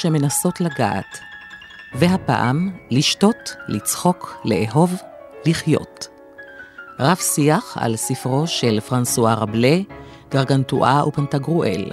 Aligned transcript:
שמנסות 0.00 0.60
לגעת, 0.60 1.18
והפעם 1.94 2.70
לשתות, 2.90 3.56
לצחוק, 3.68 4.40
לאהוב, 4.44 4.94
לחיות. 5.46 6.08
רב 7.00 7.16
שיח 7.16 7.76
על 7.80 7.96
ספרו 7.96 8.46
של 8.46 8.80
פרנסואה 8.80 9.34
רבלה, 9.34 9.78
גרגנטואה 10.30 11.08
ופנטגרואל. 11.08 11.92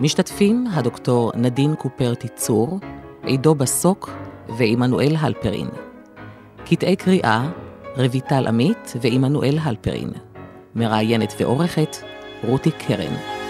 משתתפים 0.00 0.66
הדוקטור 0.72 1.32
נדין 1.34 1.74
קופר 1.74 2.14
תיצור, 2.14 2.78
עידו 3.24 3.54
בסוק 3.54 4.10
ועמנואל 4.58 5.16
הלפרין. 5.18 5.68
קטעי 6.64 6.96
קריאה, 6.96 7.50
רויטל 7.96 8.46
עמית 8.46 8.92
ועמנואל 9.00 9.58
הלפרין. 9.62 10.10
מראיינת 10.74 11.34
ועורכת, 11.40 11.96
רותי 12.44 12.70
קרן. 12.70 13.41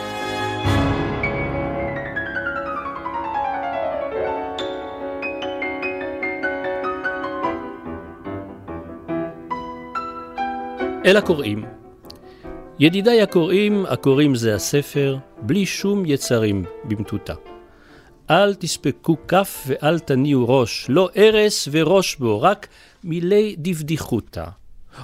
אל 11.06 11.17
הקוראים. 11.17 11.64
ידידיי 12.78 13.22
הקוראים, 13.22 13.86
הקוראים 13.86 14.34
זה 14.34 14.55
הספר, 14.55 15.17
בלי 15.42 15.67
שום 15.67 16.06
יצרים 16.06 16.64
במטותא. 16.84 17.34
אל 18.31 18.55
תספקו 18.55 19.17
כף 19.28 19.64
ואל 19.67 19.98
תניעו 19.98 20.48
ראש, 20.48 20.86
לא 20.89 21.08
ארס 21.17 21.69
וראש 21.73 22.17
בו, 22.17 22.42
רק 22.42 22.69
מילי 23.05 23.55
דבדיחותא. 23.58 24.45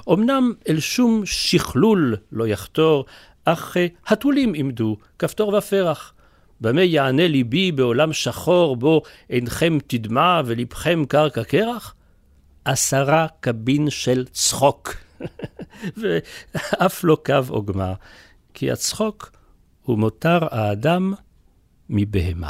אמנם 0.09 0.53
אל 0.69 0.79
שום 0.79 1.25
שכלול 1.25 2.15
לא 2.31 2.47
יחתור, 2.47 3.05
אך 3.45 3.77
התולים 4.07 4.53
עמדו, 4.55 4.97
כפתור 5.19 5.53
ופרח. 5.53 6.13
במה 6.61 6.83
יענה 6.83 7.27
ליבי 7.27 7.71
בעולם 7.71 8.13
שחור, 8.13 8.75
בו 8.75 9.01
עינכם 9.29 9.77
תדמע 9.87 10.41
ולבכם 10.45 11.03
קרקע 11.07 11.43
קרח? 11.43 11.95
עשרה 12.65 13.27
קבין 13.39 13.89
של 13.89 14.25
צחוק. 14.31 15.08
ואף 15.99 17.03
לא 17.03 17.17
קו 17.25 17.33
עוגמה, 17.49 17.93
כי 18.53 18.71
הצחוק 18.71 19.31
הוא 19.83 19.97
מותר 19.97 20.39
האדם 20.51 21.13
מבהמה. 21.89 22.49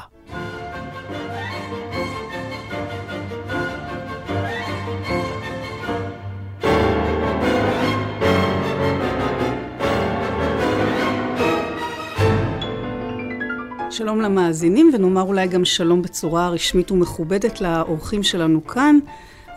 שלום 13.92 14.22
למאזינים, 14.22 14.92
ונאמר 14.94 15.22
אולי 15.22 15.48
גם 15.48 15.66
שלום 15.66 16.02
בצורה 16.02 16.50
רשמית 16.50 16.92
ומכובדת 16.92 17.62
לאורחים 17.62 18.24
שלנו 18.24 18.68
כאן. 18.68 19.00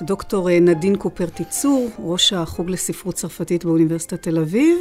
דוקטור 0.03 0.51
נדין 0.61 0.97
קופר-תיצור, 0.97 1.91
ראש 1.99 2.33
החוג 2.33 2.71
לספרות 2.71 3.15
צרפתית 3.15 3.65
באוניברסיטת 3.65 4.23
תל 4.23 4.39
אביב. 4.39 4.79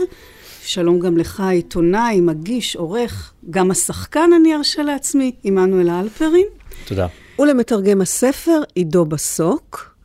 שלום 0.64 1.00
גם 1.00 1.18
לך, 1.18 1.44
עיתונאי, 1.50 2.22
מגיש, 2.22 2.76
עורך, 2.76 3.34
גם 3.50 3.72
השחקן, 3.72 4.30
אני 4.36 4.56
ארשה 4.56 4.84
לעצמי, 4.84 5.32
עמנואל 5.44 5.90
אלפרין. 5.90 6.46
תודה. 6.86 7.08
ולמתרגם 7.40 8.02
הספר, 8.02 8.62
עידו 8.76 9.06
בסוק. 9.06 9.96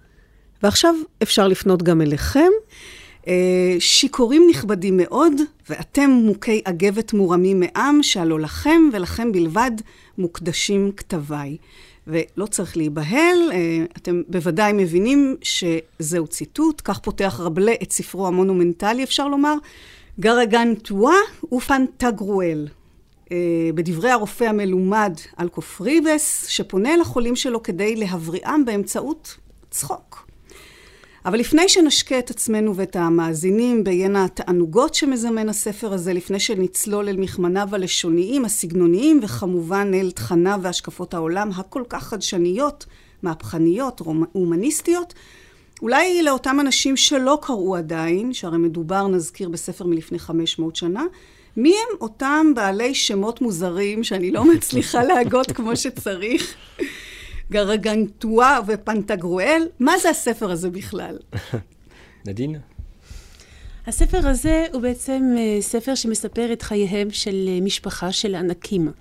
ועכשיו 0.63 0.95
אפשר 1.23 1.49
לפנות 1.49 1.83
גם 1.83 2.03
אליכם. 2.03 2.51
שיכורים 3.79 4.47
נכבדים 4.51 4.97
מאוד, 4.97 5.33
ואתם 5.71 6.11
מוכי 6.11 6.61
אגבת 6.65 7.13
מורמים 7.13 7.61
מעם, 7.61 8.03
שהלא 8.03 8.41
לכם 8.41 8.83
ולכם 8.93 9.33
בלבד 9.33 9.71
מוקדשים 10.19 10.93
כתביי. 10.97 11.57
ולא 12.07 12.47
צריך 12.47 12.77
להיבהל, 12.77 13.53
אתם 13.97 14.23
בוודאי 14.29 14.73
מבינים 14.73 15.37
שזהו 15.43 16.27
ציטוט, 16.27 16.83
כך 16.85 16.99
פותח 16.99 17.41
רבלה 17.43 17.73
את 17.83 17.93
ספרו 17.93 18.27
המונומנטלי, 18.27 19.05
אפשר 19.05 19.29
לומר, 19.29 19.55
גרגנטואה 20.21 21.17
ופנטגרואל. 21.53 22.69
בדברי 23.75 24.11
הרופא 24.11 24.45
המלומד 24.45 25.13
אלקופריבס, 25.41 26.47
שפונה 26.47 26.95
אל 26.95 27.01
החולים 27.01 27.37
שלו 27.37 27.63
כדי 27.63 27.97
להבריאם 27.97 28.65
באמצעות 28.65 29.37
צחוק. 29.71 30.26
אבל 31.27 31.39
לפני 31.39 31.69
שנשקה 31.69 32.19
את 32.19 32.31
עצמנו 32.31 32.77
ואת 32.77 32.97
המאזינים 32.97 33.85
בעיין 33.85 34.17
התענוגות 34.17 34.95
שמזמן 34.95 35.49
הספר 35.49 35.93
הזה, 35.93 36.13
לפני 36.13 36.41
שנצלול 36.41 37.09
אל 37.09 37.17
מכמניו 37.17 37.69
הלשוניים, 37.73 38.45
הסגנוניים, 38.45 39.21
וכמובן 39.23 39.91
אל 39.95 40.11
תכניו 40.11 40.61
והשקפות 40.63 41.15
העולם 41.15 41.51
הכל 41.57 41.83
כך 41.89 42.03
חדשניות, 42.03 42.87
מהפכניות, 43.23 44.01
הומניסטיות, 44.33 45.15
אולי 45.83 46.23
לאותם 46.23 46.61
אנשים 46.61 46.97
שלא 46.97 47.39
קראו 47.43 47.77
עדיין, 47.77 48.33
שהרי 48.33 48.59
מדובר, 48.59 49.09
נזכיר, 49.09 49.49
בספר 49.49 49.87
מלפני 49.87 50.19
500 50.19 50.77
שנה, 50.77 51.05
מי 51.57 51.71
הם 51.71 51.97
אותם 52.01 52.47
בעלי 52.55 52.95
שמות 52.95 53.41
מוזרים 53.41 54.05
שאני 54.05 54.31
לא 54.31 54.45
מצליחה 54.55 55.05
להגות 55.05 55.53
כמו 55.53 55.77
שצריך? 55.77 56.55
גרגנטואה 57.51 58.59
ופנטגרואל, 58.67 59.69
מה 59.81 59.99
זה 59.99 60.11
הספר 60.11 60.51
הזה 60.51 60.71
בכלל? 60.71 61.19
נדין? 62.27 62.57
הספר 63.87 64.29
הזה 64.29 64.67
הוא 64.73 64.83
בעצם 64.83 65.23
ספר 65.61 65.95
שמספר 65.95 66.53
את 66.53 66.63
חייהם 66.63 67.11
של 67.11 67.49
משפחה 67.63 68.13
של 68.13 68.35
ענקים. 68.35 68.93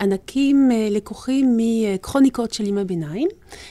ענקים 0.00 0.70
לקוחים 0.90 1.56
מקרוניקות 1.56 2.52
של 2.52 2.66
ימי 2.66 2.84
ביניים, 2.84 3.28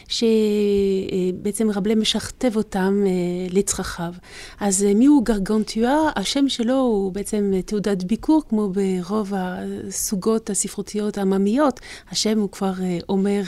שבעצם 0.07 1.71
רבלה 1.71 1.95
משכתב 1.95 2.55
אותם 2.55 3.03
לצרכיו. 3.49 4.13
אז 4.59 4.85
מיהו 4.95 5.21
גרגנטואה? 5.21 6.09
השם 6.15 6.49
שלו 6.49 6.75
הוא 6.79 7.11
בעצם 7.11 7.53
תעודת 7.65 8.03
ביקור, 8.03 8.41
כמו 8.49 8.69
ברוב 8.69 9.33
הסוגות 9.35 10.49
הספרותיות 10.49 11.17
העממיות. 11.17 11.79
השם 12.11 12.39
הוא 12.39 12.49
כבר 12.49 12.73
אומר 13.09 13.41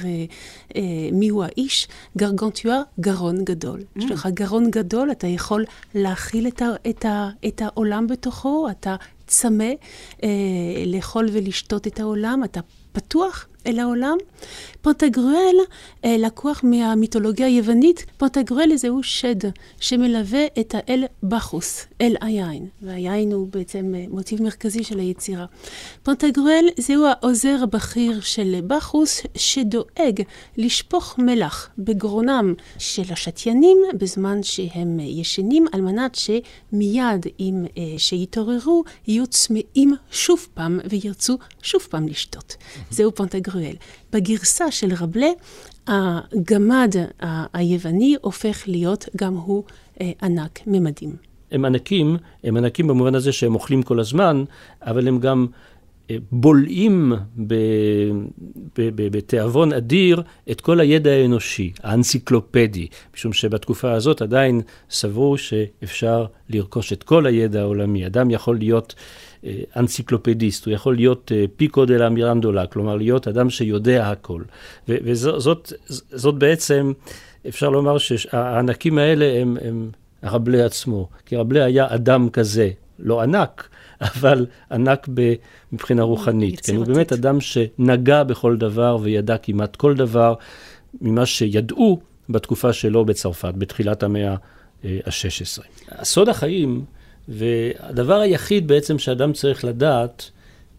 מיהו 1.11 1.43
האיש. 1.43 1.87
גרגנטואה, 2.17 2.81
גרון 2.99 3.43
גדול. 3.43 3.79
Mm. 3.79 4.03
יש 4.03 4.11
לך 4.11 4.27
גרון 4.33 4.71
גדול, 4.71 5.11
אתה 5.11 5.27
יכול 5.27 5.65
להכיל 5.95 6.47
את, 6.47 6.61
ה, 6.61 6.65
את, 6.89 7.05
ה, 7.05 7.29
את 7.47 7.61
העולם 7.61 8.07
בתוכו, 8.07 8.67
אתה 8.69 8.95
צמא, 9.27 9.71
אה, 10.23 10.29
לאכול 10.85 11.27
ולשתות 11.31 11.87
את 11.87 11.99
העולם, 11.99 12.43
אתה 12.43 12.59
פתוח 12.91 13.47
אל 13.67 13.79
העולם. 13.79 14.17
פונטגרואל 14.85 15.55
אה, 16.05 16.17
לקוח 16.17 16.61
מהמיתולוגיה 16.63 17.47
היוונית, 17.47 18.05
פונטגרואל 18.17 18.75
זהו 18.75 19.03
שד 19.03 19.35
שמלווה 19.79 20.45
את 20.59 20.75
האל 20.77 21.03
בחוס, 21.23 21.85
אל 22.01 22.15
היין, 22.21 22.67
והיין 22.81 23.31
הוא 23.31 23.47
בעצם 23.47 23.93
אה, 23.95 24.05
מוטיב 24.09 24.41
מרכזי 24.41 24.83
של 24.83 24.99
היצירה. 24.99 25.45
פונטגרואל 26.03 26.67
זהו 26.77 27.05
העוזר 27.05 27.55
הבכיר 27.63 28.21
של 28.21 28.55
בחוס 28.67 29.21
שדואג 29.37 30.21
לשפוך 30.57 31.15
מלח 31.17 31.69
בגרונם 31.77 32.53
של 32.77 33.13
השתיינים 33.13 33.77
בזמן 33.93 34.43
שהם 34.43 34.99
ישנים, 34.99 35.65
על 35.71 35.81
מנת 35.81 36.15
שמיד 36.15 37.25
אם 37.39 37.65
אה, 37.77 37.83
שיתעוררו 37.97 38.83
יהיו 39.07 39.27
צמאים 39.27 39.95
שוב 40.11 40.47
פעם 40.53 40.79
וירצו 40.89 41.37
שוב 41.61 41.81
פעם 41.81 42.07
לשתות. 42.07 42.55
זהו 42.89 43.15
פונטגרואל. 43.55 43.75
בגרסה 44.13 44.71
של 44.71 44.93
רבלה, 44.99 45.29
הגמד 45.87 46.95
היווני 47.53 48.15
הופך 48.21 48.63
להיות 48.67 49.05
גם 49.15 49.33
הוא 49.33 49.63
אה, 50.01 50.11
ענק 50.21 50.59
ממדים. 50.67 51.15
הם 51.51 51.65
ענקים, 51.65 52.17
הם 52.43 52.57
ענקים 52.57 52.87
במובן 52.87 53.15
הזה 53.15 53.31
שהם 53.31 53.55
אוכלים 53.55 53.83
כל 53.83 53.99
הזמן, 53.99 54.43
אבל 54.81 55.07
הם 55.07 55.19
גם 55.19 55.47
בולעים 56.31 57.13
בתיאבון 58.95 59.73
אדיר 59.73 60.21
את 60.51 60.61
כל 60.61 60.79
הידע 60.79 61.11
האנושי, 61.11 61.71
האנציקלופדי, 61.83 62.87
משום 63.15 63.33
שבתקופה 63.33 63.91
הזאת 63.91 64.21
עדיין 64.21 64.61
סברו 64.89 65.37
שאפשר 65.37 66.25
לרכוש 66.49 66.93
את 66.93 67.03
כל 67.03 67.25
הידע 67.25 67.61
העולמי. 67.61 68.05
אדם 68.05 68.31
יכול 68.31 68.57
להיות 68.57 68.95
אה, 68.97 69.34
אנציקלופדיסט, 69.77 70.65
הוא 70.65 70.73
יכול 70.73 70.95
להיות 70.95 71.31
אה, 71.35 71.45
פיקו 71.55 71.85
דה 71.85 71.97
לה 71.97 72.09
מירנדולה, 72.09 72.67
כלומר 72.67 72.95
להיות 72.95 73.27
אדם 73.27 73.49
שיודע 73.49 74.09
הכל. 74.09 74.41
וזאת 74.87 75.73
זאת 75.89 76.35
בעצם, 76.35 76.93
אפשר 77.47 77.69
לומר 77.69 77.97
שהענקים 77.97 78.97
האלה 78.97 79.41
הם, 79.41 79.57
הם 79.61 79.89
רבלה 80.23 80.65
עצמו, 80.65 81.09
כי 81.25 81.35
רבלה 81.35 81.65
היה 81.65 81.95
אדם 81.95 82.29
כזה, 82.29 82.69
לא 82.99 83.21
ענק, 83.21 83.69
אבל 84.01 84.45
ענק 84.71 85.09
מבחינה 85.71 86.03
רוחנית. 86.03 86.65
כן, 86.65 86.75
הוא 86.75 86.85
באמת 86.85 87.13
אדם 87.13 87.41
שנגע 87.41 88.23
בכל 88.23 88.57
דבר 88.57 88.97
וידע 89.01 89.37
כמעט 89.37 89.75
כל 89.75 89.95
דבר 89.95 90.33
ממה 91.01 91.25
שידעו 91.25 91.99
בתקופה 92.29 92.73
שלו 92.73 93.05
בצרפת, 93.05 93.53
בתחילת 93.57 94.03
המאה 94.03 94.35
ה-16. 94.83 95.63
סוד 96.03 96.29
החיים, 96.29 96.85
והדבר 97.27 98.19
היחיד 98.19 98.67
בעצם 98.67 98.99
שאדם 98.99 99.33
צריך 99.33 99.65
לדעת, 99.65 100.29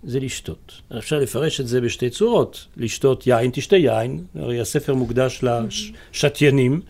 זה 0.05 0.21
לשתות. 0.21 0.73
אפשר 0.99 1.19
לפרש 1.19 1.61
את 1.61 1.69
זה 1.69 1.81
בשתי 1.81 2.11
צורות. 2.11 2.67
לשתות 2.77 3.27
יין, 3.27 3.51
תשתה 3.53 3.77
יין, 3.77 4.25
הרי 4.35 4.61
הספר 4.61 4.95
מוקדש 4.95 5.45
לשתיינים. 6.13 6.81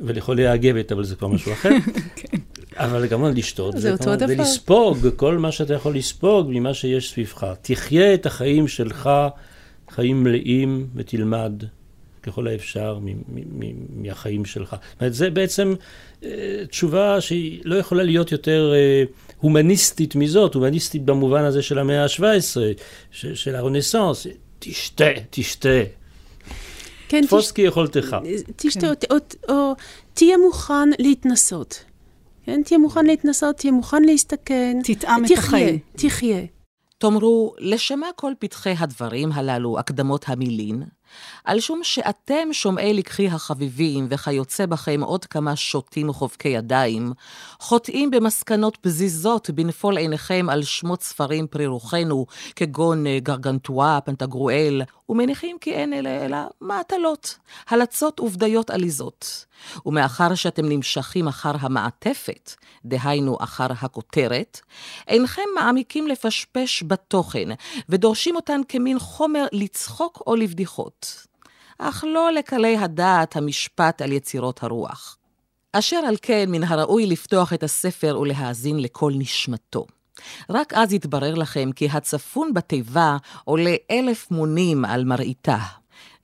ולחולי 0.00 0.46
האגבת, 0.46 0.92
אבל 0.92 1.04
זה 1.04 1.16
כבר 1.16 1.28
משהו 1.28 1.52
אחר. 1.52 1.70
כן. 2.16 2.38
אבל 2.76 3.08
כמובן 3.08 3.34
לשתות, 3.34 3.74
זה 3.78 3.92
אותו 3.92 4.16
דבר. 4.16 4.26
ולספוג 4.28 4.98
כל 5.16 5.38
מה 5.38 5.52
שאתה 5.52 5.74
יכול 5.74 5.96
לספוג 5.96 6.46
ממה 6.50 6.74
שיש 6.74 7.10
סביבך. 7.10 7.46
תחיה 7.62 8.14
את 8.14 8.26
החיים 8.26 8.68
שלך, 8.68 9.10
חיים 9.90 10.22
מלאים, 10.22 10.86
ותלמד 10.94 11.52
ככל 12.22 12.48
האפשר 12.48 12.98
מהחיים 13.96 14.44
שלך. 14.44 14.70
זאת 14.70 15.00
אומרת, 15.00 15.14
זה 15.14 15.30
בעצם 15.30 15.74
אה, 16.24 16.28
תשובה 16.70 17.20
שהיא 17.20 17.60
לא 17.64 17.76
יכולה 17.76 18.02
להיות 18.02 18.32
יותר 18.32 18.72
אה, 18.74 19.04
הומניסטית 19.38 20.14
מזאת, 20.14 20.54
הומניסטית 20.54 21.04
במובן 21.04 21.44
הזה 21.44 21.62
של 21.62 21.78
המאה 21.78 22.04
ה-17, 22.04 22.56
של 23.10 23.54
הרנסאנס. 23.54 24.26
תשתה, 24.58 25.04
תשתה. 25.30 25.82
כן, 27.08 27.26
תפוס 27.26 27.52
כיכולתך. 27.52 28.16
תשתה, 28.56 28.86
כן. 29.00 29.16
או 29.48 29.74
תהיה 30.14 30.36
מוכן 30.38 30.88
להתנסות. 30.98 31.84
כן? 32.44 32.62
תהיה 32.64 32.78
מוכן 32.78 33.06
להתנסות, 33.06 33.56
תהיה 33.56 33.72
מוכן 33.72 34.02
להסתכן. 34.02 34.78
תטעם 34.84 35.24
את 35.24 35.30
החיים. 35.30 35.78
תחיה. 35.96 36.40
תאמרו, 36.98 37.54
לשמה 37.58 38.06
כל 38.16 38.32
פתחי 38.38 38.74
הדברים 38.78 39.32
הללו, 39.32 39.78
הקדמות 39.78 40.24
המילין? 40.28 40.82
על 41.44 41.60
שום 41.60 41.80
שאתם 41.84 42.48
שומעי 42.52 42.94
לקחי 42.94 43.26
החביבים, 43.26 44.06
וכיוצא 44.10 44.66
בכם 44.66 45.00
עוד 45.02 45.24
כמה 45.24 45.56
שוטים 45.56 46.08
וחובקי 46.08 46.48
ידיים, 46.48 47.12
חוטאים 47.60 48.10
במסקנות 48.10 48.76
פזיזות 48.76 49.50
בנפול 49.50 49.96
עיניכם 49.96 50.46
על 50.50 50.62
שמות 50.62 51.02
ספרים 51.02 51.46
פרי 51.46 51.66
רוחנו, 51.66 52.26
כגון 52.56 53.06
אה, 53.06 53.18
גרגנטואה, 53.22 54.00
פנטגרואל, 54.00 54.82
ומניחים 55.08 55.56
כי 55.60 55.72
אין 55.72 55.92
אלה 55.92 56.24
אלא 56.24 56.38
מעטלות, 56.60 57.38
הלצות 57.68 58.20
ובדיות 58.20 58.70
עליזות. 58.70 59.49
ומאחר 59.86 60.34
שאתם 60.34 60.68
נמשכים 60.68 61.28
אחר 61.28 61.52
המעטפת, 61.60 62.52
דהיינו 62.84 63.36
אחר 63.40 63.66
הכותרת, 63.80 64.60
אינכם 65.08 65.42
מעמיקים 65.54 66.08
לפשפש 66.08 66.84
בתוכן, 66.86 67.48
ודורשים 67.88 68.36
אותן 68.36 68.60
כמין 68.68 68.98
חומר 68.98 69.46
לצחוק 69.52 70.22
או 70.26 70.36
לבדיחות. 70.36 71.26
אך 71.78 72.04
לא 72.06 72.32
לקלי 72.32 72.76
הדעת 72.76 73.36
המשפט 73.36 74.02
על 74.02 74.12
יצירות 74.12 74.62
הרוח. 74.62 75.16
אשר 75.72 75.96
על 75.96 76.16
כן, 76.22 76.44
מן 76.48 76.64
הראוי 76.64 77.06
לפתוח 77.06 77.52
את 77.52 77.62
הספר 77.62 78.18
ולהאזין 78.20 78.80
לכל 78.80 79.12
נשמתו. 79.16 79.86
רק 80.50 80.74
אז 80.74 80.92
יתברר 80.92 81.34
לכם 81.34 81.72
כי 81.72 81.88
הצפון 81.92 82.54
בתיבה 82.54 83.16
עולה 83.44 83.74
אלף 83.90 84.30
מונים 84.30 84.84
על 84.84 85.04
מראיתה. 85.04 85.58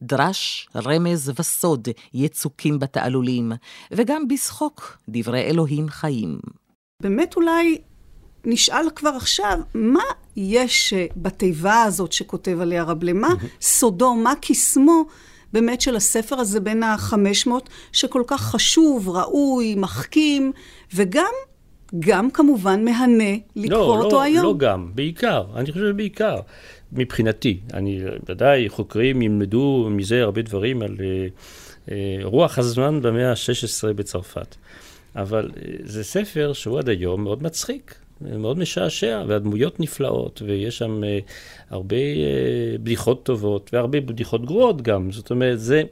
דרש, 0.03 0.69
רמז 0.77 1.33
וסוד 1.39 1.89
יצוקים 2.15 2.79
בתעלולים, 2.79 3.53
וגם 3.91 4.29
בשחוק 4.29 4.99
דברי 5.09 5.43
אלוהים 5.43 5.89
חיים. 5.89 6.39
באמת 7.03 7.37
אולי 7.37 7.79
נשאל 8.45 8.91
כבר 8.97 9.11
עכשיו, 9.17 9.59
מה 9.75 10.05
יש 10.37 10.95
בתיבה 11.17 11.83
הזאת 11.83 12.13
שכותב 12.13 12.61
עליה 12.61 12.83
רב 12.83 13.05
למה 13.05 13.29
סודו, 13.61 14.15
מה 14.15 14.33
קסמו 14.41 15.05
באמת 15.53 15.81
של 15.81 15.97
הספר 15.97 16.37
הזה 16.37 16.61
בין 16.61 16.83
החמש 16.83 17.47
מאות, 17.47 17.69
שכל 17.93 18.23
כך 18.27 18.41
חשוב, 18.43 19.09
ראוי, 19.09 19.75
מחכים, 19.75 20.53
וגם, 20.95 21.33
גם 21.99 22.31
כמובן 22.31 22.85
מהנה 22.85 23.35
לקרוא 23.57 23.97
לא, 23.97 24.03
אותו 24.03 24.17
לא, 24.17 24.23
היום. 24.23 24.45
לא 24.45 24.55
גם, 24.57 24.91
בעיקר, 24.95 25.45
אני 25.57 25.73
חושב 25.73 25.85
שבעיקר, 25.91 26.37
מבחינתי. 26.93 27.61
אני, 27.75 28.01
ודאי, 28.29 28.69
חוקרים 28.69 29.23
ילמדו 29.23 29.89
מזה 29.91 30.23
הרבה 30.23 30.43
דברים 30.43 30.83
על 30.83 30.97
uh, 30.97 31.89
uh, 31.89 31.91
רוח 32.23 32.59
הזמן 32.59 33.03
במאה 33.03 33.31
ה-16 33.31 33.93
בצרפת. 33.93 34.57
אבל 35.17 35.51
uh, 35.55 35.59
זה 35.85 36.05
ספר 36.05 36.53
שהוא 36.53 36.79
עד 36.79 36.89
היום 36.89 37.25
מאוד 37.25 37.43
מצחיק. 37.43 38.06
מאוד 38.21 38.59
משעשע, 38.59 39.23
והדמויות 39.27 39.81
נפלאות, 39.81 40.43
ויש 40.47 40.79
שם 40.79 41.03
uh, 41.03 41.31
הרבה 41.71 41.97
uh, 41.97 42.79
בדיחות 42.83 43.25
טובות, 43.25 43.71
והרבה 43.73 44.01
בדיחות 44.01 44.45
גרועות 44.45 44.83
גם. 44.83 45.13
זאת 45.13 45.31
אומרת, 45.31 45.61
זה, 45.61 45.83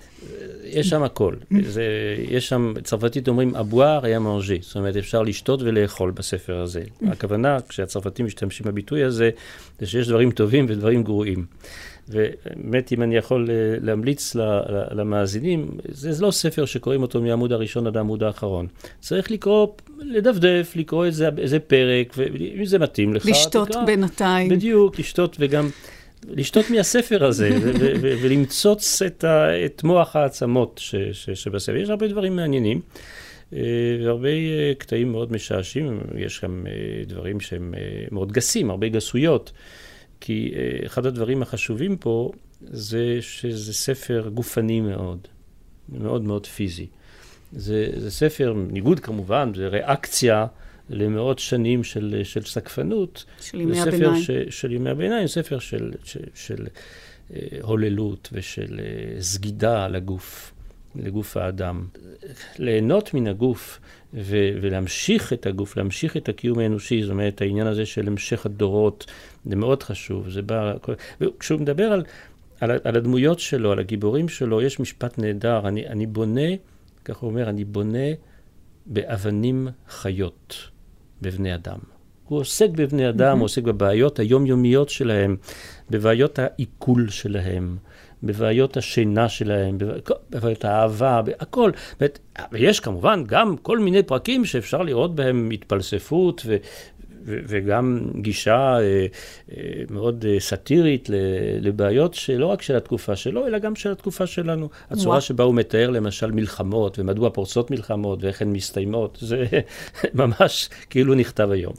יש 0.64 0.88
שם 0.88 1.02
הכל. 1.02 1.34
זה, 1.66 1.84
יש 2.28 2.48
שם, 2.48 2.74
צרפתית 2.84 3.28
אומרים, 3.28 3.54
אבואר 3.54 4.04
היה 4.04 4.18
מנג'י. 4.18 4.58
זאת 4.60 4.76
אומרת, 4.76 4.96
אפשר 4.96 5.22
לשתות 5.22 5.62
ולאכול 5.62 6.10
בספר 6.10 6.56
הזה. 6.56 6.82
הכוונה, 7.06 7.58
כשהצרפתים 7.68 8.26
משתמשים 8.26 8.66
בביטוי 8.66 9.04
הזה, 9.04 9.30
זה 9.80 9.86
שיש 9.86 10.08
דברים 10.08 10.30
טובים 10.30 10.66
ודברים 10.68 11.02
גרועים. 11.02 11.44
ובאמת, 12.08 12.92
אם 12.92 13.02
אני 13.02 13.16
יכול 13.16 13.50
אה, 13.50 13.54
להמליץ 13.82 14.36
למאזינים, 14.90 15.70
זה 15.88 16.24
לא 16.26 16.30
ספר 16.30 16.64
שקוראים 16.64 17.02
אותו 17.02 17.22
מהעמוד 17.22 17.52
הראשון 17.52 17.86
עד 17.86 17.96
העמוד 17.96 18.22
האחרון. 18.22 18.66
צריך 19.00 19.30
לקרוא, 19.30 19.66
לדפדף, 20.00 20.72
לקרוא 20.76 21.04
איזה, 21.04 21.28
איזה 21.38 21.58
פרק, 21.60 22.14
ואם 22.16 22.64
זה 22.66 22.78
מתאים 22.78 23.14
לך, 23.14 23.26
לשתות 23.26 23.68
תקרא. 23.68 23.84
בינתיים. 23.84 24.48
בדיוק, 24.48 24.98
לשתות 24.98 25.36
וגם... 25.40 25.68
לשתות 26.28 26.70
מהספר 26.70 27.24
הזה 27.24 27.50
ולמצוץ 28.00 29.02
את, 29.02 29.24
ה- 29.24 29.64
את 29.64 29.84
מוח 29.84 30.16
העצמות 30.16 30.80
ש- 30.82 30.94
ש- 31.12 31.30
שבספר. 31.30 31.76
יש 31.76 31.88
הרבה 31.90 32.08
דברים 32.08 32.36
מעניינים. 32.36 32.80
אה, 33.52 33.60
והרבה 34.04 34.28
אה, 34.28 34.72
קטעים 34.78 35.12
מאוד 35.12 35.32
משעשים, 35.32 36.00
יש 36.18 36.40
גם 36.44 36.66
דברים 37.06 37.40
שהם 37.40 37.74
מאוד 38.10 38.32
גסים, 38.32 38.70
הרבה 38.70 38.88
גסויות. 38.88 39.52
כי 40.26 40.50
uh, 40.52 40.86
אחד 40.86 41.06
הדברים 41.06 41.42
החשובים 41.42 41.96
פה 41.96 42.32
זה 42.60 43.18
שזה 43.20 43.74
ספר 43.74 44.28
גופני 44.34 44.80
מאוד, 44.80 45.18
מאוד 45.88 46.22
מאוד 46.22 46.46
פיזי. 46.46 46.86
זה, 47.52 47.88
זה 47.96 48.10
ספר, 48.10 48.54
ניגוד 48.70 49.00
כמובן, 49.00 49.52
זה 49.56 49.68
ריאקציה 49.68 50.46
למאות 50.90 51.38
שנים 51.38 51.84
של, 51.84 52.20
של 52.24 52.42
סקפנות. 52.42 53.24
של 53.40 53.60
ימי 53.60 53.80
הביניים. 53.80 54.22
ש, 54.22 54.30
של 54.50 54.72
ימי 54.72 54.90
הביניים, 54.90 55.26
ספר 55.26 55.58
של, 55.58 55.92
של, 56.04 56.24
של 56.34 56.66
uh, 56.66 57.34
הוללות 57.62 58.28
ושל 58.32 58.80
סגידה 59.20 59.88
לגוף. 59.88 60.52
לגוף 60.96 61.36
האדם. 61.36 61.86
ליהנות 62.58 63.14
מן 63.14 63.26
הגוף 63.26 63.80
ו- 64.14 64.50
ולהמשיך 64.60 65.32
את 65.32 65.46
הגוף, 65.46 65.76
להמשיך 65.76 66.16
את 66.16 66.28
הקיום 66.28 66.58
האנושי, 66.58 67.02
זאת 67.02 67.10
אומרת, 67.10 67.40
העניין 67.40 67.66
הזה 67.66 67.86
של 67.86 68.06
המשך 68.06 68.46
הדורות, 68.46 69.06
זה 69.46 69.56
מאוד 69.56 69.82
חשוב. 69.82 70.30
זה 70.30 70.42
בא... 70.42 70.74
כשהוא 71.38 71.60
מדבר 71.60 71.84
על, 71.84 72.04
על, 72.60 72.70
על 72.84 72.96
הדמויות 72.96 73.40
שלו, 73.40 73.72
על 73.72 73.78
הגיבורים 73.78 74.28
שלו, 74.28 74.62
יש 74.62 74.80
משפט 74.80 75.18
נהדר. 75.18 75.68
אני, 75.68 75.86
אני 75.86 76.06
בונה, 76.06 76.50
כך 77.04 77.16
הוא 77.16 77.30
אומר, 77.30 77.48
אני 77.48 77.64
בונה 77.64 78.08
באבנים 78.86 79.68
חיות, 79.88 80.56
בבני 81.22 81.54
אדם. 81.54 81.78
הוא 82.28 82.38
עוסק 82.38 82.70
בבני 82.70 83.08
אדם, 83.08 83.32
mm-hmm. 83.36 83.38
הוא 83.38 83.44
עוסק 83.44 83.62
בבעיות 83.62 84.18
היומיומיות 84.18 84.88
שלהם, 84.88 85.36
בבעיות 85.90 86.38
העיכול 86.38 87.08
שלהם. 87.08 87.76
בבעיות 88.24 88.76
השינה 88.76 89.28
שלהם, 89.28 89.78
בבעיות 90.30 90.64
האהבה, 90.64 91.20
הכל. 91.38 91.70
ויש 92.52 92.80
כמובן 92.80 93.24
גם 93.26 93.56
כל 93.56 93.78
מיני 93.78 94.02
פרקים 94.02 94.44
שאפשר 94.44 94.82
לראות 94.82 95.14
בהם 95.14 95.50
התפלספות 95.50 96.42
ו, 96.46 96.56
וגם 97.24 98.00
גישה 98.14 98.76
אה, 98.78 99.06
אה, 99.56 99.62
מאוד 99.90 100.24
אה, 100.28 100.40
סאטירית 100.40 101.08
לבעיות 101.60 102.14
שלא 102.14 102.46
רק 102.46 102.62
של 102.62 102.76
התקופה 102.76 103.16
שלו, 103.16 103.46
אלא 103.46 103.58
גם 103.58 103.74
של 103.76 103.92
התקופה 103.92 104.26
שלנו. 104.26 104.68
הצורה 104.90 105.08
וואו. 105.08 105.20
שבה 105.20 105.44
הוא 105.44 105.54
מתאר 105.54 105.90
למשל 105.90 106.32
מלחמות, 106.32 106.98
ומדוע 106.98 107.30
פורצות 107.30 107.70
מלחמות, 107.70 108.24
ואיך 108.24 108.42
הן 108.42 108.52
מסתיימות, 108.52 109.18
זה 109.20 109.44
ממש 110.14 110.68
כאילו 110.90 111.14
נכתב 111.14 111.50
היום. 111.50 111.74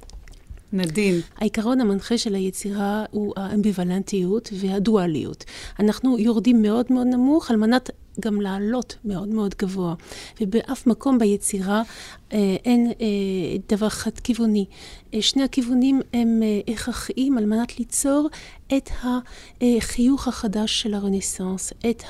נדין. 0.76 1.20
העיקרון 1.38 1.82
המנחה 1.82 2.18
של 2.18 2.36
היצירה 2.36 3.06
הוא 3.12 3.34
האמביוולנטיות 3.38 4.50
והדואליות. 4.54 5.46
אנחנו 5.80 6.20
יורדים 6.20 6.62
מאוד 6.62 6.86
מאוד 6.90 7.08
נמוך 7.08 7.52
על 7.52 7.58
מנת 7.58 7.90
גם 8.20 8.42
לעלות 8.42 8.96
מאוד 9.06 9.28
מאוד 9.28 9.56
גבוה. 9.62 9.96
ובאף 10.42 10.88
מקום 10.88 11.20
ביצירה 11.20 11.82
אה, 12.34 12.56
אין 12.66 12.88
אה, 13.02 13.06
דבר 13.70 13.90
חד-כיווני. 13.90 14.66
אה, 15.14 15.22
שני 15.22 15.44
הכיוונים 15.44 16.02
הם 16.14 16.42
אה, 16.44 16.74
הכרחיים 16.74 17.38
על 17.38 17.46
מנת 17.46 17.80
ליצור 17.80 18.30
את 18.78 18.90
החיוך 19.04 20.28
החדש 20.28 20.82
של 20.82 20.94
הרנסאנס, 20.94 21.74
את 21.90 22.04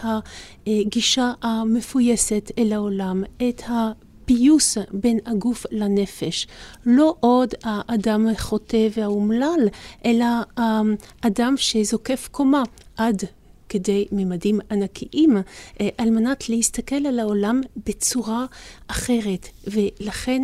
הגישה 0.67 1.33
המפויסת 1.41 2.51
אל 2.57 2.73
העולם, 2.73 3.23
את 3.49 3.61
ה... 3.69 3.91
פיוס 4.25 4.77
בין 4.91 5.19
הגוף 5.25 5.65
לנפש. 5.71 6.47
לא 6.85 7.15
עוד 7.19 7.53
האדם 7.63 8.27
החוטא 8.27 8.87
והאומלל, 8.97 9.67
אלא 10.05 10.25
האדם 10.57 11.53
שזוקף 11.57 12.29
קומה 12.31 12.63
עד 12.97 13.23
כדי 13.69 14.05
ממדים 14.11 14.59
ענקיים, 14.71 15.37
אה, 15.81 15.89
על 15.97 16.09
מנת 16.09 16.49
להסתכל 16.49 17.05
על 17.07 17.19
העולם 17.19 17.61
בצורה 17.85 18.45
אחרת. 18.87 19.47
ולכן 19.67 20.43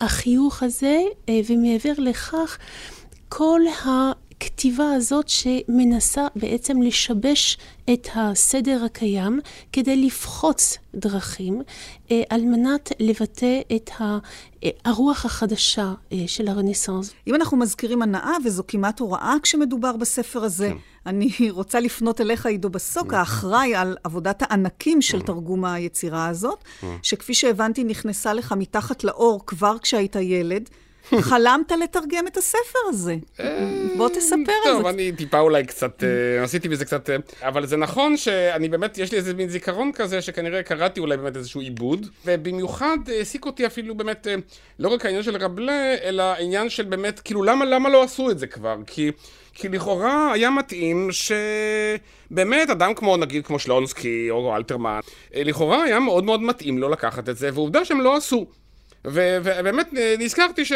החיוך 0.00 0.62
הזה, 0.62 0.98
אה, 1.28 1.40
ומעבר 1.48 1.92
לכך, 1.98 2.58
כל 3.28 3.60
ה... 3.86 4.12
הכתיבה 4.40 4.92
הזאת 4.92 5.28
שמנסה 5.28 6.26
בעצם 6.36 6.82
לשבש 6.82 7.58
את 7.92 8.08
הסדר 8.14 8.84
הקיים 8.84 9.40
כדי 9.72 9.96
לפחוץ 9.96 10.78
דרכים 10.94 11.62
אה, 12.10 12.22
על 12.30 12.40
מנת 12.40 12.92
לבטא 13.00 13.60
את 13.76 13.90
הרוח 14.84 15.24
החדשה 15.24 15.92
אה, 16.12 16.18
של 16.26 16.48
הרנסאנס. 16.48 17.12
אם 17.26 17.34
אנחנו 17.34 17.56
מזכירים 17.56 18.02
הנאה, 18.02 18.32
וזו 18.44 18.62
כמעט 18.68 19.00
הוראה 19.00 19.34
כשמדובר 19.42 19.96
בספר 19.96 20.44
הזה, 20.44 20.68
כן. 20.68 20.76
אני 21.06 21.30
רוצה 21.50 21.80
לפנות 21.80 22.20
אליך, 22.20 22.46
עידו 22.46 22.70
בסוק, 22.70 23.14
האחראי 23.14 23.74
על 23.74 23.96
עבודת 24.04 24.42
הענקים 24.42 25.02
של 25.02 25.22
תרגום 25.22 25.64
היצירה 25.64 26.28
הזאת, 26.28 26.64
שכפי 27.02 27.34
שהבנתי 27.34 27.84
נכנסה 27.84 28.32
לך 28.32 28.54
מתחת 28.58 29.04
לאור 29.04 29.46
כבר 29.46 29.78
כשהיית 29.78 30.16
ילד. 30.16 30.68
חלמת 31.20 31.72
לתרגם 31.82 32.26
את 32.26 32.36
הספר 32.36 32.78
הזה. 32.88 33.16
בוא 33.96 34.08
תספר 34.08 34.34
על 34.36 34.72
זה. 34.72 34.78
טוב, 34.78 34.86
אני 34.86 35.12
טיפה 35.12 35.40
אולי 35.40 35.64
קצת, 35.64 36.04
אה, 36.04 36.44
עשיתי 36.44 36.68
בזה 36.68 36.84
קצת, 36.84 37.10
אה, 37.10 37.16
אבל 37.48 37.66
זה 37.66 37.76
נכון 37.76 38.16
שאני 38.16 38.68
באמת, 38.68 38.98
יש 38.98 39.12
לי 39.12 39.18
איזה 39.18 39.34
מין 39.34 39.48
זיכרון 39.48 39.92
כזה, 39.92 40.22
שכנראה 40.22 40.62
קראתי 40.62 41.00
אולי 41.00 41.16
באמת 41.16 41.36
איזשהו 41.36 41.60
עיבוד, 41.60 42.06
ובמיוחד 42.26 42.98
העסיק 43.06 43.46
אותי 43.46 43.66
אפילו 43.66 43.94
באמת, 43.94 44.26
אה, 44.26 44.34
לא 44.78 44.88
רק 44.88 45.04
העניין 45.04 45.22
של 45.22 45.36
רבלה, 45.36 45.94
אלא 46.02 46.22
העניין 46.22 46.70
של 46.70 46.84
באמת, 46.84 47.20
כאילו, 47.20 47.42
למה, 47.42 47.64
למה 47.64 47.88
לא 47.88 48.02
עשו 48.02 48.30
את 48.30 48.38
זה 48.38 48.46
כבר? 48.46 48.76
כי... 48.86 49.10
כי 49.60 49.68
לכאורה 49.68 50.32
היה 50.32 50.50
מתאים 50.50 51.08
שבאמת 52.30 52.70
אדם 52.70 52.94
כמו 52.94 53.16
נגיד 53.16 53.46
כמו 53.46 53.58
שלונסקי 53.58 54.30
או 54.30 54.56
אלתרמן, 54.56 55.00
לכאורה 55.34 55.82
היה 55.82 56.00
מאוד 56.00 56.24
מאוד 56.24 56.42
מתאים 56.42 56.78
לו 56.78 56.88
לקחת 56.88 57.28
את 57.28 57.36
זה, 57.36 57.50
ועובדה 57.54 57.84
שהם 57.84 58.00
לא 58.00 58.16
עשו. 58.16 58.46
ובאמת 59.04 59.94
אה, 59.96 60.14
נזכרתי 60.18 60.64
ש... 60.64 60.72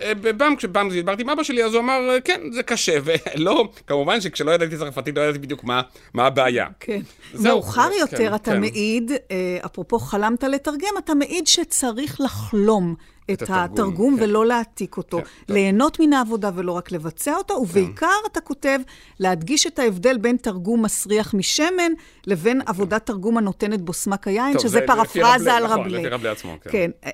אה, 0.00 0.12
כשפעם 0.58 0.90
דיברתי 0.90 1.22
עם 1.22 1.30
אבא 1.30 1.42
שלי, 1.42 1.64
אז 1.64 1.74
הוא 1.74 1.80
אמר, 1.80 2.00
כן, 2.24 2.40
זה 2.52 2.62
קשה, 2.62 2.98
ולא, 3.04 3.68
כמובן 3.86 4.20
שכשלא 4.20 4.50
ידעתי 4.50 4.76
צרפתית, 4.76 5.16
לא 5.16 5.22
ידעתי 5.22 5.38
בדיוק 5.38 5.64
מה, 5.64 5.82
מה 6.14 6.26
הבעיה. 6.26 6.66
כן. 6.80 7.00
מאוחר 7.34 7.90
יותר 8.00 8.16
כן, 8.16 8.34
אתה 8.34 8.50
כן. 8.50 8.60
מעיד, 8.60 9.12
אה, 9.30 9.58
אפרופו 9.66 9.98
חלמת 9.98 10.44
לתרגם, 10.44 10.94
אתה 10.98 11.14
מעיד 11.14 11.46
שצריך 11.46 12.20
לחלום 12.20 12.94
את, 13.30 13.42
את 13.42 13.50
התרגום 13.52 14.16
כן. 14.16 14.22
ולא 14.22 14.46
להעתיק 14.46 14.96
אותו. 14.96 15.18
כן, 15.18 15.54
ליהנות 15.54 16.00
מן 16.00 16.12
העבודה 16.12 16.50
ולא 16.54 16.72
רק 16.72 16.92
לבצע 16.92 17.34
אותו, 17.36 17.54
ובעיקר 17.54 18.06
כן. 18.06 18.28
אתה 18.32 18.40
כותב 18.40 18.78
להדגיש 19.20 19.66
את 19.66 19.78
ההבדל 19.78 20.18
בין 20.18 20.36
תרגום 20.36 20.84
מסריח 20.84 21.34
משמן 21.34 21.92
לבין 22.26 22.60
עבודת 22.66 23.06
תרגום 23.06 23.38
הנותנת 23.38 23.80
בו 23.80 23.92
סמק 23.92 24.28
היין, 24.28 24.52
טוב, 24.52 24.62
שזה 24.62 24.80
פרפרזה 24.86 25.52
על 25.52 25.64
רבלי. 25.66 25.80
נכון, 25.80 25.92
לפי 25.92 26.08
רבלי 26.08 26.28
עצמו, 26.28 26.56
כן. 26.62 26.70
כן. 26.70 27.10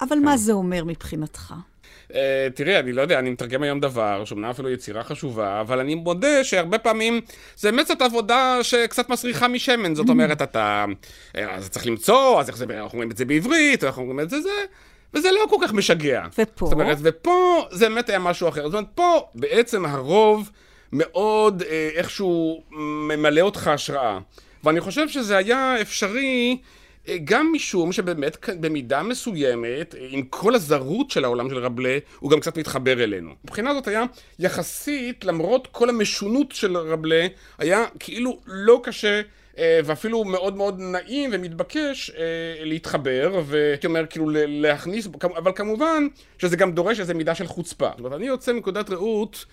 אבל 0.00 0.16
כן. 0.16 0.24
מה 0.24 0.36
זה 0.36 0.52
אומר 0.52 0.84
מבחינתך? 0.84 1.54
Uh, 2.10 2.14
תראי, 2.54 2.78
אני 2.78 2.92
לא 2.92 3.02
יודע, 3.02 3.18
אני 3.18 3.30
מתרגם 3.30 3.62
היום 3.62 3.80
דבר, 3.80 4.24
שאומנם 4.24 4.50
אפילו 4.50 4.70
יצירה 4.70 5.04
חשובה, 5.04 5.60
אבל 5.60 5.80
אני 5.80 5.94
מודה 5.94 6.44
שהרבה 6.44 6.78
פעמים 6.78 7.20
זה 7.56 7.70
באמת 7.70 7.86
זאת 7.86 8.02
עבודה 8.02 8.58
שקצת 8.62 9.08
מסריחה 9.08 9.48
משמן. 9.48 9.94
זאת 9.94 10.08
אומרת, 10.08 10.42
אתה... 10.42 10.84
אה, 11.36 11.54
אז 11.54 11.70
צריך 11.70 11.86
למצוא, 11.86 12.40
אז 12.40 12.48
איך 12.48 12.56
זה, 12.56 12.64
אנחנו 12.64 12.92
אומרים 12.92 13.10
את 13.10 13.16
זה 13.16 13.24
בעברית, 13.24 13.84
אנחנו 13.84 14.02
אומרים 14.02 14.20
את 14.20 14.30
זה 14.30 14.40
זה, 14.40 14.50
וזה 15.14 15.28
לא 15.32 15.46
כל 15.50 15.56
כך 15.66 15.72
משגע. 15.72 16.26
ופה? 16.38 16.66
זאת 16.66 16.72
אומרת, 16.72 16.98
ופה 17.02 17.66
זה 17.70 17.88
באמת 17.88 18.08
היה 18.08 18.18
משהו 18.18 18.48
אחר. 18.48 18.64
זאת 18.64 18.74
אומרת, 18.74 18.88
פה 18.94 19.28
בעצם 19.34 19.84
הרוב 19.84 20.50
מאוד 20.92 21.62
אה, 21.62 21.90
איכשהו 21.94 22.62
ממלא 23.08 23.40
אותך 23.40 23.68
השראה. 23.68 24.18
ואני 24.64 24.80
חושב 24.80 25.08
שזה 25.08 25.36
היה 25.36 25.80
אפשרי... 25.80 26.56
גם 27.24 27.52
משום 27.52 27.92
שבאמת 27.92 28.48
במידה 28.60 29.02
מסוימת, 29.02 29.94
עם 30.10 30.22
כל 30.22 30.54
הזרות 30.54 31.10
של 31.10 31.24
העולם 31.24 31.50
של 31.50 31.58
רבלה, 31.58 31.98
הוא 32.18 32.30
גם 32.30 32.40
קצת 32.40 32.58
מתחבר 32.58 33.04
אלינו. 33.04 33.30
מבחינה 33.44 33.74
זאת 33.74 33.88
היה 33.88 34.04
יחסית, 34.38 35.24
למרות 35.24 35.68
כל 35.70 35.88
המשונות 35.88 36.52
של 36.52 36.76
רבלה, 36.76 37.26
היה 37.58 37.84
כאילו 37.98 38.40
לא 38.46 38.80
קשה 38.82 39.20
אה, 39.58 39.80
ואפילו 39.84 40.24
מאוד 40.24 40.56
מאוד 40.56 40.80
נעים 40.80 41.30
ומתבקש 41.32 42.10
אה, 42.10 42.24
להתחבר, 42.60 43.42
והייתי 43.46 43.86
אומר 43.86 44.06
כאילו 44.06 44.26
להכניס, 44.32 45.08
אבל 45.36 45.52
כמובן 45.54 46.06
שזה 46.38 46.56
גם 46.56 46.72
דורש 46.72 47.00
איזו 47.00 47.14
מידה 47.14 47.34
של 47.34 47.46
חוצפה. 47.46 47.88
זאת 47.90 47.98
אומרת, 47.98 48.12
אני 48.12 48.26
יוצא 48.26 48.52
מנקודת 48.52 48.90
ראות 48.90 49.44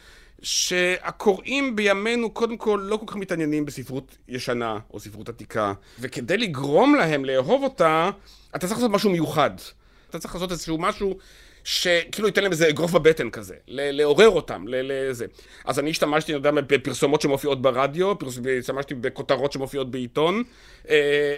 שהקוראים 0.43 1.75
בימינו 1.75 2.29
קודם 2.29 2.57
כל 2.57 2.81
לא 2.83 2.97
כל 2.97 3.05
כך 3.07 3.15
מתעניינים 3.15 3.65
בספרות 3.65 4.17
ישנה 4.27 4.79
או 4.93 4.99
ספרות 4.99 5.29
עתיקה, 5.29 5.73
וכדי 5.99 6.37
לגרום 6.37 6.95
להם 6.95 7.25
לאהוב 7.25 7.63
אותה, 7.63 8.09
אתה 8.55 8.67
צריך 8.67 8.79
לעשות 8.79 8.91
משהו 8.91 9.09
מיוחד. 9.09 9.51
אתה 10.09 10.19
צריך 10.19 10.33
לעשות 10.35 10.51
איזשהו 10.51 10.77
משהו 10.77 11.17
שכאילו 11.63 12.27
ייתן 12.27 12.43
להם 12.43 12.51
איזה 12.51 12.69
אגרוף 12.69 12.91
בבטן 12.91 13.29
כזה, 13.29 13.55
לעורר 13.67 14.29
אותם, 14.29 14.65
לזה. 14.67 15.25
אז 15.65 15.79
אני 15.79 15.89
השתמשתי, 15.89 16.31
אני 16.31 16.37
יודע, 16.37 16.51
בפרסומות 16.51 17.21
שמופיעות 17.21 17.61
ברדיו, 17.61 18.13
השתמשתי 18.59 18.93
בכותרות 18.93 19.51
שמופיעות 19.51 19.91
בעיתון, 19.91 20.43
אה, 20.89 21.35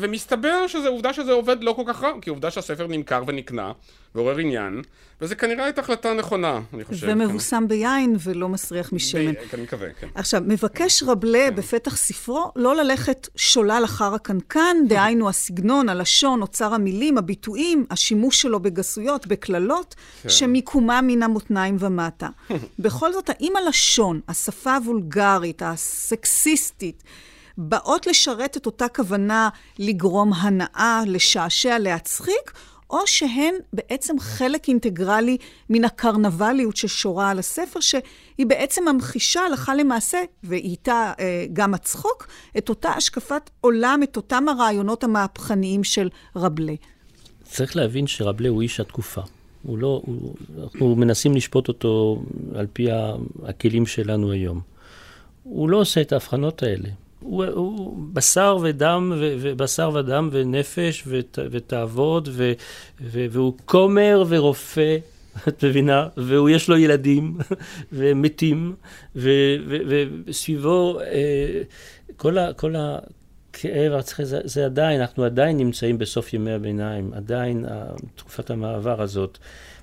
ומסתבר 0.00 0.66
שזה 0.66 0.88
עובדה 0.88 1.12
שזה 1.12 1.32
עובד 1.32 1.64
לא 1.64 1.72
כל 1.72 1.82
כך 1.86 2.02
רע, 2.02 2.12
כי 2.20 2.30
עובדה 2.30 2.50
שהספר 2.50 2.86
נמכר 2.86 3.22
ונקנה, 3.26 3.72
ועורר 4.14 4.38
עניין, 4.38 4.82
וזה 5.22 5.34
כנראה 5.34 5.64
הייתה 5.64 5.80
החלטה 5.80 6.14
נכונה, 6.14 6.60
אני 6.74 6.84
חושב. 6.84 7.06
ומבוסם 7.10 7.56
כן. 7.56 7.68
ביין 7.68 8.16
ולא 8.18 8.48
מסריח 8.48 8.92
משמן. 8.92 9.32
אני 9.54 9.62
מקווה, 9.62 9.88
כן. 10.00 10.06
עכשיו, 10.14 10.42
מבקש 10.46 11.02
רבלה 11.02 11.46
כן. 11.50 11.56
בפתח 11.56 11.96
ספרו 11.96 12.52
לא 12.56 12.76
ללכת 12.76 13.28
שולל 13.36 13.82
אחר 13.84 14.14
הקנקן, 14.14 14.76
דהיינו 14.88 15.28
הסגנון, 15.28 15.88
הלשון, 15.88 16.42
אוצר 16.42 16.74
המילים, 16.74 17.18
הביטויים, 17.18 17.86
השימוש 17.90 18.42
שלו 18.42 18.60
בגסויות, 18.60 19.26
בקללות, 19.26 19.94
כן. 20.22 20.28
שמיקומם 20.28 21.04
מן 21.06 21.22
המותניים 21.22 21.76
ומטה. 21.78 22.28
בכל 22.78 23.12
זאת, 23.12 23.30
האם 23.30 23.52
הלשון, 23.56 24.20
השפה 24.28 24.76
הוולגרית, 24.76 25.62
הסקסיסטית, 25.64 27.02
באות 27.58 28.06
לשרת 28.06 28.56
את 28.56 28.66
אותה 28.66 28.88
כוונה 28.88 29.48
לגרום 29.78 30.32
הנאה, 30.32 31.02
לשעשע, 31.06 31.78
להצחיק, 31.78 32.52
או 32.92 33.06
שהן 33.06 33.54
בעצם 33.72 34.18
חלק 34.20 34.68
אינטגרלי 34.68 35.36
מן 35.70 35.84
הקרנבליות 35.84 36.76
ששורה 36.76 37.30
על 37.30 37.38
הספר, 37.38 37.80
שהיא 37.80 38.46
בעצם 38.46 38.88
ממחישה 38.88 39.40
הלכה 39.40 39.74
למעשה, 39.74 40.18
ואיתה 40.44 41.12
אה, 41.20 41.46
גם 41.52 41.74
הצחוק, 41.74 42.28
את 42.58 42.68
אותה 42.68 42.90
השקפת 42.90 43.50
עולם, 43.60 44.00
את 44.02 44.16
אותם 44.16 44.48
הרעיונות 44.48 45.04
המהפכניים 45.04 45.84
של 45.84 46.08
רבלה. 46.36 46.74
צריך 47.42 47.76
להבין 47.76 48.06
שרבלה 48.06 48.48
הוא 48.48 48.62
איש 48.62 48.80
התקופה. 48.80 49.20
הוא 49.62 49.78
לא, 49.78 50.02
הוא, 50.06 50.34
אנחנו 50.62 50.96
מנסים 50.96 51.34
לשפוט 51.34 51.68
אותו 51.68 52.22
על 52.54 52.66
פי 52.72 52.88
הכלים 53.42 53.86
שלנו 53.86 54.32
היום. 54.32 54.60
הוא 55.42 55.68
לא 55.70 55.76
עושה 55.76 56.00
את 56.00 56.12
ההבחנות 56.12 56.62
האלה. 56.62 56.88
הוא, 57.22 57.44
הוא 57.44 57.96
בשר 58.12 58.58
ודם, 58.62 59.12
ו, 59.16 59.34
ובשר 59.40 59.90
ודם 59.94 60.28
ונפש 60.32 61.02
ות, 61.06 61.38
ותעבוד, 61.50 62.28
ו, 62.32 62.52
ו, 63.00 63.26
והוא 63.30 63.54
כומר 63.64 64.24
ורופא, 64.28 64.96
את 65.48 65.64
מבינה? 65.64 66.08
ויש 66.16 66.68
לו 66.68 66.76
ילדים 66.76 67.38
ומתים, 67.92 68.74
וסביבו 70.26 71.00
אה, 71.00 71.62
כל, 72.16 72.38
ה, 72.38 72.52
כל 72.52 72.74
הכאב, 72.76 73.92
זה, 74.22 74.40
זה 74.44 74.64
עדיין, 74.64 75.00
אנחנו 75.00 75.24
עדיין 75.24 75.56
נמצאים 75.56 75.98
בסוף 75.98 76.34
ימי 76.34 76.52
הביניים, 76.52 77.12
עדיין 77.14 77.64
תקופת 78.14 78.50
המעבר 78.50 79.02
הזאת. 79.02 79.38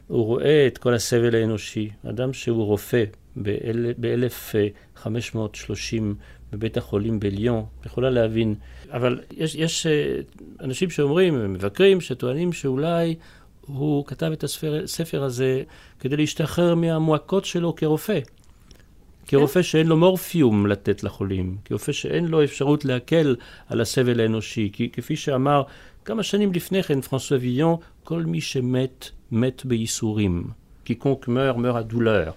הוא 0.07 0.25
רואה 0.25 0.67
את 0.67 0.77
כל 0.77 0.93
הסבל 0.93 1.35
האנושי, 1.35 1.89
אדם 2.09 2.33
שהוא 2.33 2.65
רופא 2.65 3.03
ב-1530 3.43 6.01
בבית 6.53 6.77
החולים 6.77 7.19
בליון, 7.19 7.65
יכולה 7.85 8.09
להבין. 8.09 8.55
אבל 8.91 9.19
יש, 9.31 9.55
יש 9.55 9.85
אה, 9.85 10.19
אנשים 10.59 10.89
שאומרים, 10.89 11.53
מבקרים, 11.53 12.01
שטוענים 12.01 12.53
שאולי 12.53 13.15
הוא 13.61 14.05
כתב 14.05 14.31
את 14.33 14.43
הספר 14.43 15.23
הזה 15.23 15.63
כדי 15.99 16.17
להשתחרר 16.17 16.75
מהמועקות 16.75 17.45
שלו 17.45 17.75
כרופא. 17.75 18.19
כרופא 19.27 19.61
שאין 19.61 19.87
לו 19.87 19.97
מורפיום 19.97 20.67
לתת 20.67 21.03
לחולים, 21.03 21.57
כרופא 21.65 21.91
שאין 21.91 22.27
לו 22.27 22.43
אפשרות 22.43 22.85
להקל 22.85 23.35
על 23.67 23.81
הסבל 23.81 24.19
האנושי, 24.19 24.69
כי 24.73 24.89
כפי 24.89 25.15
שאמר 25.15 25.63
כמה 26.05 26.23
שנים 26.23 26.53
לפני 26.53 26.83
כן 26.83 27.01
פרנסואה 27.01 27.39
ויון, 27.41 27.75
כל 28.03 28.23
מי 28.23 28.41
שמת, 28.41 29.09
מת 29.31 29.65
בייסורים. 29.65 30.43
קיקונק 30.89 31.27
מר, 31.27 31.53
מר 31.57 31.77
הדולר. 31.77 32.31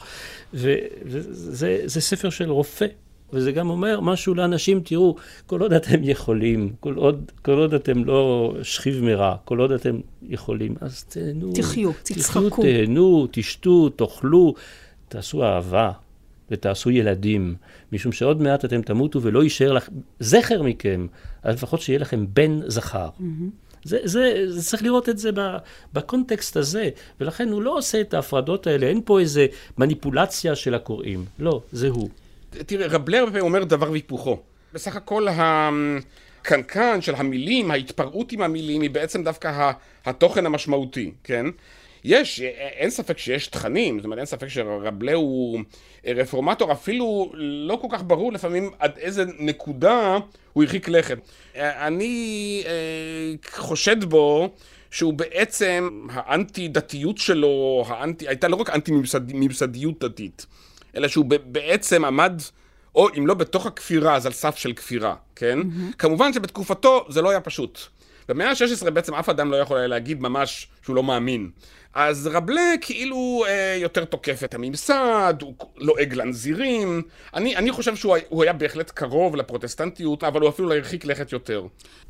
וזה 0.54 2.00
ספר 2.00 2.30
של 2.30 2.50
רופא, 2.50 2.86
וזה 3.32 3.52
גם 3.52 3.70
אומר 3.70 4.00
משהו 4.00 4.34
לאנשים, 4.34 4.80
תראו, 4.80 5.16
כל 5.46 5.60
עוד 5.60 5.72
אתם 5.72 6.04
יכולים, 6.04 6.72
כל 6.80 6.94
עוד, 6.94 7.30
כל 7.42 7.52
עוד 7.52 7.74
אתם 7.74 8.04
לא 8.04 8.54
שכיב 8.62 9.04
מרע, 9.04 9.36
כל 9.44 9.58
עוד 9.58 9.72
אתם 9.72 10.00
יכולים, 10.22 10.74
אז 10.80 11.04
תהנו. 11.04 11.52
תחיו, 11.54 11.92
תצחקו. 12.02 12.50
תחיו, 12.50 12.62
תהנו, 12.62 13.26
תשתו, 13.30 13.88
תאכלו, 13.88 14.54
תעשו 15.08 15.44
אהבה. 15.44 15.92
ותעשו 16.50 16.90
ילדים, 16.90 17.54
משום 17.92 18.12
שעוד 18.12 18.42
מעט 18.42 18.64
אתם 18.64 18.82
תמותו 18.82 19.22
ולא 19.22 19.42
יישאר 19.42 19.72
לך 19.72 19.88
זכר 20.20 20.62
מכם, 20.62 21.06
אז 21.42 21.54
לפחות 21.54 21.80
שיהיה 21.80 21.98
לכם 21.98 22.26
בן 22.32 22.60
זכר. 22.66 23.08
Mm-hmm. 23.08 23.71
זה, 23.84 23.98
זה, 24.04 24.44
זה 24.46 24.62
צריך 24.62 24.82
לראות 24.82 25.08
את 25.08 25.18
זה 25.18 25.30
בקונטקסט 25.92 26.56
הזה, 26.56 26.88
ולכן 27.20 27.48
הוא 27.48 27.62
לא 27.62 27.76
עושה 27.76 28.00
את 28.00 28.14
ההפרדות 28.14 28.66
האלה, 28.66 28.86
אין 28.86 29.00
פה 29.04 29.20
איזה 29.20 29.46
מניפולציה 29.78 30.54
של 30.56 30.74
הקוראים, 30.74 31.24
לא, 31.38 31.60
זה 31.72 31.88
הוא. 31.88 32.08
תראה, 32.50 32.86
רב 32.86 33.14
הרבה 33.14 33.40
אומר 33.40 33.64
דבר 33.64 33.90
והיפוכו. 33.90 34.38
בסך 34.74 34.96
הכל 34.96 35.26
הקנקן 35.30 37.00
של 37.00 37.14
המילים, 37.14 37.70
ההתפרעות 37.70 38.32
עם 38.32 38.42
המילים, 38.42 38.80
היא 38.80 38.90
בעצם 38.90 39.24
דווקא 39.24 39.72
התוכן 40.04 40.46
המשמעותי, 40.46 41.12
כן? 41.24 41.46
יש, 42.04 42.40
אין 42.56 42.90
ספק 42.90 43.18
שיש 43.18 43.46
תכנים, 43.46 43.98
זאת 43.98 44.04
אומרת, 44.04 44.18
אין 44.18 44.26
ספק 44.26 44.48
שרבלה 44.48 45.12
הוא 45.14 45.60
רפורמטור, 46.06 46.72
אפילו 46.72 47.32
לא 47.34 47.76
כל 47.76 47.88
כך 47.90 48.02
ברור 48.06 48.32
לפעמים 48.32 48.70
עד 48.78 48.98
איזה 48.98 49.24
נקודה 49.38 50.18
הוא 50.52 50.64
הרחיק 50.64 50.88
לכת. 50.88 51.18
אני 51.56 52.62
אה, 52.66 53.50
חושד 53.54 54.04
בו 54.04 54.50
שהוא 54.90 55.12
בעצם, 55.12 56.06
האנטי 56.12 56.68
דתיות 56.68 57.18
שלו, 57.18 57.84
האנטי, 57.88 58.28
הייתה 58.28 58.48
לא 58.48 58.56
רק 58.56 58.70
אנטי 58.70 58.92
ממסד, 58.92 59.32
ממסדיות 59.32 60.04
דתית, 60.04 60.46
אלא 60.96 61.08
שהוא 61.08 61.24
בעצם 61.44 62.04
עמד, 62.04 62.42
או 62.94 63.08
אם 63.18 63.26
לא 63.26 63.34
בתוך 63.34 63.66
הכפירה, 63.66 64.16
אז 64.16 64.26
על 64.26 64.32
סף 64.32 64.56
של 64.56 64.72
כפירה, 64.72 65.14
כן? 65.36 65.58
Mm-hmm. 65.60 65.96
כמובן 65.98 66.32
שבתקופתו 66.32 67.06
זה 67.08 67.22
לא 67.22 67.30
היה 67.30 67.40
פשוט. 67.40 67.78
במאה 68.28 68.50
ה-16 68.50 68.90
בעצם 68.90 69.14
אף 69.14 69.28
אדם 69.28 69.50
לא 69.50 69.56
יכול 69.56 69.78
היה 69.78 69.86
להגיד 69.86 70.20
ממש 70.20 70.66
שהוא 70.82 70.96
לא 70.96 71.02
מאמין. 71.02 71.50
אז 71.94 72.26
רבלה 72.32 72.72
כאילו 72.80 73.44
אה, 73.48 73.76
יותר 73.80 74.04
תוקף 74.04 74.44
את 74.44 74.54
הממסד, 74.54 75.34
הוא 75.42 75.54
לועג 75.76 76.14
לנזירים. 76.14 77.02
אני, 77.34 77.56
אני 77.56 77.72
חושב 77.72 77.96
שהוא 77.96 78.42
היה 78.42 78.52
בהחלט 78.52 78.90
קרוב 78.90 79.36
לפרוטסטנטיות, 79.36 80.24
אבל 80.24 80.40
הוא 80.40 80.48
אפילו 80.48 80.68
לא 80.68 80.74
הרחיק 80.74 81.04
לכת 81.04 81.32
יותר. 81.32 81.66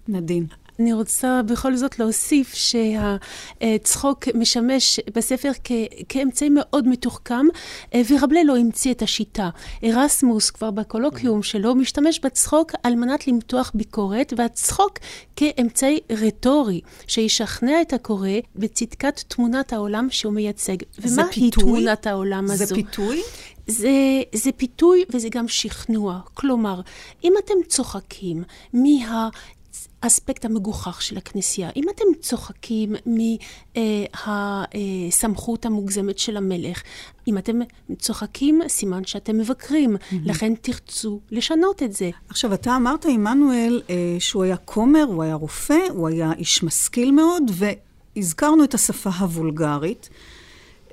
נדין. 0.09 0.47
אני 0.81 0.93
רוצה 0.93 1.41
בכל 1.47 1.77
זאת 1.77 1.99
להוסיף 1.99 2.55
שהצחוק 2.55 4.29
משמש 4.35 5.01
בספר 5.15 5.51
כ- 5.65 5.73
כאמצעי 6.09 6.49
מאוד 6.49 6.89
מתוחכם, 6.89 7.47
אה, 7.95 8.03
ורבלה 8.11 8.41
לא 8.45 8.57
המציא 8.57 8.93
את 8.93 9.03
השיטה. 9.03 9.49
ארסמוס 9.85 10.51
כבר 10.51 10.71
בקולוקיום 10.71 11.43
שלו 11.43 11.75
משתמש 11.75 12.21
בצחוק 12.21 12.73
על 12.83 12.95
מנת 12.95 13.27
למתוח 13.29 13.71
ביקורת, 13.75 14.33
והצחוק 14.37 14.99
כאמצעי 15.37 16.01
רטורי, 16.11 16.81
שישכנע 17.07 17.81
את 17.83 17.93
הקורא 17.93 18.29
בצדקת 18.57 19.21
תמונת 19.29 19.72
העולם 19.73 20.09
שהוא 20.11 20.33
מייצג. 20.33 20.77
ומה 20.99 21.25
היא 21.37 21.53
תמונת 21.53 22.07
העולם 22.07 22.45
הזו? 22.45 22.65
זה 22.65 22.75
פיתוי? 22.75 23.23
זה, 23.67 23.91
זה 24.35 24.53
פיתוי 24.53 25.05
וזה 25.13 25.29
גם 25.31 25.49
שכנוע. 25.49 26.21
כלומר, 26.35 26.81
אם 27.25 27.33
אתם 27.45 27.55
צוחקים 27.69 28.43
מה... 28.73 29.29
האספקט 30.03 30.45
המגוחך 30.45 31.03
של 31.03 31.17
הכנסייה. 31.17 31.71
אם 31.77 31.85
אתם 31.89 32.05
צוחקים 32.21 32.95
מהסמכות 34.17 35.67
המוגזמת 35.67 36.19
של 36.19 36.37
המלך, 36.37 36.83
אם 37.29 37.39
אתם 37.39 37.59
צוחקים, 37.99 38.61
סימן 38.69 39.05
שאתם 39.05 39.39
מבקרים, 39.39 39.97
mm-hmm. 39.97 40.15
לכן 40.25 40.55
תרצו 40.55 41.21
לשנות 41.31 41.83
את 41.83 41.93
זה. 41.93 42.11
עכשיו, 42.29 42.55
אתה 42.55 42.77
אמרת, 42.77 43.07
עמנואל, 43.07 43.83
אה, 43.91 44.17
שהוא 44.19 44.45
היה 44.45 44.57
כומר, 44.57 45.05
הוא 45.09 45.23
היה 45.23 45.35
רופא, 45.35 45.79
הוא 45.91 46.09
היה 46.09 46.33
איש 46.39 46.63
משכיל 46.63 47.11
מאוד, 47.11 47.51
והזכרנו 48.17 48.65
את 48.65 48.75
השפה 48.75 49.11
הוולגרית. 49.11 50.09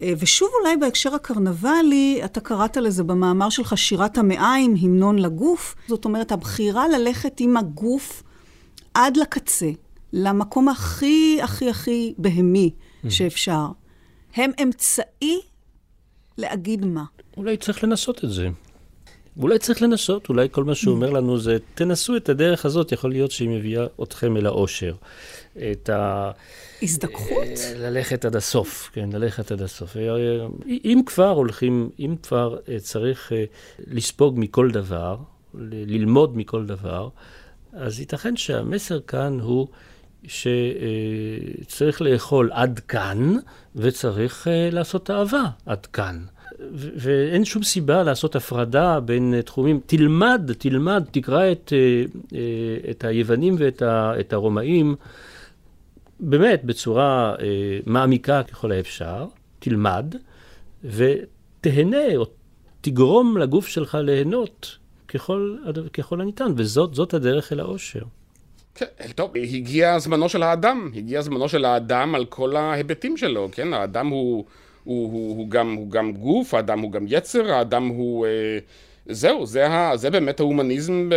אה, 0.01 0.13
ושוב 0.19 0.49
אולי 0.61 0.77
בהקשר 0.77 1.15
הקרנבלי, 1.15 2.21
אתה 2.25 2.39
קראת 2.39 2.77
לזה 2.77 3.03
במאמר 3.03 3.49
שלך 3.49 3.77
שירת 3.77 4.17
המעיים, 4.17 4.75
המנון 4.81 5.19
לגוף. 5.19 5.75
זאת 5.87 6.05
אומרת, 6.05 6.31
הבחירה 6.31 6.87
ללכת 6.87 7.39
עם 7.39 7.57
הגוף 7.57 8.23
עד 8.93 9.17
לקצה, 9.17 9.69
למקום 10.13 10.69
הכי 10.69 11.39
הכי 11.43 11.69
הכי 11.69 12.13
בהמי 12.17 12.71
שאפשר, 13.09 13.65
הם 14.35 14.51
אמצעי 14.63 15.39
להגיד 16.37 16.85
מה. 16.85 17.03
אולי 17.37 17.57
צריך 17.57 17.83
לנסות 17.83 18.23
את 18.23 18.31
זה. 18.31 18.49
אולי 19.39 19.59
צריך 19.59 19.81
לנסות, 19.81 20.29
אולי 20.29 20.47
כל 20.51 20.63
מה 20.63 20.75
שהוא 20.75 20.95
אומר 20.95 21.09
לנו 21.09 21.39
זה, 21.39 21.57
תנסו 21.75 22.15
את 22.15 22.29
הדרך 22.29 22.65
הזאת, 22.65 22.91
יכול 22.91 23.11
להיות 23.11 23.31
שהיא 23.31 23.49
מביאה 23.49 23.85
אתכם 24.03 24.37
אל 24.37 24.45
האושר. 24.45 24.95
את 25.71 25.89
ה... 25.89 26.31
הזדככות? 26.81 27.47
אה, 27.57 27.73
ללכת 27.75 28.25
עד 28.25 28.35
הסוף, 28.35 28.89
כן, 28.93 29.09
ללכת 29.13 29.51
עד 29.51 29.61
הסוף. 29.61 29.97
אה, 29.97 30.01
אם 30.67 31.01
כבר 31.05 31.29
הולכים, 31.29 31.89
אם 31.99 32.15
כבר 32.23 32.57
אה, 32.69 32.79
צריך 32.79 33.31
לספוג 33.87 34.35
מכל 34.37 34.71
דבר, 34.71 35.17
ללמוד 35.71 36.37
מכל 36.37 36.65
דבר, 36.65 37.09
אז 37.73 37.99
ייתכן 37.99 38.35
שהמסר 38.35 38.99
כאן 38.99 39.39
הוא 39.39 39.67
שצריך 40.27 42.01
לאכול 42.01 42.49
עד 42.53 42.79
כאן, 42.79 43.35
וצריך 43.75 44.47
אה, 44.47 44.69
לעשות 44.71 45.09
אהבה 45.09 45.43
עד 45.65 45.85
כאן. 45.85 46.19
ואין 46.95 47.45
שום 47.45 47.63
סיבה 47.63 48.03
לעשות 48.03 48.35
הפרדה 48.35 48.99
בין 48.99 49.41
תחומים. 49.45 49.79
תלמד, 49.85 50.51
תלמד, 50.57 51.03
תקרא 51.11 51.51
את, 51.51 51.73
אה, 51.75 52.03
אה, 52.37 52.91
את 52.91 53.03
היוונים 53.03 53.55
ואת 53.57 54.33
הרומאים 54.33 54.95
באמת 56.19 56.63
בצורה 56.63 57.35
מעמיקה 57.85 58.43
ככל 58.43 58.71
האפשר, 58.71 59.25
תלמד, 59.59 60.15
ותהנה, 60.83 62.15
או 62.15 62.25
תגרום 62.81 63.37
לגוף 63.37 63.67
שלך 63.67 63.97
ליהנות 64.01 64.77
ככל, 65.07 65.55
ככל 65.93 66.21
הניתן, 66.21 66.51
וזאת 66.57 67.13
הדרך 67.13 67.53
אל 67.53 67.59
האושר. 67.59 68.03
כן, 68.75 68.85
טוב, 69.15 69.31
הגיע 69.35 69.99
זמנו 69.99 70.29
של 70.29 70.43
האדם, 70.43 70.91
הגיע 70.95 71.21
זמנו 71.21 71.49
של 71.49 71.65
האדם 71.65 72.15
על 72.15 72.25
כל 72.25 72.55
ההיבטים 72.55 73.17
שלו, 73.17 73.49
כן? 73.51 73.73
האדם 73.73 74.07
הוא, 74.07 74.45
הוא, 74.83 75.11
הוא, 75.11 75.37
הוא, 75.37 75.49
גם, 75.49 75.73
הוא 75.73 75.91
גם 75.91 76.13
גוף, 76.13 76.53
האדם 76.53 76.79
הוא 76.79 76.91
גם 76.91 77.05
יצר, 77.07 77.51
האדם 77.51 77.87
הוא... 77.87 78.25
אה, 78.25 78.59
זהו, 79.05 79.45
זה, 79.45 79.67
ה, 79.67 79.97
זה 79.97 80.09
באמת 80.09 80.39
ההומניזם 80.39 81.09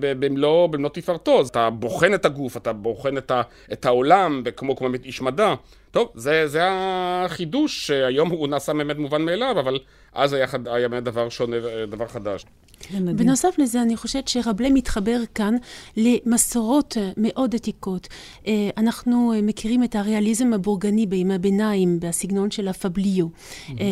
במלוא, 0.00 0.68
תפארתו. 0.92 1.42
אתה 1.50 1.70
בוחן 1.70 2.14
את 2.14 2.24
הגוף, 2.24 2.56
אתה 2.56 2.72
בוחן 2.72 3.18
את, 3.18 3.30
ה, 3.30 3.42
את 3.72 3.86
העולם, 3.86 4.42
כמו 4.56 4.76
כמו 4.76 4.88
איש 5.04 5.20
מדע. 5.20 5.54
טוב, 5.90 6.08
זה, 6.14 6.46
זה 6.46 6.60
החידוש, 6.70 7.86
שהיום 7.86 8.30
הוא 8.30 8.48
נעשה 8.48 8.74
באמת 8.74 8.96
מובן 8.96 9.22
מאליו, 9.22 9.60
אבל 9.60 9.78
אז 10.12 10.32
היה, 10.32 10.46
היה 10.66 10.88
דבר 11.00 11.28
שונה, 11.28 11.56
דבר 11.86 12.06
חדש. 12.06 12.44
כן, 12.82 13.16
בנוסף 13.16 13.54
לזה, 13.58 13.82
אני 13.82 13.96
חושבת 13.96 14.28
שרבלה 14.28 14.70
מתחבר 14.70 15.20
כאן 15.34 15.56
למסורות 15.96 16.96
אה, 16.96 17.10
מאוד 17.16 17.54
עתיקות. 17.54 18.08
אה, 18.46 18.70
אנחנו 18.76 19.32
אה, 19.32 19.42
מכירים 19.42 19.84
את 19.84 19.96
הריאליזם 19.96 20.52
הבורגני 20.52 21.06
בימי 21.06 21.34
הביניים, 21.34 22.00
בסגנון 22.00 22.50
של 22.50 22.68
הפבליו. 22.68 23.26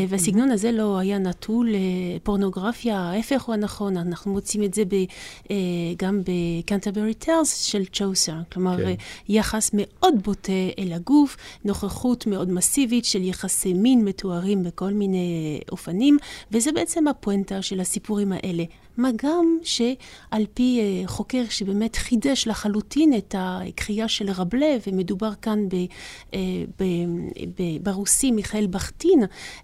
והסגנון 0.09 0.51
הזה 0.51 0.73
לא 0.73 0.99
היה 0.99 1.19
נטול 1.19 1.75
לפורנוגרפיה, 2.17 2.99
ההפך 2.99 3.43
הוא 3.43 3.55
הנכון, 3.55 3.97
אנחנו 3.97 4.33
מוצאים 4.33 4.63
את 4.63 4.75
זה 4.75 4.83
ב, 4.85 4.95
גם 5.99 6.21
בקנטברי 6.21 7.15
טרס 7.15 7.63
של 7.63 7.85
צ'וסר. 7.85 8.37
כלומר, 8.53 8.77
כן. 8.77 8.95
יחס 9.29 9.71
מאוד 9.75 10.23
בוטה 10.23 10.53
אל 10.79 10.93
הגוף, 10.93 11.37
נוכחות 11.65 12.27
מאוד 12.27 12.53
מסיבית 12.53 13.05
של 13.05 13.23
יחסי 13.23 13.73
מין 13.73 14.05
מתוארים 14.05 14.63
בכל 14.63 14.93
מיני 14.93 15.61
אופנים, 15.73 16.17
וזה 16.53 16.73
בעצם 16.73 17.09
הפואנטה 17.09 17.63
של 17.63 17.81
הסיפורים 17.81 18.33
האלה. 18.33 18.65
מה 18.97 19.11
גם 19.17 19.59
שעל 19.63 20.47
פי 20.55 20.81
אה, 20.81 21.09
חוקר 21.09 21.43
שבאמת 21.51 21.97
חידש 21.97 22.47
לחלוטין 22.47 23.15
את 23.19 23.35
הקריאה 23.39 24.09
של 24.09 24.31
רבלה, 24.31 24.77
ומדובר 24.87 25.31
כאן 25.43 25.69
ב, 25.69 25.75
אה, 26.35 26.39
ב, 26.79 26.85
ב, 27.59 27.63
ברוסי 27.83 28.31
מיכאל 28.31 28.67
בכטין, 28.67 29.23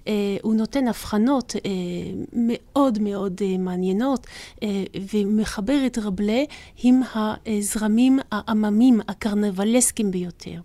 אה, 0.09 0.13
הוא 0.43 0.55
נותן 0.55 0.89
הבחנות 0.89 1.57
מאוד 2.33 2.99
מאוד 2.99 3.41
מעניינות, 3.59 4.27
ומחבר 5.13 5.87
את 5.87 5.99
רבלה 5.99 6.43
עם 6.83 7.01
הזרמים 7.15 8.19
העממים 8.33 9.01
הקרנבלסקיים 9.09 10.11
ביותר. 10.11 10.61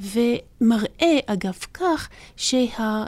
ומראה 0.00 1.18
אגב 1.26 1.58
כך 1.74 2.08
שה... 2.36 3.04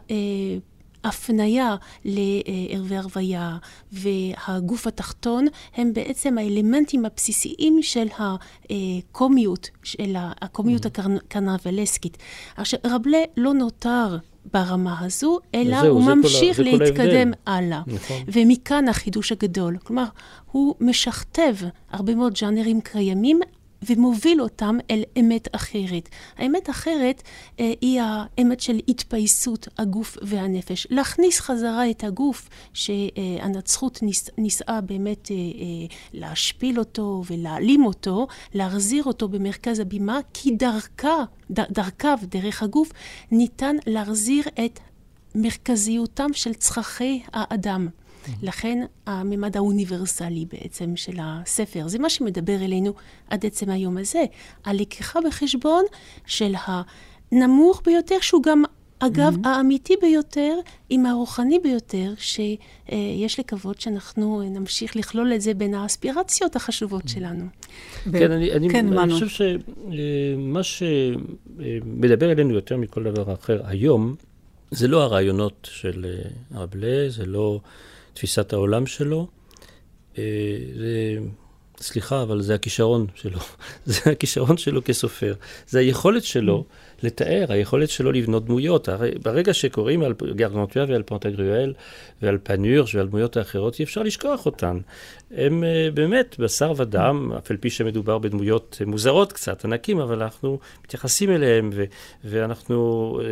הפניה 1.05 1.77
לערבי 2.05 2.97
הרוויה 2.97 3.57
והגוף 3.93 4.87
התחתון 4.87 5.47
הם 5.77 5.93
בעצם 5.93 6.39
האלמנטים 6.39 7.05
הבסיסיים 7.05 7.79
של 7.83 8.07
הקומיות, 8.71 9.71
של 9.83 10.17
הקומיות 10.19 10.87
mm-hmm. 10.87 11.01
הקרנבלסקית. 11.27 12.19
עכשיו, 12.57 12.81
רבלה 12.85 13.19
לא 13.37 13.55
נותר 13.55 14.17
ברמה 14.53 15.01
הזו, 15.01 15.39
אלא 15.55 15.77
הוא 15.77 16.05
ממשיך 16.05 16.57
כל, 16.57 16.63
להתקדם 16.63 17.31
הלאה. 17.47 17.83
נכון. 17.87 18.17
ומכאן 18.33 18.89
החידוש 18.89 19.33
הגדול. 19.33 19.79
כלומר, 19.79 20.05
הוא 20.53 20.75
משכתב 20.81 21.55
הרבה 21.91 22.15
מאוד 22.15 22.35
ג'אנרים 22.41 22.81
קיימים 22.81 23.41
ומוביל 23.83 24.43
אותם 24.43 24.79
אל 24.91 25.03
אמת 25.21 25.49
אחרת. 25.55 26.09
האמת 26.37 26.71
אחרת 26.71 27.23
אה, 27.61 27.73
היא 27.81 28.01
האמת 28.03 28.61
של 28.61 28.81
התפייסות 28.89 29.69
הגוף 29.79 30.17
והנפש. 30.23 30.87
להכניס 30.91 31.41
חזרה 31.41 31.91
את 31.91 32.05
הגוף 32.05 32.49
שהנצחות 32.75 34.01
ניס, 34.39 34.63
באמת 34.87 35.31
אה, 35.31 35.37
אה, 35.37 35.41
להשפיל 36.13 36.79
אותו 36.79 37.23
ולהעלים 37.27 37.85
אותו, 37.85 38.27
להחזיר 38.55 39.05
אותו 39.05 39.29
במרכז 39.29 39.79
הבימה, 39.79 40.19
כי 40.35 40.51
דרכה, 40.51 41.25
ד, 41.53 41.61
דרכיו, 41.61 42.19
דרך 42.23 42.63
הגוף, 42.63 42.93
ניתן 43.31 43.77
להחזיר 43.87 44.45
את 44.65 44.81
מרכזיותם 45.35 46.33
של 46.33 46.55
צרכי 46.55 47.23
האדם. 47.33 47.89
לכן 48.43 48.85
הממד 49.07 49.57
האוניברסלי 49.57 50.45
בעצם 50.53 50.97
של 50.97 51.17
הספר, 51.23 51.89
זה 51.89 51.99
מה 51.99 52.11
שמדבר 52.11 52.57
אלינו 52.57 52.93
עד 53.31 53.47
עצם 53.47 53.71
היום 53.71 53.97
הזה. 53.99 54.25
הלקיחה 54.65 55.21
בחשבון 55.21 55.85
של 56.27 56.55
הנמוך 57.33 57.83
ביותר, 57.85 58.17
שהוא 58.21 58.43
גם 58.43 58.63
אגב, 59.03 59.35
mm-hmm. 59.35 59.49
האמיתי 59.49 59.95
ביותר 60.01 60.55
עם 60.89 61.07
הרוחני 61.07 61.59
ביותר, 61.59 62.13
שיש 62.19 63.41
לקוות 63.41 63.81
שאנחנו 63.81 64.43
נמשיך 64.51 64.97
לכלול 64.97 65.33
את 65.35 65.41
זה 65.41 65.55
בין 65.55 65.75
האספירציות 65.75 66.57
החשובות 66.57 67.05
mm-hmm. 67.05 67.13
שלנו. 67.13 67.45
כן, 68.13 68.31
אני, 68.31 68.53
אני, 68.53 68.71
כן, 68.71 68.99
אני 68.99 69.13
חושב 69.13 69.29
שמה 69.29 70.63
שמדבר 70.63 72.33
אלינו 72.33 72.55
יותר 72.55 72.77
מכל 72.77 73.05
דבר 73.05 73.35
אחר 73.35 73.61
היום, 73.65 74.15
זה 74.71 74.89
לא 74.89 75.03
הרעיונות 75.03 75.69
של 75.73 76.07
רבלה, 76.55 77.09
זה 77.09 77.27
לא 77.27 77.61
תפיסת 78.15 78.53
העולם 78.53 78.87
שלו. 78.87 79.27
אה, 80.19 80.25
זה, 80.77 81.19
סליחה, 81.81 82.23
אבל 82.23 82.43
זה 82.43 82.55
הכישרון 82.55 83.07
שלו. 83.15 83.39
זה 83.85 84.11
הכישרון 84.11 84.57
שלו 84.57 84.85
כסופר. 84.85 85.35
זה 85.69 85.79
היכולת 85.79 86.25
שלו 86.25 86.65
לתאר, 87.03 87.45
היכולת 87.49 87.91
שלו 87.91 88.13
לבנות 88.13 88.45
דמויות. 88.45 88.89
הרי 88.89 89.11
ברגע 89.23 89.55
שקוראים 89.55 90.03
על 90.03 90.15
גרגנטויה 90.35 90.85
ועל 90.89 91.03
פנטגריואל 91.07 91.75
ועל 92.23 92.39
פניורש 92.43 92.95
ועל 92.95 93.09
דמויות 93.09 93.37
האחרות, 93.37 93.79
אי 93.79 93.85
אפשר 93.85 94.03
לשכוח 94.03 94.47
אותן. 94.47 94.79
הם 95.31 95.63
uh, 95.63 95.95
באמת 95.95 96.37
בשר 96.39 96.73
ודם, 96.77 97.33
אף 97.39 97.51
על 97.51 97.57
פי 97.57 97.71
שמדובר 97.71 98.19
בדמויות 98.19 98.83
מוזרות 98.87 99.33
קצת, 99.33 99.65
ענקים, 99.65 100.01
אבל 100.01 100.23
אנחנו 100.23 100.59
מתייחסים 100.85 101.31
אליהם 101.31 101.71
ו- 101.73 101.85
ואנחנו 102.25 103.19
um, 103.21 103.25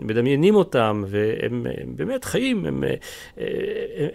מדמיינים 0.00 0.54
אותם, 0.54 1.04
והם 1.06 1.66
הם 1.80 1.96
באמת 1.96 2.24
חיים, 2.24 2.66
הם, 2.66 2.84
הם, 3.36 3.44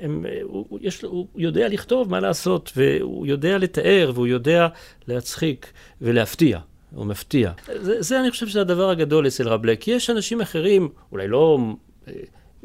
הם, 0.02 0.26
הוא, 0.44 0.80
יש, 0.82 1.02
הוא 1.02 1.28
יודע 1.36 1.68
לכתוב 1.68 2.12
מה 2.12 2.20
לעשות, 2.20 2.72
והוא 2.76 3.28
יודע 3.28 3.58
לתאר, 3.58 4.12
והוא 4.14 4.28
יודע 4.28 4.68
להצחיק 5.08 5.72
ולהפתיע. 6.02 6.60
הוא 6.98 7.06
מפתיע. 7.06 7.52
זה, 7.82 8.02
זה 8.02 8.20
אני 8.20 8.32
חושב 8.32 8.48
שזה 8.48 8.62
הדבר 8.62 8.90
הגדול 8.90 9.28
אצל 9.28 9.48
רבלה, 9.48 9.76
כי 9.76 9.92
יש 9.92 10.10
אנשים 10.10 10.42
אחרים, 10.42 10.90
אולי 11.12 11.28
לא 11.28 11.58
אה, 12.08 12.14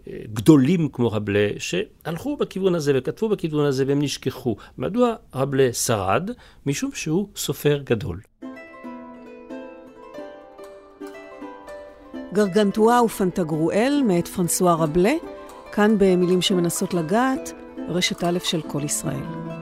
אה, 0.08 0.18
גדולים 0.32 0.88
כמו 0.88 1.12
רבלה, 1.12 1.48
שהלכו 1.58 2.36
בכיוון 2.36 2.74
הזה 2.74 2.92
וכתבו 2.94 3.28
בכיוון 3.28 3.66
הזה 3.66 3.84
והם 3.86 4.02
נשכחו. 4.02 4.56
מדוע 4.78 5.14
רבלה 5.34 5.72
שרד? 5.72 6.30
משום 6.66 6.90
שהוא 6.94 7.28
סופר 7.36 7.80
גדול. 7.84 8.20
גרגנטואה 12.32 13.04
ופנטגרואל 13.04 14.02
מאת 14.06 14.28
פרנסואה 14.28 14.74
רבלה, 14.74 15.14
כאן 15.72 15.96
במילים 15.98 16.42
שמנסות 16.42 16.94
לגעת, 16.94 17.52
רשת 17.88 18.24
א' 18.24 18.38
של 18.44 18.60
כל 18.60 18.84
ישראל. 18.84 19.61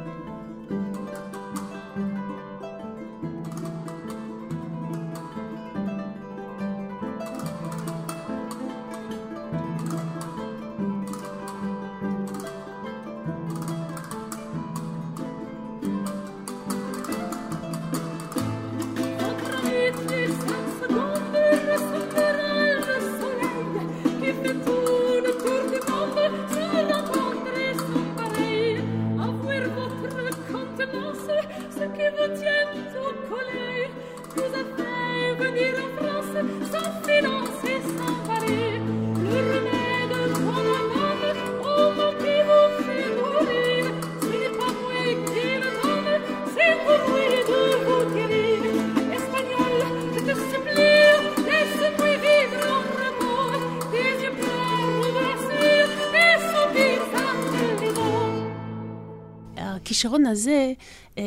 הכישרון 60.01 60.27
הזה 60.27 60.73
אה, 61.19 61.23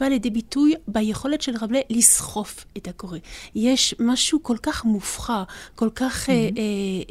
בא 0.00 0.06
לידי 0.06 0.30
ביטוי 0.30 0.74
ביכולת 0.88 1.42
של 1.42 1.52
רבלה 1.60 1.80
לסחוף 1.90 2.64
את 2.76 2.88
הקורא. 2.88 3.18
יש 3.54 3.94
משהו 3.98 4.42
כל 4.42 4.56
כך 4.62 4.84
מופחע, 4.84 5.42
כל 5.74 5.88
כך 5.94 6.28
mm-hmm. 6.28 6.32
אה, 6.32 6.34
אה, 6.34 6.40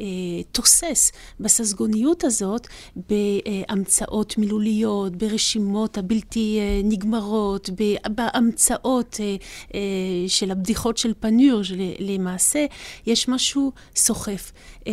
אה, 0.00 0.42
תוסס 0.52 1.12
בססגוניות 1.40 2.24
הזאת, 2.24 2.66
בהמצאות 2.96 4.38
מילוליות, 4.38 5.16
ברשימות 5.16 5.98
הבלתי 5.98 6.58
אה, 6.60 6.80
נגמרות, 6.84 7.70
בהמצאות 8.08 9.16
אה, 9.20 9.36
אה, 9.74 9.80
של 10.28 10.50
הבדיחות 10.50 10.98
של 10.98 11.12
פניור, 11.20 11.60
למעשה 11.98 12.66
יש 13.06 13.28
משהו 13.28 13.72
סוחף. 13.96 14.52
אה, 14.86 14.92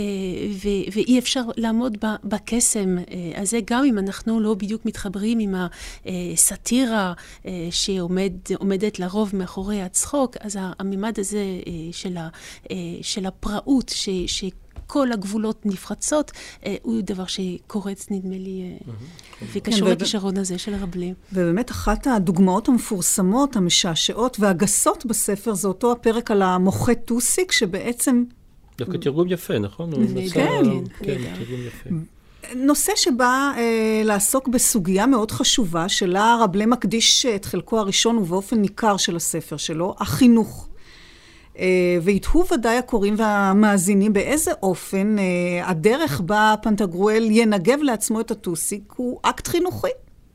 ואי 0.94 1.20
אפשר 1.20 1.42
לעמוד 1.58 1.98
בקסם 2.24 2.98
אה, 2.98 3.42
הזה, 3.42 3.60
גם 3.66 3.84
אם 3.84 3.98
אנחנו 3.98 4.40
לא 4.40 4.54
בדיוק 4.54 4.86
מתחברים 4.86 5.40
עם 5.40 5.56
הסאטירה 6.06 7.14
אה, 7.46 7.68
שעומדת 7.88 9.00
לרוב 9.00 9.32
מאחורי 9.34 9.82
הצחוק, 9.82 10.38
אז 10.40 10.58
הממד 10.80 11.20
הזה 11.20 11.44
של, 11.92 12.18
ה, 12.18 12.30
של 13.02 13.26
הפראות, 13.26 13.90
ש, 13.96 14.10
ש 14.28 14.44
כל 14.88 15.12
הגבולות 15.12 15.66
נפרצות, 15.66 16.32
הוא 16.82 17.02
דבר 17.02 17.26
שקורץ, 17.26 18.08
נדמה 18.12 18.36
לי, 18.36 18.78
וקשור 19.54 19.88
כן, 19.88 19.94
לכישרון 19.94 20.38
הזה 20.38 20.58
של 20.58 20.74
הרבלי. 20.74 21.14
ובאמת, 21.34 21.72
אחת 21.72 22.08
הדוגמאות 22.08 22.70
המפורסמות, 22.70 23.56
המשעשעות 23.56 24.38
והגסות 24.40 25.06
בספר, 25.06 25.54
זה 25.54 25.68
אותו 25.68 25.92
הפרק 25.92 26.32
על 26.32 26.42
המוחה 26.42 26.96
טוסיק, 26.96 27.52
שבעצם 27.52 28.24
דווקא 28.78 28.98
תרגום 28.98 29.28
יפה, 29.28 29.60
נכון? 29.60 29.92
כן, 29.96 30.00
כן, 30.34 30.74
כן, 31.04 31.34
תרגום 31.36 31.68
יפה. 31.68 31.90
נושא 32.56 32.92
שבא 32.96 33.52
אה, 33.58 34.02
לעסוק 34.04 34.48
בסוגיה 34.48 35.06
מאוד 35.06 35.32
חשובה, 35.32 35.90
שלה 35.90 36.38
רבלה 36.42 36.66
מקדיש 36.66 37.26
את 37.26 37.46
חלקו 37.46 37.80
הראשון 37.80 38.18
ובאופן 38.18 38.62
ניכר 38.62 38.98
של 38.98 39.16
הספר 39.16 39.58
שלו, 39.58 39.96
החינוך. 40.00 40.68
אה, 41.60 41.98
ויתהו 42.04 42.46
ודאי 42.54 42.78
הקוראים 42.78 43.16
והמאזינים 43.18 44.14
באיזה 44.14 44.52
אופן 44.64 45.16
אה, 45.20 45.70
הדרך 45.70 46.22
בה 46.22 46.56
פנטגרואל 46.62 47.28
ינגב 47.32 47.80
לעצמו 47.82 48.20
את 48.22 48.32
הטוסיק 48.32 48.94
הוא 48.96 49.20
אקט 49.22 49.48
חינוכי. 49.48 49.88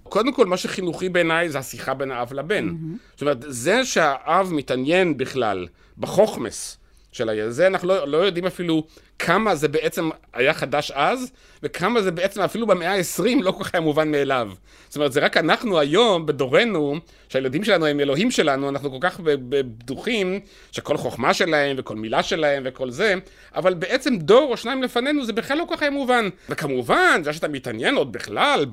קודם 0.02 0.32
כל, 0.32 0.46
מה 0.46 0.56
שחינוכי 0.56 1.08
בעיניי 1.08 1.48
זה 1.48 1.58
השיחה 1.58 1.94
בין 1.94 2.10
האב 2.10 2.32
לבן. 2.32 2.68
Mm-hmm. 2.68 2.98
זאת 3.12 3.20
אומרת, 3.20 3.44
זה 3.48 3.84
שהאב 3.84 4.52
מתעניין 4.52 5.16
בכלל 5.16 5.66
בחוכמס 5.98 6.76
של 7.12 7.28
הילד, 7.28 7.50
זה 7.50 7.66
אנחנו 7.66 7.88
לא, 7.88 8.08
לא 8.08 8.16
יודעים 8.16 8.46
אפילו 8.46 8.84
כמה 9.18 9.54
זה 9.54 9.68
בעצם 9.68 10.10
היה 10.32 10.54
חדש 10.54 10.90
אז, 10.90 11.32
וכמה 11.62 12.02
זה 12.02 12.10
בעצם 12.10 12.40
אפילו 12.40 12.66
במאה 12.66 12.94
ה-20 12.94 13.42
לא 13.42 13.50
כל 13.50 13.64
כך 13.64 13.74
היה 13.74 13.80
מובן 13.80 14.10
מאליו. 14.10 14.50
זאת 14.88 14.96
אומרת, 14.96 15.12
זה 15.12 15.20
רק 15.20 15.36
אנחנו 15.36 15.78
היום, 15.78 16.26
בדורנו, 16.26 16.96
שהילדים 17.28 17.64
שלנו 17.64 17.86
הם 17.86 18.00
אלוהים 18.00 18.30
שלנו, 18.30 18.68
אנחנו 18.68 18.90
כל 18.90 18.98
כך 19.00 19.20
בטוחים 19.24 20.40
שכל 20.72 20.96
חוכמה 20.96 21.34
שלהם, 21.34 21.76
וכל 21.78 21.96
מילה 21.96 22.22
שלהם, 22.22 22.62
וכל 22.66 22.90
זה, 22.90 23.14
אבל 23.54 23.74
בעצם 23.74 24.16
דור 24.16 24.50
או 24.50 24.56
שניים 24.56 24.82
לפנינו 24.82 25.24
זה 25.24 25.32
בכלל 25.32 25.58
לא 25.58 25.64
כל 25.68 25.76
כך 25.76 25.82
היה 25.82 25.90
מובן. 25.90 26.28
וכמובן, 26.48 27.20
זה 27.24 27.32
שאתה 27.32 27.48
מתעניין 27.48 27.94
עוד 27.94 28.12
בכלל 28.12 28.66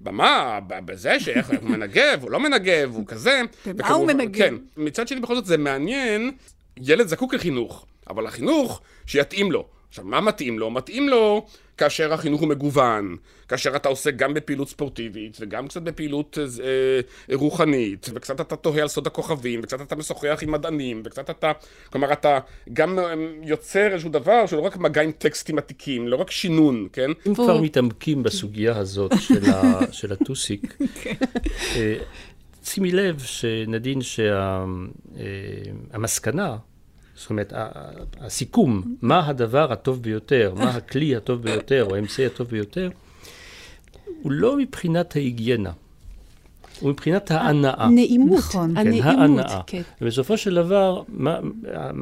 במה, 0.00 0.58
בזה 0.68 1.20
שאיך 1.20 1.50
הוא 1.60 1.70
מנגב, 1.70 2.22
הוא 2.22 2.30
לא 2.30 2.40
מנגב, 2.40 2.90
הוא 2.94 3.06
כזה. 3.06 3.40
במה 3.66 3.88
הוא 3.88 4.06
מנגב? 4.06 4.38
כן. 4.38 4.54
מצד 4.76 5.08
שני, 5.08 5.20
בכל 5.20 5.34
זאת 5.34 5.46
זה 5.46 5.58
מעניין, 5.58 6.32
ילד 6.76 7.06
זקוק 7.06 7.34
לחינוך, 7.34 7.86
אבל 8.10 8.26
החינוך 8.26 8.80
שיתאים 9.06 9.52
לו. 9.52 9.66
עכשיו, 9.88 10.04
מה 10.04 10.20
מתאים 10.20 10.58
לו? 10.58 10.70
מתאים 10.70 11.08
לו 11.08 11.46
כאשר 11.78 12.12
החינוך 12.12 12.40
הוא 12.40 12.48
מגוון, 12.48 13.16
כאשר 13.48 13.76
אתה 13.76 13.88
עוסק 13.88 14.16
גם 14.16 14.34
בפעילות 14.34 14.68
ספורטיבית, 14.68 15.36
וגם 15.40 15.68
קצת 15.68 15.82
בפעילות 15.82 16.38
אה, 16.64 17.34
רוחנית, 17.36 18.06
וקצת 18.14 18.40
אתה 18.40 18.56
תוהה 18.56 18.82
על 18.82 18.88
סוד 18.88 19.06
הכוכבים, 19.06 19.60
וקצת 19.60 19.80
אתה 19.80 19.96
משוחח 19.96 20.38
עם 20.42 20.52
מדענים, 20.52 21.02
וקצת 21.04 21.30
אתה, 21.30 21.52
כלומר, 21.92 22.12
אתה 22.12 22.38
גם 22.72 22.98
אה, 22.98 23.14
יוצר 23.42 23.92
איזשהו 23.92 24.10
דבר 24.10 24.46
שהוא 24.46 24.60
לא 24.60 24.66
רק 24.66 24.76
מגע 24.76 25.02
עם 25.02 25.12
טקסטים 25.12 25.58
עתיקים, 25.58 26.08
לא 26.08 26.16
רק 26.16 26.30
שינון, 26.30 26.88
כן? 26.92 27.10
אם 27.26 27.34
כבר 27.34 27.60
מתעמקים 27.60 28.22
בסוגיה 28.22 28.78
הזאת 28.78 29.12
של, 29.20 29.50
ה, 29.50 29.80
של 29.92 30.12
הטוסיק, 30.12 30.76
כן. 31.02 31.14
אה, 31.76 31.96
שימי 32.66 32.92
לב 32.92 33.18
שנדין 33.18 34.00
שהמסקנה, 35.92 36.48
שה, 36.48 36.56
זאת 37.16 37.30
אומרת, 37.30 37.52
הסיכום, 38.20 38.96
מה 39.02 39.28
הדבר 39.28 39.72
הטוב 39.72 40.02
ביותר, 40.02 40.54
מה 40.56 40.70
הכלי 40.70 41.16
הטוב 41.16 41.42
ביותר, 41.42 41.86
או 41.90 41.94
האמצעי 41.94 42.26
הטוב 42.26 42.48
ביותר, 42.48 42.90
הוא 44.22 44.32
לא 44.32 44.56
מבחינת 44.56 45.16
ההיגיינה. 45.16 45.72
הוא 46.80 46.90
מבחינת 46.90 47.30
ההנאה. 47.30 47.84
הנעימות, 47.84 48.38
נכון. 48.38 48.74
כן, 48.74 48.92
ההנאה. 49.02 49.60
כן. 49.66 49.82
ובסופו 50.00 50.36
של 50.36 50.54
דבר, 50.54 51.02
מה, 51.08 51.38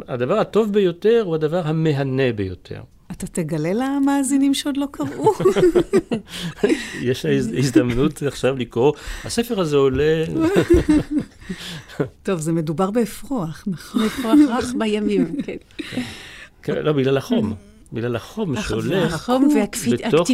הדבר 0.09 0.39
הטוב 0.39 0.73
ביותר 0.73 1.23
הוא 1.25 1.35
הדבר 1.35 1.61
המהנה 1.65 2.33
ביותר. 2.33 2.81
אתה 3.11 3.27
תגלה 3.27 3.73
למאזינים 3.73 4.55
שעוד 4.55 4.77
לא 4.77 4.87
קראו. 4.91 5.33
יש 7.01 7.27
הזדמנות 7.59 8.23
עכשיו 8.23 8.57
לקרוא. 8.57 8.93
הספר 9.25 9.61
הזה 9.61 9.77
עולה... 9.77 10.25
טוב, 12.23 12.41
זה 12.41 12.53
מדובר 12.53 12.91
באפרוח, 12.91 13.65
נכון? 13.67 14.03
אפרוח 14.03 14.39
רך 14.49 14.75
בימים, 14.79 15.37
כן. 15.43 15.57
כן, 16.63 16.83
לא, 16.83 16.93
בגלל 16.93 17.17
החום. 17.17 17.55
בגלל 17.95 18.17
החום 18.17 18.63
שהולך 18.63 19.15
החום 19.15 19.49
והקטיפתיות, 19.57 20.29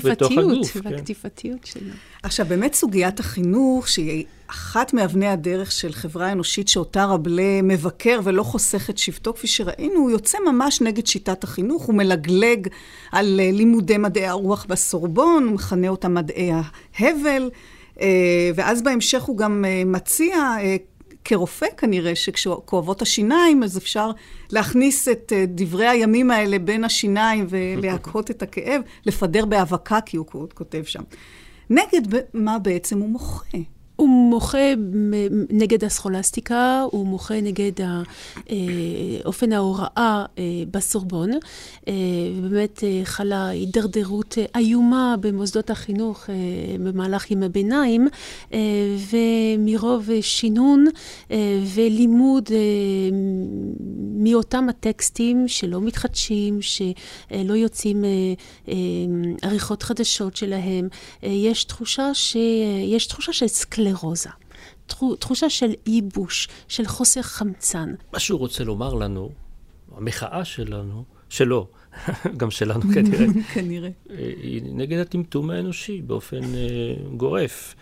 כן. 0.72 0.80
והקטיפתיות 0.84 1.64
שלו. 1.64 1.92
עכשיו, 2.22 2.46
באמת 2.46 2.74
סוגיית 2.74 3.20
החינוך, 3.20 3.88
שהיא 3.88 4.24
אחת 4.46 4.94
מאבני 4.94 5.26
הדרך 5.26 5.72
של 5.72 5.92
חברה 5.92 6.32
אנושית 6.32 6.68
שאותה 6.68 7.04
רבלה 7.04 7.62
מבקר 7.62 8.20
ולא 8.24 8.42
חוסך 8.42 8.90
את 8.90 8.98
שבטו, 8.98 9.34
כפי 9.34 9.46
שראינו, 9.46 9.94
הוא 9.94 10.10
יוצא 10.10 10.38
ממש 10.46 10.80
נגד 10.80 11.06
שיטת 11.06 11.44
החינוך, 11.44 11.82
הוא 11.82 11.94
מלגלג 11.94 12.68
על 13.12 13.40
אה, 13.40 13.50
לימודי 13.52 13.98
מדעי 13.98 14.26
הרוח 14.26 14.66
בסורבון, 14.68 15.44
הוא 15.44 15.52
מכנה 15.52 15.88
אותם 15.88 16.14
מדעי 16.14 16.50
ההבל, 16.98 17.50
אה, 18.00 18.50
ואז 18.54 18.82
בהמשך 18.82 19.22
הוא 19.22 19.36
גם 19.36 19.64
אה, 19.64 19.82
מציע 19.86 20.56
כרופא 21.24 21.66
כנראה, 21.76 22.14
שכשכואבות 22.14 23.02
השיניים, 23.02 23.62
אז 23.62 23.78
אפשר 23.78 24.10
להכניס 24.50 25.08
את 25.08 25.32
דברי 25.48 25.86
הימים 25.86 26.30
האלה 26.30 26.58
בין 26.58 26.84
השיניים 26.84 27.46
ולהקהות 27.48 28.30
את 28.30 28.42
הכאב, 28.42 28.82
לפדר 29.06 29.44
באבקה, 29.44 30.00
כי 30.00 30.16
הוא 30.16 30.26
כותב 30.54 30.82
שם. 30.84 31.02
נגד 31.70 32.02
מה 32.34 32.58
בעצם 32.58 32.98
הוא 32.98 33.08
מוחה? 33.08 33.58
הוא 34.00 34.08
מוחה 34.08 34.74
נגד 35.50 35.84
הסכולסטיקה, 35.84 36.84
הוא 36.90 37.06
מוחה 37.06 37.40
נגד 37.40 37.72
אה, 37.80 38.56
אופן 39.24 39.52
ההוראה 39.52 39.88
אה, 40.38 40.44
בסורבון, 40.70 41.30
אה, 41.88 41.92
ובאמת 42.36 42.84
חלה 43.04 43.48
הידרדרות 43.48 44.38
איומה 44.56 45.14
במוסדות 45.20 45.70
החינוך 45.70 46.30
במהלך 46.84 47.30
ימי 47.30 47.48
ביניים, 47.48 48.08
ומרוב 49.10 50.08
שינון 50.20 50.86
ולימוד 51.74 52.50
מאותם 54.14 54.68
הטקסטים 54.68 55.48
שלא 55.48 55.80
מתחדשים, 55.80 56.58
שלא 56.62 57.54
יוצאים 57.54 58.04
עריכות 59.42 59.82
חדשות 59.82 60.36
שלהם, 60.36 60.88
יש 61.22 61.64
תחושה, 61.64 62.14
ש... 62.14 62.36
יש 62.86 63.06
תחושה 63.06 63.32
של 63.32 63.46
סקלר. 63.46 63.89
סקלרוזה. 63.90 64.30
תחושה 65.18 65.50
של 65.50 65.70
ייבוש, 65.86 66.48
של 66.68 66.86
חוסר 66.86 67.22
חמצן. 67.22 67.94
מה 68.12 68.18
שהוא 68.18 68.38
רוצה 68.38 68.64
לומר 68.64 68.94
לנו, 68.94 69.30
המחאה 69.96 70.44
שלנו, 70.44 71.04
שלו, 71.28 71.66
גם 72.36 72.50
שלנו 72.50 72.80
כנראה, 72.94 73.26
כנראה, 73.54 73.90
היא 74.42 74.62
נגד 74.64 74.98
הטמטום 74.98 75.50
האנושי 75.50 76.02
באופן 76.02 76.40
uh, 76.40 77.16
גורף. 77.16 77.74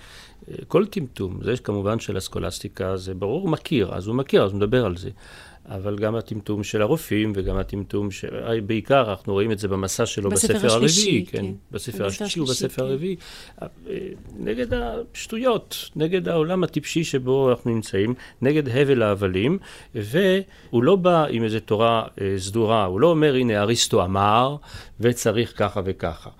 אה, 0.48 0.54
כל 0.68 0.86
טמטום, 0.86 1.40
זה 1.44 1.56
כמובן 1.56 2.00
של 2.00 2.16
הסקולסטיקה, 2.16 2.96
זה 2.96 3.14
ברור, 3.14 3.48
מכיר, 3.48 3.94
אז 3.94 4.06
הוא 4.06 4.14
מכיר, 4.14 4.44
אז 4.44 4.50
הוא 4.50 4.58
מדבר 4.58 4.86
על 4.86 4.96
זה. 4.96 5.10
אבל 5.68 5.96
גם 5.96 6.16
הטמטום 6.16 6.64
של 6.64 6.82
הרופאים 6.82 7.32
וגם 7.34 7.56
הטמטום, 7.56 8.10
ש... 8.10 8.24
בעיקר 8.66 9.10
אנחנו 9.10 9.32
רואים 9.32 9.52
את 9.52 9.58
זה 9.58 9.68
במסע 9.68 10.06
שלו 10.06 10.30
בספר, 10.30 10.54
בספר 10.54 10.72
הרביעי, 10.72 11.26
כן, 11.26 11.38
כן. 11.38 11.52
בספר 11.70 12.06
השלישי 12.06 12.40
ובספר 12.40 12.82
כן. 12.82 12.82
הרביעי, 12.82 13.16
אה, 13.62 13.66
נגד 14.38 14.66
השטויות, 14.74 15.90
נגד 15.96 16.28
העולם 16.28 16.64
הטיפשי 16.64 17.04
שבו 17.04 17.50
אנחנו 17.50 17.70
נמצאים, 17.70 18.14
נגד 18.42 18.68
הבל 18.68 19.02
ההבלים, 19.02 19.58
והוא 19.94 20.82
לא 20.82 20.96
בא 20.96 21.26
עם 21.30 21.44
איזו 21.44 21.60
תורה 21.60 22.06
אה, 22.20 22.34
סדורה, 22.38 22.84
הוא 22.84 23.00
לא 23.00 23.10
אומר, 23.10 23.34
הנה 23.34 23.60
אריסטו 23.60 24.04
אמר, 24.04 24.56
וצריך 25.00 25.58
ככה 25.58 25.80
וככה. 25.84 26.30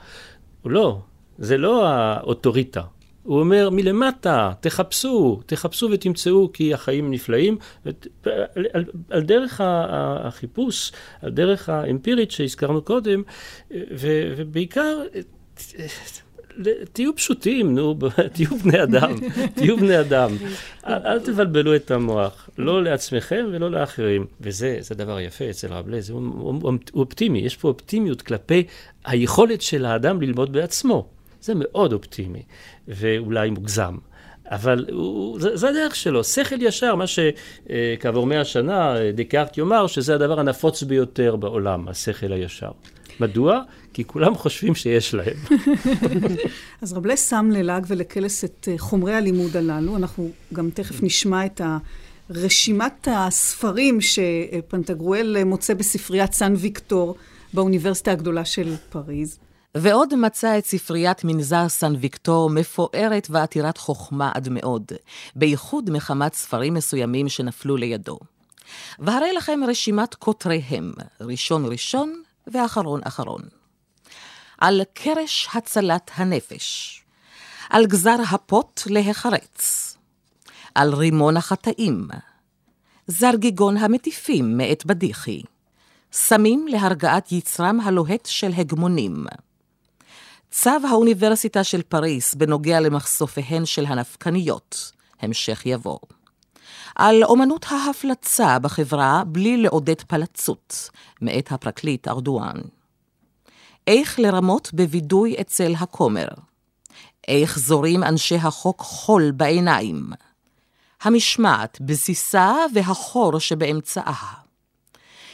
הוא 0.62 0.72
לא, 0.72 1.00
זה 1.38 1.58
לא 1.58 1.86
האוטוריטה. 1.86 2.82
הוא 3.28 3.40
אומר, 3.40 3.70
מלמטה, 3.70 4.52
תחפשו, 4.60 5.40
תחפשו 5.46 5.88
ותמצאו 5.92 6.52
כי 6.52 6.74
החיים 6.74 7.10
נפלאים. 7.10 7.58
על, 8.24 8.66
על, 8.72 8.84
על 9.10 9.22
דרך 9.22 9.60
החיפוש, 9.64 10.92
על 11.22 11.30
דרך 11.30 11.68
האמפירית 11.68 12.30
שהזכרנו 12.30 12.82
קודם, 12.82 13.22
ו, 13.70 14.32
ובעיקר, 14.36 15.02
תהיו 16.92 17.16
פשוטים, 17.16 17.74
נו, 17.74 17.98
תהיו 18.34 18.58
בני 18.64 18.82
אדם, 18.82 19.14
תהיו 19.56 19.76
בני 19.76 20.00
אדם. 20.00 20.30
אל, 20.86 21.06
אל 21.06 21.20
תבלבלו 21.20 21.76
את 21.76 21.90
המוח, 21.90 22.50
לא 22.58 22.82
לעצמכם 22.82 23.46
ולא 23.52 23.70
לאחרים. 23.70 24.26
וזה 24.40 24.80
דבר 24.90 25.20
יפה 25.20 25.50
אצל 25.50 25.68
רב 25.72 25.88
לז, 25.88 26.10
הוא, 26.10 26.22
הוא, 26.38 26.60
הוא 26.62 26.78
אופטימי, 26.94 27.38
יש 27.38 27.56
פה 27.56 27.68
אופטימיות 27.68 28.22
כלפי 28.22 28.66
היכולת 29.04 29.62
של 29.62 29.84
האדם 29.84 30.20
ללמוד 30.20 30.52
בעצמו. 30.52 31.17
זה 31.40 31.52
מאוד 31.56 31.92
אופטימי, 31.92 32.42
ואולי 32.88 33.50
מוגזם. 33.50 33.96
אבל 34.50 34.86
הוא, 34.92 35.40
זה, 35.40 35.56
זה 35.56 35.68
הדרך 35.68 35.96
שלו, 35.96 36.24
שכל 36.24 36.62
ישר, 36.62 36.94
מה 36.94 37.04
שכעבור 37.06 38.26
מאה 38.26 38.44
שנה 38.44 38.94
דקארט 39.14 39.58
יאמר 39.58 39.86
שזה 39.86 40.14
הדבר 40.14 40.40
הנפוץ 40.40 40.82
ביותר 40.82 41.36
בעולם, 41.36 41.88
השכל 41.88 42.32
הישר. 42.32 42.70
מדוע? 43.20 43.62
כי 43.92 44.04
כולם 44.04 44.34
חושבים 44.34 44.74
שיש 44.74 45.14
להם. 45.14 45.36
אז 46.82 46.92
רב 46.92 47.06
לס 47.06 47.30
שם 47.30 47.50
ללעג 47.52 47.86
ולקלס 47.88 48.44
את 48.44 48.68
אה, 48.70 48.78
חומרי 48.78 49.14
הלימוד 49.14 49.56
הללו. 49.56 49.96
אנחנו 49.96 50.30
גם 50.54 50.70
תכף 50.70 51.02
נשמע 51.02 51.46
את 51.46 51.60
רשימת 52.30 53.08
הספרים 53.10 53.98
שפנטגרואל 54.00 55.44
מוצא 55.44 55.74
בספריית 55.74 56.32
סן 56.32 56.54
ויקטור 56.56 57.14
באוניברסיטה 57.54 58.12
הגדולה 58.12 58.44
של 58.44 58.74
פריז. 58.90 59.38
ועוד 59.80 60.14
מצא 60.14 60.58
את 60.58 60.66
ספריית 60.66 61.24
מנזר 61.24 61.68
סן 61.68 61.94
ויקטור 62.00 62.50
מפוארת 62.50 63.26
ועתירת 63.30 63.78
חוכמה 63.78 64.30
עד 64.34 64.48
מאוד, 64.48 64.92
בייחוד 65.36 65.90
מחמת 65.90 66.34
ספרים 66.34 66.74
מסוימים 66.74 67.28
שנפלו 67.28 67.76
לידו. 67.76 68.18
והרי 68.98 69.32
לכם 69.32 69.60
רשימת 69.66 70.14
כותריהם, 70.14 70.92
ראשון 71.20 71.64
ראשון 71.66 72.22
ואחרון 72.46 73.00
אחרון. 73.04 73.42
על 74.58 74.82
קרש 74.94 75.48
הצלת 75.54 76.10
הנפש, 76.14 77.00
על 77.70 77.86
גזר 77.86 78.16
הפוט 78.30 78.82
להחרץ, 78.86 79.96
על 80.74 80.94
רימון 80.94 81.36
החטאים, 81.36 82.08
זרגיגון 83.06 83.76
המטיפים 83.76 84.56
מאת 84.58 84.86
בדיחי, 84.86 85.42
סמים 86.12 86.66
להרגעת 86.68 87.32
יצרם 87.32 87.80
הלוהט 87.80 88.26
של 88.26 88.50
הגמונים, 88.56 89.26
צו 90.50 90.70
האוניברסיטה 90.90 91.64
של 91.64 91.82
פריס 91.82 92.34
בנוגע 92.34 92.80
למחשופיהן 92.80 93.66
של 93.66 93.86
הנפקניות, 93.86 94.92
המשך 95.20 95.62
יבוא. 95.66 95.98
על 96.96 97.24
אומנות 97.24 97.66
ההפלצה 97.70 98.58
בחברה 98.58 99.22
בלי 99.26 99.56
לעודד 99.56 100.02
פלצות, 100.06 100.90
מאת 101.20 101.52
הפרקליט 101.52 102.08
ארדואן. 102.08 102.60
איך 103.86 104.18
לרמות 104.18 104.70
בווידוי 104.72 105.36
אצל 105.40 105.74
הכומר. 105.78 106.28
איך 107.28 107.58
זורים 107.58 108.02
אנשי 108.02 108.36
החוק 108.36 108.80
חול 108.80 109.30
בעיניים. 109.30 110.10
המשמעת, 111.02 111.78
בסיסה 111.80 112.54
והחור 112.74 113.38
שבאמצעה. 113.38 114.34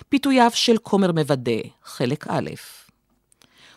פיתוייו 0.08 0.50
של 0.54 0.76
כומר 0.82 1.12
מוודא, 1.12 1.60
חלק 1.84 2.26
א'. 2.28 2.50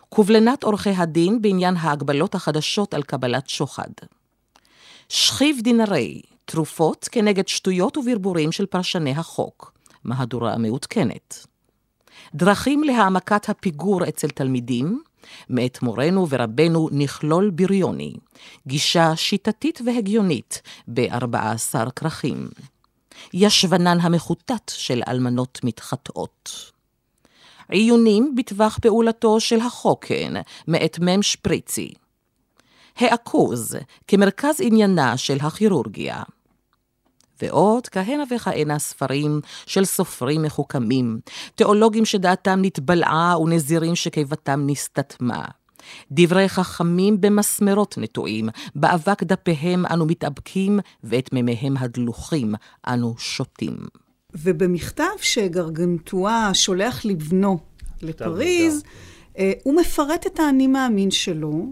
קובלנת 0.10 0.63
עורכי 0.63 0.89
הדין 0.89 1.41
בעניין 1.41 1.76
ההגבלות 1.78 2.36
החדשות 2.36 2.93
על 2.93 3.04
קבלת 3.04 3.50
שוחד. 3.50 3.89
שכיב 5.10 5.58
דינרי, 5.62 6.22
תרופות 6.46 7.10
כנגד 7.12 7.48
שטויות 7.48 7.98
וברבורים 7.98 8.52
של 8.52 8.65
פרשני 8.65 9.12
החוק, 9.12 9.74
מהדורה 10.04 10.58
מעודכנת. 10.58 11.46
דרכים 12.36 12.84
להעמקת 12.84 13.50
הפיגור 13.50 14.08
אצל 14.08 14.28
תלמידים, 14.28 15.02
מאת 15.50 15.82
מורנו 15.82 16.30
ורבנו 16.30 16.89
נכלול 16.91 17.50
בריוני, 17.50 18.13
גישה 18.67 19.15
שיטתית 19.15 19.82
והגיונית 19.86 20.62
ב-14 20.93 21.91
כרכים. 21.96 22.50
ישבנן 23.34 24.00
המחוטט 24.00 24.72
של 24.76 25.02
אלמנות 25.08 25.60
מתחטאות. 25.63 26.72
עיונים 27.69 28.36
בטווח 28.36 28.80
פעולתו 28.82 29.39
של 29.39 29.60
החוקן, 29.60 30.34
מאת 30.67 30.99
מ' 30.99 31.21
שפריצי. 31.21 31.93
העכוז, 32.97 33.77
כמרכז 34.08 34.56
עניינה 34.62 35.17
של 35.17 35.38
הכירורגיה. 35.41 36.23
ועוד 37.41 37.88
כהנה 37.88 38.23
וכהנה 38.36 38.80
ספרים 38.80 39.41
של 39.65 39.86
סופרים 39.86 40.41
מחוכמים, 40.41 41.19
תיאולוגים 41.56 42.06
שדעתם 42.06 42.60
נתבלעה 42.62 43.39
ונזירים 43.39 43.95
שקיבתם 43.95 44.63
נסתתמה. 44.67 45.45
דברי 46.12 46.49
חכמים 46.49 47.21
במסמרות 47.21 47.97
נטועים, 47.97 48.49
באבק 48.75 49.23
דפיהם 49.23 49.86
אנו 49.86 50.06
מתאבקים, 50.06 50.80
ואת 51.03 51.34
מימיהם 51.34 51.77
הדלוחים 51.77 52.56
אנו 52.88 53.15
שותים. 53.17 53.77
ובמכתב 54.43 55.04
שגרגנטואה 55.21 56.54
שולח 56.54 57.06
לבנו 57.06 57.60
לפריז, 58.02 58.84
אה, 59.38 59.52
הוא 59.63 59.82
מפרט 59.82 60.28
את 60.28 60.39
האני 60.39 60.67
מאמין 60.67 61.12
שלו. 61.12 61.65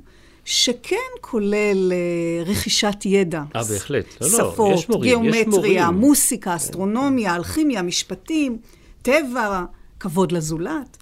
שכן 0.47 0.95
כולל 1.21 1.91
אה, 1.91 2.43
רכישת 2.45 2.95
ידע. 3.05 3.43
אה, 3.55 3.63
בהחלט. 3.63 4.05
לא, 4.21 4.27
לא, 4.31 4.37
שפות, 4.53 4.73
יש 4.73 4.89
מורים, 4.89 5.09
גיאומטריה, 5.09 5.41
יש 5.41 5.47
מורים. 5.47 5.83
מוסיקה, 5.83 6.55
אסטרונומיה, 6.55 7.35
אלכימיה, 7.35 7.81
משפטים, 7.81 8.57
טבע, 9.01 9.63
כבוד 9.99 10.31
לזולת. 10.31 10.97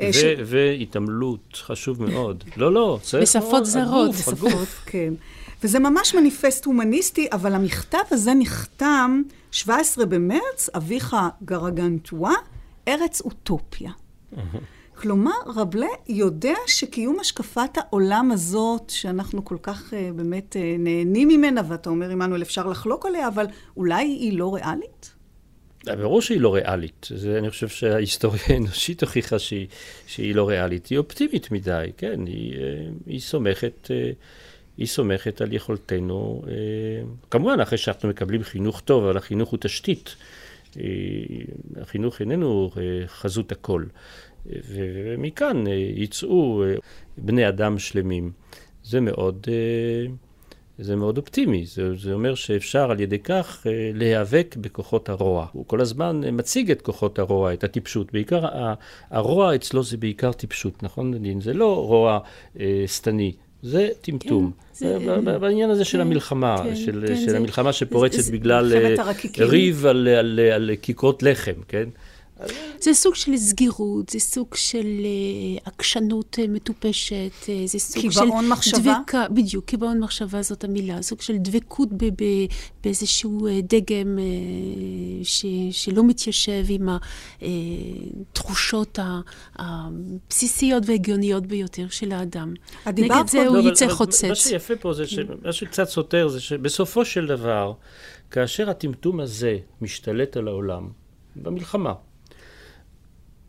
אה, 0.00 0.12
ש- 0.12 0.24
והתעמלות, 0.44 1.58
חשוב 1.62 2.02
מאוד. 2.02 2.44
לא, 2.56 2.72
לא, 2.72 2.98
צריך... 3.02 3.22
בשפות 3.22 3.66
זרות. 3.66 4.14
הגוף, 4.14 4.28
הגוף. 4.28 4.82
כן. 4.86 5.14
וזה 5.62 5.78
ממש 5.78 6.14
מניפסט 6.14 6.64
הומניסטי, 6.64 7.28
אבל 7.32 7.54
המכתב 7.54 7.98
הזה 8.10 8.30
נחתם 8.34 9.22
17 9.50 10.06
במרץ, 10.06 10.68
אביך 10.76 11.16
גרגנטואה, 11.44 12.32
ארץ 12.88 13.20
אוטופיה. 13.20 13.90
כלומר, 14.94 15.32
רבלה 15.46 15.86
יודע 16.08 16.54
שקיום 16.66 17.20
השקפת 17.20 17.70
העולם 17.76 18.30
הזאת, 18.32 18.90
שאנחנו 18.90 19.44
כל 19.44 19.56
כך 19.62 19.92
uh, 19.92 20.12
באמת 20.14 20.56
uh, 20.56 20.78
נהנים 20.78 21.28
ממנה, 21.28 21.60
ואתה 21.68 21.90
אומר, 21.90 22.10
עמנואל, 22.10 22.42
אפשר 22.42 22.66
לחלוק 22.66 23.06
עליה, 23.06 23.28
אבל 23.28 23.46
אולי 23.76 24.04
היא 24.04 24.38
לא 24.38 24.54
ריאלית? 24.54 25.14
ברור 25.84 26.22
שהיא 26.22 26.40
לא 26.40 26.54
ריאלית. 26.54 27.06
זה, 27.14 27.38
אני 27.38 27.50
חושב 27.50 27.68
שההיסטוריה 27.68 28.42
האנושית 28.48 29.02
הוכיחה 29.02 29.38
שהיא, 29.38 29.66
שהיא 30.06 30.34
לא 30.34 30.48
ריאלית. 30.48 30.86
היא 30.86 30.98
אופטימית 30.98 31.50
מדי, 31.50 31.86
כן, 31.96 32.26
היא, 32.26 32.54
אה, 32.58 32.88
היא 33.06 33.20
סומכת... 33.20 33.90
אה, 33.90 34.10
היא 34.78 34.86
סומכת 34.86 35.40
על 35.40 35.52
יכולתנו, 35.52 36.42
אה, 36.48 36.52
כמובן 37.30 37.60
אחרי 37.60 37.78
שאנחנו 37.78 38.08
מקבלים 38.08 38.42
חינוך 38.42 38.80
טוב, 38.80 39.04
אבל 39.04 39.16
החינוך 39.16 39.50
הוא 39.50 39.58
תשתית. 39.60 40.16
אה, 40.76 40.84
החינוך 41.82 42.20
איננו 42.20 42.70
אה, 42.76 43.06
חזות 43.06 43.52
הכל. 43.52 43.84
ומכאן 44.46 45.66
אה, 45.66 45.72
יצאו 45.94 46.64
אה, 46.64 46.74
בני 47.18 47.48
אדם 47.48 47.78
שלמים. 47.78 48.32
זה 48.82 49.00
מאוד, 49.00 49.46
אה, 49.48 50.12
זה 50.78 50.96
מאוד 50.96 51.18
אופטימי. 51.18 51.66
זה, 51.66 51.96
זה 51.96 52.12
אומר 52.12 52.34
שאפשר 52.34 52.90
על 52.90 53.00
ידי 53.00 53.18
כך 53.18 53.66
אה, 53.66 53.90
להיאבק 53.94 54.56
בכוחות 54.60 55.08
הרוע. 55.08 55.46
הוא 55.52 55.64
כל 55.66 55.80
הזמן 55.80 56.20
אה, 56.24 56.30
מציג 56.30 56.70
את 56.70 56.82
כוחות 56.82 57.18
הרוע, 57.18 57.52
את 57.52 57.64
הטיפשות. 57.64 58.12
בעיקר 58.12 58.44
הרוע 59.10 59.54
אצלו 59.54 59.82
זה 59.82 59.96
בעיקר 59.96 60.32
טיפשות, 60.32 60.82
נכון, 60.82 61.14
נדין? 61.14 61.40
זה 61.40 61.52
לא 61.52 61.86
רוע 61.86 62.18
אה, 62.60 62.84
שטני. 62.86 63.32
זה 63.62 63.88
טמטום. 64.00 64.50
כן, 64.78 64.86
זה- 65.24 65.38
בעניין 65.38 65.70
הזה 65.70 65.84
של 65.84 65.98
כן, 65.98 66.02
המלחמה, 66.02 66.56
כן, 66.64 66.76
של, 66.76 67.04
כן, 67.08 67.16
של 67.16 67.28
זה- 67.30 67.36
המלחמה 67.36 67.72
שפורצת 67.72 68.20
זה- 68.20 68.32
בגלל 68.32 68.72
אה. 68.72 69.12
ריב 69.38 69.86
על, 69.86 70.08
על, 70.08 70.40
על 70.54 70.70
כיכרות 70.82 71.22
לחם, 71.22 71.52
כן? 71.68 71.88
זה 72.80 72.94
סוג 72.94 73.14
של 73.14 73.36
סגירות, 73.36 74.08
זה 74.08 74.18
סוג 74.18 74.54
של 74.54 74.86
אה, 75.04 75.58
עקשנות 75.64 76.38
אה, 76.38 76.44
מטופשת, 76.48 77.30
אה, 77.48 77.62
זה 77.66 77.78
סוג 77.78 78.10
של... 78.10 78.20
קיבעון 78.20 78.48
מחשבה? 78.48 78.78
דבקה, 78.78 79.26
בדיוק, 79.30 79.64
קיבעון 79.64 79.98
מחשבה 80.00 80.42
זאת 80.42 80.64
המילה, 80.64 81.02
סוג 81.02 81.20
של 81.20 81.36
דבקות 81.36 81.88
ב, 81.92 82.04
ב, 82.04 82.24
באיזשהו 82.84 83.46
דגם 83.62 84.18
ש, 85.22 85.46
שלא 85.70 86.04
מתיישב 86.04 86.64
עם 86.68 86.88
התחושות 88.32 88.98
הבסיסיות 89.56 90.82
וההגיוניות 90.86 91.46
ביותר 91.46 91.88
של 91.90 92.12
האדם. 92.12 92.54
נגד 92.86 93.26
זה 93.28 93.46
הוא 93.46 93.56
לא, 93.56 93.68
יצא 93.68 93.88
חוצץ. 93.88 94.24
מה 94.24 94.34
שיפה 94.34 94.76
פה 94.76 94.92
זה 94.92 95.06
שמה 95.06 95.52
שקצת 95.52 95.88
סותר 95.88 96.28
זה 96.28 96.40
שבסופו 96.40 97.04
של 97.04 97.26
דבר, 97.26 97.72
כאשר 98.30 98.70
הטמטום 98.70 99.20
הזה 99.20 99.58
משתלט 99.80 100.36
על 100.36 100.48
העולם, 100.48 100.88
במלחמה, 101.36 101.92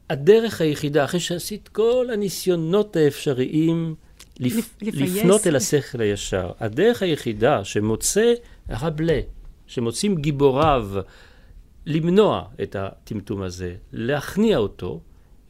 הדרך 0.10 0.62
היחידה, 0.62 1.06
אחרי 1.06 1.20
שעשית 1.20 1.68
כל 1.68 2.08
הניסיונות 2.14 2.96
האפשריים 2.96 3.96
לפ... 4.40 4.70
לפייס. 4.82 5.16
לפנות 5.16 5.48
אל 5.48 5.56
השכל 5.56 6.02
הישר, 6.02 6.52
הדרך 6.60 7.02
היחידה 7.02 7.64
שמוצא 7.64 8.34
רבלה, 8.70 9.20
שמוצאים 9.68 10.16
גיבוריו 10.16 10.90
למנוע 11.86 12.44
את 12.64 12.76
הטמטום 12.80 13.42
הזה, 13.42 13.76
להכניע 13.94 14.58
אותו, 14.58 15.00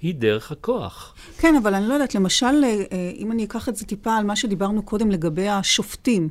היא 0.02 0.15
דרך 0.15 0.52
הכוח. 0.52 1.15
כן, 1.38 1.56
אבל 1.56 1.74
אני 1.74 1.88
לא 1.88 1.93
יודעת, 1.93 2.15
למשל, 2.15 2.45
אה, 2.45 2.84
אה, 2.91 3.12
אם 3.15 3.32
אני 3.32 3.43
אקח 3.43 3.69
את 3.69 3.76
זה 3.76 3.86
טיפה 3.86 4.17
על 4.17 4.24
מה 4.24 4.36
שדיברנו 4.36 4.84
קודם 4.84 5.12
לגבי 5.12 5.48
השופטים, 5.50 6.30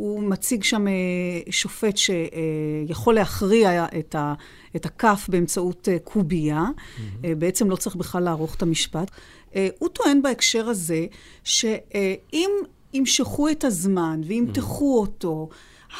הוא 0.00 0.22
מציג 0.22 0.62
שם 0.62 0.88
אה, 0.88 0.92
שופט 1.50 1.96
שיכול 1.96 3.14
להכריע 3.14 3.86
את, 3.98 4.14
ה, 4.14 4.34
את 4.76 4.86
הכף 4.86 5.26
באמצעות 5.28 5.88
אה, 5.92 5.98
קובייה, 6.04 6.64
אה, 7.24 7.34
בעצם 7.34 7.70
לא 7.70 7.76
צריך 7.76 7.96
בכלל 7.96 8.22
לערוך 8.22 8.54
את 8.54 8.62
המשפט. 8.62 9.10
אה, 9.54 9.68
הוא 9.78 9.88
טוען 9.88 10.22
בהקשר 10.22 10.68
הזה 10.68 11.06
שאם 11.44 12.50
ימשכו 12.92 13.48
את 13.48 13.64
הזמן 13.64 14.20
וימתחו 14.24 15.00
אותו, 15.00 15.48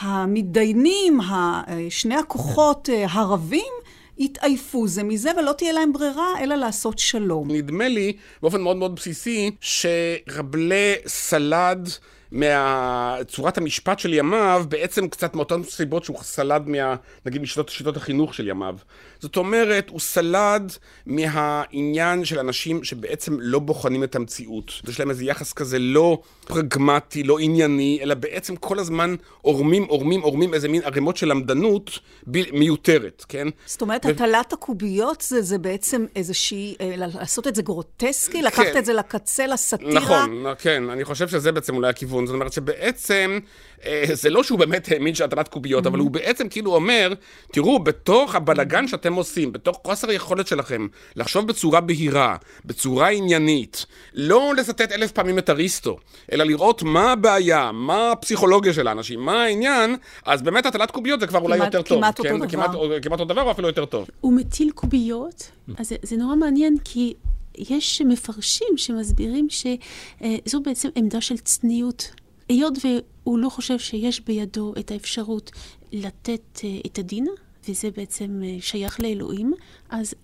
המתדיינים, 0.01 1.21
אה, 1.21 1.65
שני 1.91 2.17
הכוחות 2.17 2.89
אה, 2.93 3.07
הרבים, 3.11 3.73
יתעייפו 4.19 4.89
זה 4.89 5.03
מזה 5.03 5.31
ולא 5.39 5.53
תהיה 5.53 5.73
להם 5.73 5.93
ברירה 5.93 6.35
אלא 6.41 6.55
לעשות 6.55 6.99
שלום. 6.99 7.51
נדמה 7.51 7.89
לי, 7.89 8.13
באופן 8.43 8.61
מאוד 8.61 8.77
מאוד 8.77 8.95
בסיסי, 8.95 9.51
שרבלה 9.61 10.95
סלד 11.07 11.89
מצורת 12.33 13.59
המשפט 13.59 13.99
של 13.99 14.15
ימיו, 14.15 14.65
בעצם 14.69 15.09
קצת 15.09 15.35
מאותן 15.35 15.63
סיבות 15.63 16.05
שהוא 16.05 16.17
סלד 16.23 16.69
מה... 16.69 16.95
נגיד 17.27 17.43
משיטות 17.43 17.69
שיטות 17.69 17.97
החינוך 17.97 18.35
של 18.35 18.49
ימיו. 18.49 18.77
זאת 19.21 19.37
אומרת, 19.37 19.89
הוא 19.89 20.01
סלד 20.01 20.73
מהעניין 21.07 22.25
של 22.25 22.39
אנשים 22.39 22.85
שבעצם 22.85 23.37
לא 23.41 23.59
בוחנים 23.59 24.05
את 24.05 24.17
המציאות. 24.17 24.73
יש 24.89 25.01
להם 25.01 25.11
איזה 25.11 25.25
יחס 25.25 25.53
כזה 25.53 25.79
לא 25.79 26.23
פרגמטי, 26.47 27.23
לא 27.23 27.39
ענייני, 27.39 27.99
אלא 28.03 28.15
בעצם 28.15 28.57
כל 28.57 28.79
הזמן 28.79 29.15
עורמים, 29.43 29.85
עורמים, 29.85 30.21
עורמים 30.21 30.55
איזה 30.55 30.69
מין 30.69 30.83
ערימות 30.85 31.17
של 31.17 31.29
למדנות 31.29 31.99
ב- 32.27 32.57
מיותרת, 32.59 33.25
כן? 33.29 33.49
זאת 33.67 33.83
אומרת, 33.83 34.07
הטלת 34.07 34.53
הקוביות 34.53 35.21
זה, 35.21 35.43
זה 35.43 35.59
בעצם 35.59 36.07
איזושהי, 36.17 36.75
אה, 36.81 36.95
לעשות 36.97 37.47
את 37.47 37.55
זה 37.55 37.63
גרוטסקי, 37.63 38.43
לקחת 38.43 38.77
את 38.79 38.85
זה 38.85 38.93
לקצה, 38.93 39.47
לסאטירה. 39.47 39.93
נכון, 39.93 40.45
כן, 40.59 40.91
אני 40.91 41.05
חושב 41.05 41.29
שזה 41.29 41.53
בעצם 41.53 41.75
אולי 41.75 41.89
הכיוון. 41.89 42.20
בכיוון, 42.21 42.27
זאת 42.27 42.35
אומרת 42.35 42.53
שבעצם, 42.53 43.39
אה, 43.85 44.05
זה 44.13 44.31
לא 44.31 44.43
שהוא 44.43 44.59
באמת 44.59 44.89
האמין 44.93 45.15
שהטלת 45.15 45.49
קוביות, 45.49 45.87
אבל 45.87 45.99
הוא 45.99 46.11
בעצם 46.11 46.49
כאילו 46.49 46.75
אומר, 46.75 47.15
תראו, 47.53 47.79
בתוך 47.79 48.35
הבלגן 48.35 48.89
שאתם 48.89 49.15
עושים, 49.15 49.53
בתוך 49.53 49.81
חוסר 49.87 50.11
היכולת 50.11 50.47
שלכם 50.47 50.87
לחשוב 51.17 51.47
בצורה 51.47 51.81
בהירה, 51.81 52.37
בצורה 52.65 53.09
עניינית, 53.09 53.87
לא 54.15 54.53
לצטט 54.57 54.93
אלף 54.93 55.13
פעמים 55.13 55.39
את 55.39 55.51
אריסטו, 55.51 55.97
אלא 56.33 56.45
לראות 56.45 56.83
מה 56.83 57.13
הבעיה, 57.13 57.71
מה 57.73 58.13
הפסיכולוגיה 58.13 58.73
של 58.73 58.89
האנשים, 58.89 59.21
מה 59.21 59.43
העניין, 59.45 59.97
אז 60.25 60.43
באמת 60.43 60.67
הטלת 60.67 60.91
קוביות 60.91 61.21
זה 61.21 61.27
כבר 61.27 61.39
אולי 61.41 61.59
כמעט- 61.59 61.75
יותר 61.75 61.89
טוב. 61.89 61.99
כמעט 61.99 62.19
אותו 62.19 62.29
כן, 62.29 62.39
דבר. 62.39 62.49
כמעט, 62.49 62.71
כמעט 63.03 63.21
אותו 63.21 63.35
דבר 63.35 63.43
או 63.43 63.51
אפילו 63.51 63.69
יותר 63.69 63.85
טוב. 63.85 64.09
הוא 64.21 64.33
מטיל 64.33 64.71
קוביות, 64.75 65.51
אז 65.79 65.89
זה, 65.89 65.97
זה 66.03 66.17
נורא 66.17 66.37
מעניין 66.37 66.77
כי 66.85 67.15
יש 67.59 68.03
מפרשים 68.03 68.69
שמסבירים 68.77 69.49
שזו 69.51 70.61
בעצם 70.63 70.89
עמדה 70.95 71.21
של 71.21 71.39
צניעות. 71.39 72.11
היות 72.51 72.79
והוא 72.85 73.39
לא 73.39 73.49
חושב 73.49 73.79
שיש 73.79 74.21
בידו 74.21 74.75
את 74.79 74.91
האפשרות 74.91 75.51
לתת 75.93 76.61
אה, 76.65 76.69
את 76.87 76.99
הדין, 76.99 77.27
וזה 77.69 77.89
בעצם 77.97 78.41
אה, 78.45 78.57
שייך 78.61 79.01
לאלוהים, 79.01 79.53
אז 79.91 80.15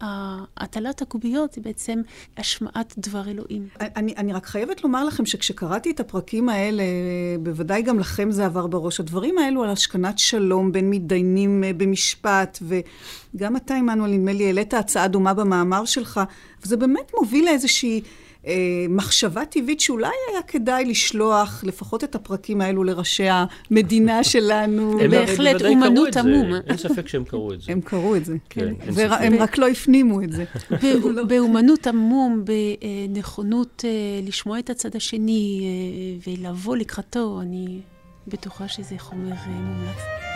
הטלת 0.57 1.03
הקוביות 1.03 1.53
זה 1.53 1.61
בעצם 1.61 2.01
השמעת 2.37 2.95
דבר 2.99 3.29
אלוהים. 3.29 3.69
אני, 3.81 4.15
אני 4.17 4.33
רק 4.33 4.47
חייבת 4.47 4.85
לומר 4.85 5.05
לכם 5.05 5.27
שכשקראתי 5.27 5.91
את 5.91 6.01
הפרקים 6.01 6.49
האלה, 6.49 6.83
בוודאי 7.41 7.83
גם 7.83 7.99
לכם 7.99 8.31
זה 8.31 8.47
עבר 8.47 8.67
בראש, 8.67 9.01
הדברים 9.01 9.39
האלו 9.39 9.65
על 9.65 9.71
השכנת 9.71 10.19
שלום 10.19 10.73
בין 10.73 10.91
מתדיינים 10.91 11.65
אה, 11.65 11.73
במשפט, 11.73 12.59
וגם 12.63 13.57
אתה, 13.57 13.75
עמנואל, 13.75 14.11
נדמה 14.11 14.33
לי, 14.33 14.47
העלית 14.47 14.75
הצעה 14.75 15.09
דומה 15.09 15.35
במאמר 15.35 15.85
שלך, 15.85 16.21
וזה 16.63 16.77
באמת 16.77 17.13
מוביל 17.21 17.45
לאיזושהי 17.45 18.01
מחשבה 18.89 19.45
טבעית 19.45 19.81
שאולי 19.81 20.09
היה 20.33 20.43
כדאי 20.43 20.85
לשלוח 20.85 21.65
לפחות 21.67 22.05
את 22.05 22.15
הפרקים 22.15 22.61
האלו 22.61 22.85
לראשי 22.85 23.27
המדינה 23.71 24.25
שלנו. 24.33 25.01
הם 25.01 25.11
בהחלט, 25.11 25.63
אומנות. 25.63 26.17
עמום. 26.17 26.55
אין 26.67 26.77
ספק 26.77 27.09
שהם 27.09 27.25
קראו 27.25 27.53
את 27.53 27.61
זה. 27.61 27.73
הם 27.73 27.81
קראו 27.81 28.17
את 28.17 28.25
זה, 28.25 28.37
כן, 28.51 28.61
כן. 28.85 28.91
והם 28.93 29.33
ספק. 29.33 29.41
רק 29.41 29.59
לא 29.59 29.69
הפנימו 29.69 30.23
את 30.23 30.33
זה. 30.33 30.45
בא- 30.83 31.23
באומנות 31.29 31.87
המום, 31.87 32.45
בנכונות 33.09 33.85
אה, 33.85 33.91
לשמוע 34.29 34.59
את 34.59 34.71
הצד 34.71 34.97
השני 34.97 35.61
אה, 36.27 36.33
ולבוא 36.33 36.77
לקראתו, 36.77 37.41
אני 37.43 37.81
בטוחה 38.29 38.69
שזה 38.69 38.95
חומר 38.99 39.33
אה, 39.33 39.47
מומלץ. 39.47 40.36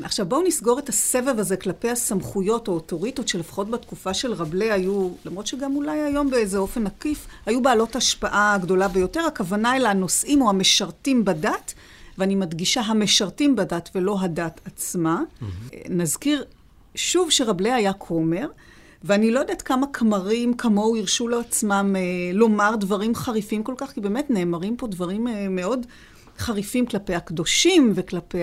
כן, 0.00 0.04
עכשיו 0.04 0.26
בואו 0.26 0.42
נסגור 0.42 0.78
את 0.78 0.88
הסבב 0.88 1.34
הזה 1.38 1.56
כלפי 1.56 1.90
הסמכויות 1.90 2.68
או 2.68 2.72
אוטוריטות 2.72 3.28
שלפחות 3.28 3.70
בתקופה 3.70 4.14
של 4.14 4.32
רבלי 4.32 4.72
היו, 4.72 5.10
למרות 5.24 5.46
שגם 5.46 5.76
אולי 5.76 6.00
היום 6.00 6.30
באיזה 6.30 6.58
אופן 6.58 6.86
עקיף, 6.86 7.26
היו 7.46 7.62
בעלות 7.62 7.96
השפעה 7.96 8.58
גדולה 8.60 8.88
ביותר. 8.88 9.20
הכוונה 9.20 9.76
אל 9.76 9.86
הנושאים 9.86 10.42
או 10.42 10.48
המשרתים 10.50 11.24
בדת, 11.24 11.74
ואני 12.18 12.34
מדגישה 12.34 12.80
המשרתים 12.80 13.56
בדת 13.56 13.90
ולא 13.94 14.20
הדת 14.20 14.60
עצמה. 14.64 15.22
נזכיר 15.88 16.44
שוב 16.94 17.30
שרבלי 17.30 17.72
היה 17.72 17.92
כומר, 17.92 18.46
ואני 19.04 19.30
לא 19.30 19.40
יודעת 19.40 19.62
כמה 19.62 19.86
כמרים 19.92 20.54
כמוהו 20.54 20.96
הרשו 20.96 21.28
לעצמם 21.28 21.96
אה, 21.96 22.32
לומר 22.32 22.76
דברים 22.76 23.14
חריפים 23.14 23.62
כל 23.62 23.74
כך, 23.76 23.92
כי 23.92 24.00
באמת 24.00 24.30
נאמרים 24.30 24.76
פה 24.76 24.86
דברים 24.86 25.28
אה, 25.28 25.48
מאוד 25.48 25.86
חריפים 26.38 26.86
כלפי 26.86 27.14
הקדושים 27.14 27.92
וכלפי 27.94 28.42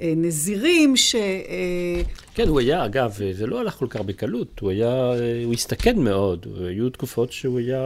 הנזירים, 0.00 0.96
ש... 0.96 1.14
אה, 1.14 2.02
כן, 2.34 2.48
הוא 2.48 2.60
היה, 2.60 2.84
אגב, 2.84 3.18
זה 3.32 3.46
לא 3.46 3.60
הלך 3.60 3.74
כל 3.74 3.86
כך 3.90 4.00
בקלות, 4.00 4.60
הוא 4.60 4.70
היה, 4.70 5.10
הוא 5.44 5.52
הסתכן 5.54 5.98
מאוד, 5.98 6.46
היו 6.68 6.90
תקופות 6.90 7.32
שהוא 7.32 7.58
היה, 7.58 7.80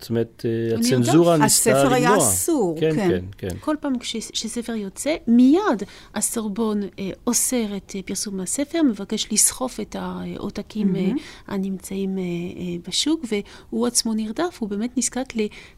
זאת 0.00 0.10
אומרת, 0.10 0.44
הצנזורה 0.78 1.36
ניסתה 1.36 1.70
למנוע. 1.70 1.84
הספר 1.84 1.94
היה 1.94 2.16
אסור, 2.18 2.76
כן. 2.80 2.90
כן. 2.96 3.08
כן, 3.08 3.48
כן. 3.48 3.56
כל 3.60 3.76
פעם 3.80 3.98
כש- 3.98 4.16
שספר 4.32 4.72
יוצא, 4.74 5.14
מיד 5.28 5.82
הסרבון 6.14 6.80
אה, 6.98 7.10
אוסר 7.26 7.76
את 7.76 7.92
אה, 7.96 8.00
פרסום 8.04 8.40
הספר, 8.40 8.82
מבקש 8.82 9.28
לסחוף 9.32 9.80
את 9.80 9.96
העותקים 9.98 10.96
אה, 10.96 11.10
הנמצאים 11.46 12.18
אה, 12.18 12.22
אה, 12.22 12.62
בשוק, 12.88 13.24
והוא 13.70 13.86
עצמו 13.86 14.14
נרדף, 14.14 14.56
הוא 14.58 14.68
באמת 14.68 14.98
נזקק 14.98 15.24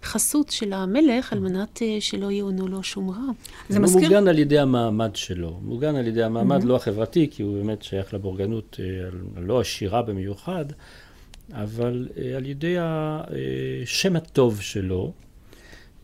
לחסות 0.03 0.51
של 0.51 0.73
המלך 0.73 1.33
על 1.33 1.39
מנת 1.41 1.83
אה, 1.83 1.97
שלא 2.01 2.31
יאונו 2.31 2.69
לו 2.69 2.83
שום 2.83 3.11
רע. 3.11 3.17
זה 3.69 3.77
הוא 3.79 3.85
מזכיר... 3.85 4.03
מוגן 4.03 4.29
על 4.29 4.39
ידי 4.39 4.59
המעמד 4.59 5.06
שלו, 5.15 5.59
מוגן 5.63 5.97
על 5.97 6.07
ידי 6.07 6.23
המעמד 6.23 6.65
לא 6.65 6.77
החברתי, 6.77 7.29
כי 7.31 7.43
הוא 7.43 7.57
באמת 7.57 7.83
שייך 7.83 8.15
לבורגנות 8.15 8.81
אה, 8.81 9.09
הלא 9.37 9.61
עשירה 9.61 10.03
במיוחד, 10.03 10.65
אבל 11.53 12.09
אה, 12.19 12.37
על 12.37 12.47
ידי 12.47 12.77
השם 12.79 14.17
הטוב 14.17 14.61
שלו. 14.61 15.13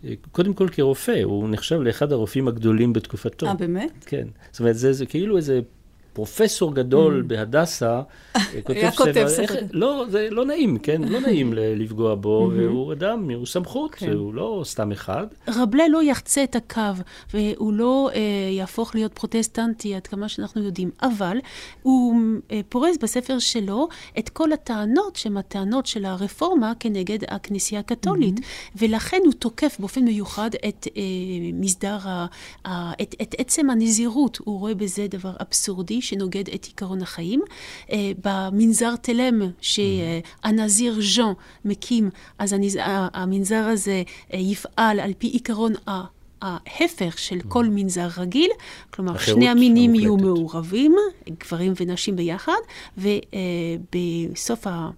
אה, 0.04 0.14
קודם 0.32 0.54
כל 0.54 0.68
כרופא, 0.72 1.22
הוא 1.22 1.48
נחשב 1.48 1.80
לאחד 1.80 2.12
הרופאים 2.12 2.48
הגדולים 2.48 2.92
בתקופתו. 2.92 3.46
אה, 3.46 3.54
באמת? 3.54 4.04
כן. 4.06 4.28
זאת 4.50 4.60
אומרת, 4.60 4.76
זה, 4.76 4.92
זה 4.92 5.06
כאילו 5.06 5.36
איזה 5.36 5.60
פרופסור 6.12 6.74
גדול 6.74 7.22
בהדסה, 7.26 8.02
אה, 8.36 8.42
כותב 8.96 9.24
ספר. 9.26 9.54
לא, 9.72 10.04
זה 10.08 10.28
לא 10.30 10.44
נעים, 10.44 10.78
כן? 10.78 11.02
לא 11.02 11.20
נעים 11.26 11.52
לפגוע 11.56 12.14
בו, 12.14 12.50
והוא 12.56 12.92
אדם, 12.92 13.30
הוא 13.30 13.46
סמכות, 13.46 13.94
כן. 13.94 14.12
הוא 14.12 14.34
לא 14.34 14.62
סתם 14.64 14.92
אחד. 14.92 15.26
רבלה 15.48 15.88
לא 15.88 16.02
יחצה 16.02 16.44
את 16.44 16.56
הקו, 16.56 16.80
והוא 17.34 17.72
לא 17.72 18.10
אה, 18.14 18.20
יהפוך 18.50 18.94
להיות 18.94 19.12
פרוטסטנטי 19.12 19.94
עד 19.94 20.06
כמה 20.06 20.28
שאנחנו 20.28 20.64
יודעים, 20.64 20.90
אבל 21.02 21.38
הוא 21.82 22.20
אה, 22.50 22.60
פורס 22.68 22.96
בספר 23.02 23.38
שלו 23.38 23.88
את 24.18 24.28
כל 24.28 24.52
הטענות 24.52 25.16
שהן 25.16 25.36
הטענות 25.36 25.86
של 25.86 26.04
הרפורמה 26.04 26.72
כנגד 26.80 27.18
הכנסייה 27.28 27.80
הקתולית, 27.80 28.38
mm-hmm. 28.38 28.76
ולכן 28.76 29.20
הוא 29.24 29.32
תוקף 29.32 29.76
באופן 29.78 30.04
מיוחד 30.04 30.50
את 30.68 30.86
אה, 30.96 31.02
מסדר, 31.52 31.98
ה, 32.04 32.26
ה, 32.64 32.92
את, 33.02 33.14
את 33.22 33.34
עצם 33.38 33.70
הנזירות, 33.70 34.38
הוא 34.44 34.60
רואה 34.60 34.74
בזה 34.74 35.06
דבר 35.10 35.32
אבסורדי 35.42 36.01
שנוגד 36.02 36.48
את 36.54 36.64
עיקרון 36.64 37.02
החיים. 37.02 37.42
אה, 37.92 38.12
במנזר 38.24 38.96
תלם 38.96 39.42
שהנזיר 39.60 41.00
ז'אן 41.00 41.32
מקים, 41.64 42.10
אז 42.38 42.52
הנז... 42.52 42.78
המנזר 43.14 43.64
הזה 43.64 44.02
אה, 44.32 44.38
יפעל 44.38 45.00
על 45.00 45.12
פי 45.18 45.26
עיקרון 45.26 45.72
ה... 45.88 46.04
ההפך 46.44 47.18
של 47.18 47.40
כל 47.48 47.66
מנזר 47.70 48.08
רגיל, 48.16 48.50
כלומר, 48.90 49.18
שני 49.18 49.48
המינים 49.48 49.94
יהיו 49.94 50.12
המוחלטת. 50.12 50.38
מעורבים, 50.38 50.96
גברים 51.40 51.72
ונשים 51.76 52.16
ביחד, 52.16 52.58
ובסוף 52.98 54.66
ה... 54.66 54.90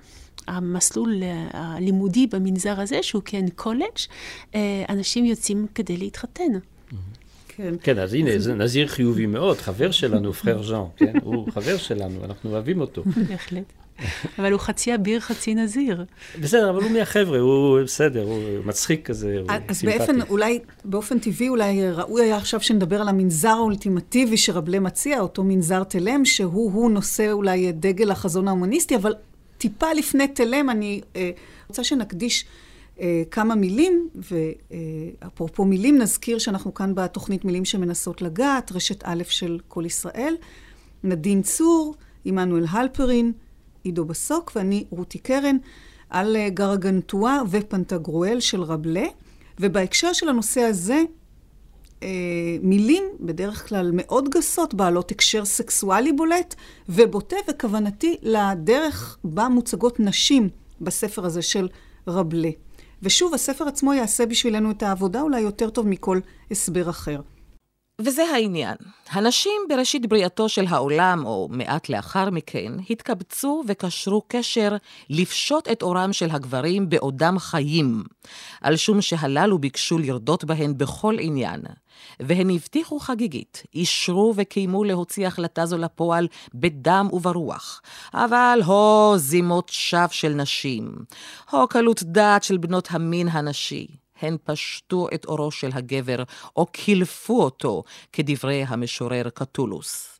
המסלול 0.46 1.22
אה, 1.22 1.46
הלימודי 1.52 2.26
במנזר 2.26 2.80
הזה, 2.80 3.02
שהוא 3.02 3.22
כן 3.24 3.44
קולג', 3.54 3.98
אה, 4.54 4.84
אנשים 4.88 5.24
יוצאים 5.24 5.66
כדי 5.74 5.96
להתחתן. 5.96 6.52
כן. 7.56 7.74
כן, 7.82 7.98
אז 7.98 8.14
הנה, 8.14 8.38
זה 8.38 8.54
נזיר 8.54 8.86
חיובי 8.86 9.26
מאוד, 9.26 9.58
חבר 9.58 9.90
שלנו, 9.90 10.32
פרר 10.32 10.62
ז'אן, 10.62 10.84
כן? 10.96 11.12
הוא 11.24 11.52
חבר 11.52 11.76
שלנו, 11.76 12.24
אנחנו 12.24 12.50
אוהבים 12.50 12.80
אותו. 12.80 13.02
בהחלט. 13.28 13.64
אבל 14.38 14.52
הוא 14.52 14.60
חצי 14.60 14.94
אביר, 14.94 15.20
חצי 15.20 15.54
נזיר. 15.54 16.04
בסדר, 16.40 16.70
אבל 16.70 16.82
הוא 16.82 16.90
מהחבר'ה, 16.90 17.38
הוא 17.38 17.82
בסדר, 17.82 18.22
הוא 18.22 18.40
מצחיק 18.64 19.06
כזה, 19.06 19.38
הוא 19.40 19.50
אז 19.68 19.76
סימפטי. 19.76 19.98
באופן, 19.98 20.20
אולי, 20.22 20.60
באופן 20.84 21.18
טבעי, 21.18 21.48
אולי 21.48 21.90
ראוי 21.90 22.22
היה 22.22 22.36
עכשיו 22.36 22.60
שנדבר 22.60 23.00
על 23.00 23.08
המנזר 23.08 23.48
האולטימטיבי 23.48 24.36
שרבלה 24.36 24.80
מציע, 24.80 25.20
אותו 25.20 25.44
מנזר 25.44 25.84
תלם, 25.84 26.24
שהוא 26.24 26.90
נושא 26.90 27.32
אולי 27.32 27.72
דגל 27.72 28.10
החזון 28.10 28.48
ההומניסטי, 28.48 28.96
אבל 28.96 29.14
טיפה 29.58 29.92
לפני 29.92 30.28
תלם 30.28 30.70
אני 30.70 31.00
אה, 31.16 31.30
רוצה 31.68 31.84
שנקדיש 31.84 32.44
אה, 32.44 32.48
כמה 33.30 33.54
מילים, 33.54 34.08
ואפרופו 34.14 35.64
מילים, 35.64 35.98
נזכיר 35.98 36.38
שאנחנו 36.38 36.74
כאן 36.74 36.94
בתוכנית 36.94 37.44
מילים 37.44 37.64
שמנסות 37.64 38.22
לגעת, 38.22 38.72
רשת 38.72 39.00
א' 39.04 39.22
של 39.28 39.58
כל 39.68 39.86
ישראל, 39.86 40.34
נדין 41.04 41.42
צור, 41.42 41.94
עמנואל 42.24 42.64
הלפרין, 42.70 43.32
עידו 43.84 44.04
בסוק 44.04 44.52
ואני 44.56 44.84
רותי 44.90 45.18
קרן, 45.18 45.56
על 46.10 46.36
אה, 46.36 46.48
גרגנטואה 46.48 47.40
ופנטגרואל 47.50 48.40
של 48.40 48.62
רבלה. 48.62 49.06
ובהקשר 49.60 50.12
של 50.12 50.28
הנושא 50.28 50.60
הזה, 50.60 51.02
אה, 52.02 52.08
מילים 52.62 53.04
בדרך 53.20 53.68
כלל 53.68 53.90
מאוד 53.92 54.28
גסות, 54.28 54.74
בעלות 54.74 55.10
הקשר 55.10 55.44
סקסואלי 55.44 56.12
בולט 56.12 56.54
ובוטה, 56.88 57.36
וכוונתי 57.50 58.16
לדרך 58.22 59.18
בה 59.24 59.48
מוצגות 59.48 60.00
נשים 60.00 60.48
בספר 60.80 61.26
הזה 61.26 61.42
של 61.42 61.68
רבלה. 62.08 62.50
ושוב, 63.04 63.34
הספר 63.34 63.68
עצמו 63.68 63.94
יעשה 63.94 64.26
בשבילנו 64.26 64.70
את 64.70 64.82
העבודה 64.82 65.20
אולי 65.20 65.40
יותר 65.40 65.70
טוב 65.70 65.88
מכל 65.88 66.20
הסבר 66.50 66.90
אחר. 66.90 67.20
וזה 68.00 68.24
העניין. 68.24 68.76
הנשים 69.10 69.62
בראשית 69.68 70.06
בריאתו 70.06 70.48
של 70.48 70.64
העולם, 70.68 71.26
או 71.26 71.48
מעט 71.50 71.88
לאחר 71.88 72.30
מכן, 72.30 72.72
התקבצו 72.90 73.64
וקשרו 73.68 74.22
קשר 74.28 74.76
לפשוט 75.10 75.68
את 75.68 75.82
אורם 75.82 76.12
של 76.12 76.30
הגברים 76.30 76.88
בעודם 76.88 77.38
חיים, 77.38 78.04
על 78.60 78.76
שום 78.76 79.00
שהללו 79.00 79.58
ביקשו 79.58 79.98
לרדות 79.98 80.44
בהן 80.44 80.78
בכל 80.78 81.16
עניין. 81.20 81.60
והן 82.20 82.50
הבטיחו 82.50 82.98
חגיגית, 82.98 83.62
אישרו 83.74 84.32
וקיימו 84.36 84.84
להוציא 84.84 85.26
החלטה 85.26 85.66
זו 85.66 85.78
לפועל 85.78 86.28
בדם 86.54 87.08
וברוח. 87.12 87.82
אבל 88.14 88.60
הו 88.64 89.14
זימות 89.16 89.68
שווא 89.68 90.06
של 90.10 90.32
נשים, 90.32 90.94
הו 91.50 91.68
קלות 91.68 92.02
דעת 92.02 92.42
של 92.42 92.56
בנות 92.56 92.88
המין 92.90 93.28
הנשי. 93.28 94.03
הן 94.20 94.36
פשטו 94.44 95.08
את 95.14 95.24
אורו 95.24 95.50
של 95.50 95.70
הגבר, 95.72 96.22
או 96.56 96.66
קילפו 96.66 97.42
אותו, 97.42 97.82
כדברי 98.12 98.64
המשורר 98.68 99.28
קטולוס. 99.34 100.18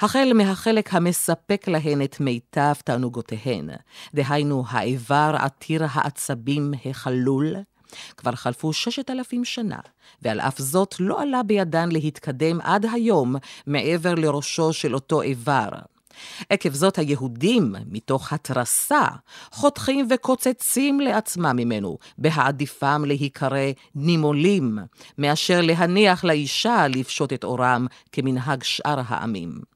החל 0.00 0.32
מהחלק 0.34 0.94
המספק 0.94 1.68
להן 1.68 2.02
את 2.02 2.20
מיטב 2.20 2.72
תענוגותיהן, 2.84 3.70
דהיינו 4.14 4.64
האיבר 4.68 5.36
עתיר 5.38 5.84
העצבים 5.90 6.72
החלול, 6.84 7.56
כבר 8.16 8.32
חלפו 8.32 8.72
ששת 8.72 9.10
אלפים 9.10 9.44
שנה, 9.44 9.78
ועל 10.22 10.40
אף 10.40 10.58
זאת 10.58 10.94
לא 11.00 11.20
עלה 11.20 11.42
בידן 11.42 11.88
להתקדם 11.92 12.60
עד 12.60 12.86
היום 12.92 13.36
מעבר 13.66 14.14
לראשו 14.14 14.72
של 14.72 14.94
אותו 14.94 15.22
איבר. 15.22 15.68
עקב 16.50 16.72
זאת 16.72 16.98
היהודים, 16.98 17.74
מתוך 17.90 18.32
התרסה, 18.32 19.02
חותכים 19.52 20.08
וקוצצים 20.10 21.00
לעצמם 21.00 21.56
ממנו, 21.56 21.98
בהעדיפם 22.18 23.04
להיקרא 23.06 23.58
נימולים, 23.94 24.78
מאשר 25.18 25.60
להניח 25.60 26.24
לאישה 26.24 26.88
לפשוט 26.88 27.32
את 27.32 27.44
אורם 27.44 27.86
כמנהג 28.12 28.62
שאר 28.62 29.00
העמים. 29.06 29.72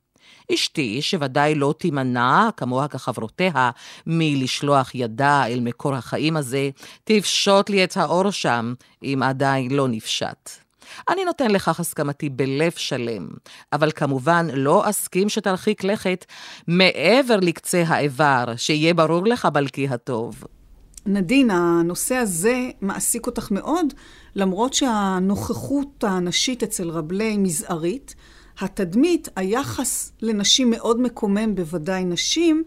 אשתי, 0.54 1.02
שוודאי 1.02 1.54
לא 1.54 1.74
תימנע, 1.78 2.48
כמוה 2.56 2.88
כחברותיה, 2.88 3.70
מלשלוח 4.06 4.94
ידה 4.94 5.46
אל 5.46 5.60
מקור 5.60 5.94
החיים 5.94 6.36
הזה, 6.36 6.70
תפשוט 7.04 7.70
לי 7.70 7.84
את 7.84 7.96
האור 7.96 8.30
שם, 8.30 8.74
אם 9.02 9.20
עדיין 9.24 9.70
לא 9.70 9.88
נפשט. 9.88 10.65
אני 11.08 11.24
נותן 11.24 11.50
לכך 11.50 11.80
הסכמתי 11.80 12.28
בלב 12.28 12.72
שלם, 12.76 13.28
אבל 13.72 13.90
כמובן 13.92 14.46
לא 14.52 14.90
אסכים 14.90 15.28
שתרחיק 15.28 15.84
לכת 15.84 16.24
מעבר 16.68 17.36
לקצה 17.36 17.82
האיבר, 17.86 18.44
שיהיה 18.56 18.94
ברור 18.94 19.26
לך 19.26 19.48
בלקי 19.52 19.88
הטוב. 19.88 20.44
נדין, 21.06 21.50
הנושא 21.50 22.14
הזה 22.14 22.70
מעסיק 22.80 23.26
אותך 23.26 23.50
מאוד, 23.50 23.86
למרות 24.34 24.74
שהנוכחות 24.74 26.04
הנשית 26.04 26.62
אצל 26.62 26.90
רבלי 26.90 27.36
מזערית. 27.36 28.14
התדמית, 28.58 29.28
היחס 29.36 30.12
לנשים 30.22 30.70
מאוד 30.70 31.00
מקומם, 31.00 31.54
בוודאי 31.54 32.04
נשים. 32.04 32.64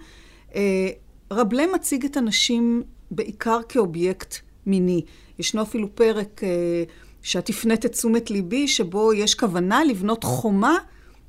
אה, 0.56 0.90
רבלה 1.32 1.64
מציג 1.74 2.06
את 2.06 2.18
הנשים 2.18 2.84
בעיקר 3.12 3.60
כאובייקט 3.70 4.36
מיני. 4.66 5.02
ישנו 5.40 5.62
אפילו 5.62 5.96
פרק 5.96 6.44
אה, 6.44 6.84
שאת 7.24 7.50
הפנית 7.50 7.86
את 7.86 7.92
תשומת 7.92 8.32
ליבי, 8.32 8.68
שבו 8.68 9.14
יש 9.14 9.36
כוונה 9.36 9.84
לבנות 9.84 10.24
חומה 10.24 10.78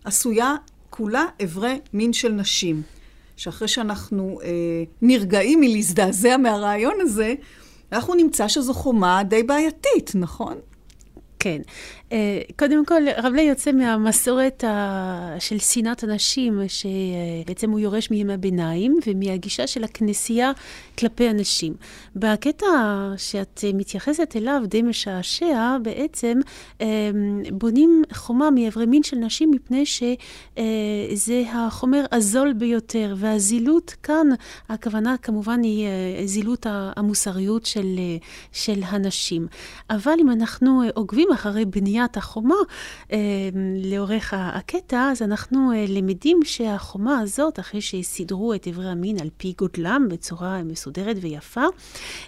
עשויה 0.04 0.54
כולה 0.90 1.24
אברי 1.44 1.78
מין 1.92 2.12
של 2.12 2.32
נשים. 2.32 2.82
שאחרי 3.36 3.68
שאנחנו 3.68 4.40
אה, 4.42 4.48
נרגעים 5.02 5.60
מלהזדעזע 5.60 6.36
מהרעיון 6.36 6.94
הזה, 7.00 7.34
אנחנו 7.92 8.14
נמצא 8.14 8.48
שזו 8.48 8.74
חומה 8.74 9.22
די 9.22 9.42
בעייתית, 9.42 10.12
נכון? 10.14 10.58
כן. 11.38 11.62
אה, 12.12 12.40
קודם 12.58 12.84
כל, 12.84 13.02
רב 13.16 13.32
ליה 13.32 13.48
יוצא 13.48 13.72
מהמסורת 13.72 14.64
של 15.38 15.58
שנאת 15.58 16.04
הנשים, 16.04 16.60
שבעצם 16.68 17.70
הוא 17.70 17.80
יורש 17.80 18.10
מימי 18.10 18.32
הביניים, 18.32 18.98
ומהגישה 19.06 19.66
של 19.66 19.84
הכנסייה 19.84 20.52
כלפי 20.98 21.28
הנשים. 21.28 21.74
בקטע 22.16 22.66
שאת 23.16 23.64
מתייחסת 23.74 24.36
אליו, 24.36 24.62
די 24.66 24.82
משעשע, 24.82 25.76
בעצם 25.82 26.38
אה, 26.80 26.86
בונים 27.52 28.02
חומה 28.12 28.50
מאיברי 28.50 28.86
מין 28.86 29.02
של 29.02 29.16
נשים, 29.16 29.50
מפני 29.50 29.84
שזה 29.86 31.42
החומר 31.52 32.04
הזול 32.12 32.52
ביותר, 32.52 33.14
והזילות 33.16 33.94
כאן, 34.02 34.26
הכוונה 34.68 35.16
כמובן 35.22 35.62
היא 35.62 35.86
אה, 35.86 36.26
זילות 36.26 36.66
המוסריות 36.70 37.66
של, 37.66 38.00
של 38.52 38.80
הנשים. 38.86 39.46
אבל 39.90 40.14
אם 40.20 40.30
אנחנו 40.30 40.82
עוקבים 40.94 41.28
אחרי 41.34 41.64
בנייה 41.64 41.99
בניית 42.00 42.16
החומה 42.16 42.54
אה, 43.12 43.18
לאורך 43.84 44.34
הקטע, 44.36 45.08
אז 45.12 45.22
אנחנו 45.22 45.72
אה, 45.72 45.84
למדים 45.88 46.40
שהחומה 46.44 47.18
הזאת, 47.18 47.60
אחרי 47.60 47.80
שסידרו 47.80 48.54
את 48.54 48.66
איברי 48.66 48.88
המין 48.88 49.18
על 49.20 49.28
פי 49.36 49.54
גודלם 49.58 50.06
בצורה 50.10 50.62
מסודרת 50.62 51.16
ויפה, 51.20 51.64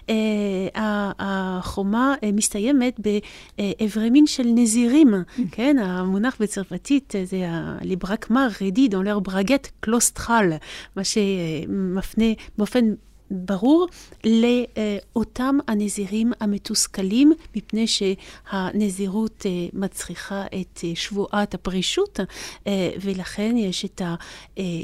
אה, 0.09 1.11
החומה 1.19 2.15
אה, 2.23 2.31
מסתיימת 2.31 2.99
באיברי 2.99 4.09
מין 4.09 4.27
של 4.27 4.43
נזירים, 4.55 5.13
כן? 5.51 5.77
המונח 5.79 6.37
בצרפתית 6.39 7.13
זה 7.23 7.37
הליברקמר 7.49 8.47
רדי 8.61 8.87
דון 8.87 9.05
לר 9.05 9.19
ברגט 9.19 9.67
קלוסטרל, 9.79 10.53
מה 10.95 11.03
שמפנה 11.03 12.25
באופן... 12.57 12.93
ברור 13.33 13.87
לאותם 14.23 15.57
הנזירים 15.67 16.33
המתוסכלים, 16.39 17.33
מפני 17.55 17.85
שהנזירות 17.87 19.45
אה, 19.45 19.51
מצריכה 19.73 20.45
את 20.45 20.79
אה, 20.83 20.91
שבועת 20.95 21.53
הפרישות, 21.53 22.19
אה, 22.67 22.89
ולכן 23.01 23.55
יש, 23.57 23.85
ה, 24.01 24.15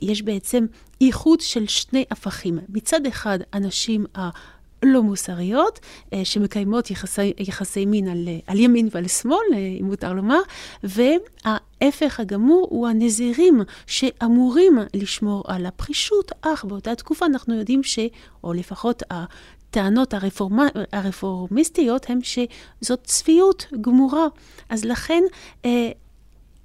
יש 0.01 0.21
בעצם 0.21 0.65
איחוד 1.01 1.41
של 1.41 1.67
שני 1.67 2.05
הפכים. 2.11 2.59
מצד 2.69 3.05
אחד, 3.05 3.39
הנשים 3.53 4.05
ה... 4.17 4.29
לא 4.83 5.03
מוסריות, 5.03 5.79
שמקיימות 6.23 6.91
יחסי, 6.91 7.33
יחסי 7.37 7.85
מין 7.85 8.07
על, 8.07 8.27
על 8.47 8.59
ימין 8.59 8.89
ועל 8.91 9.07
שמאל, 9.07 9.45
אם 9.79 9.85
מותר 9.85 10.13
לומר, 10.13 10.39
ההפך 11.45 12.19
הגמור 12.19 12.67
הוא 12.69 12.87
הנזירים 12.87 13.61
שאמורים 13.87 14.79
לשמור 14.93 15.43
על 15.47 15.65
הפרישות, 15.65 16.31
אך 16.41 16.65
באותה 16.65 16.95
תקופה 16.95 17.25
אנחנו 17.25 17.55
יודעים 17.55 17.83
ש... 17.83 17.99
או 18.43 18.53
לפחות 18.53 19.03
הטענות 19.11 20.13
הרפורמה, 20.13 20.67
הרפורמיסטיות 20.91 22.09
הן 22.09 22.19
שזאת 22.21 23.03
צביעות 23.03 23.65
גמורה. 23.81 24.27
אז 24.69 24.85
לכן 24.85 25.23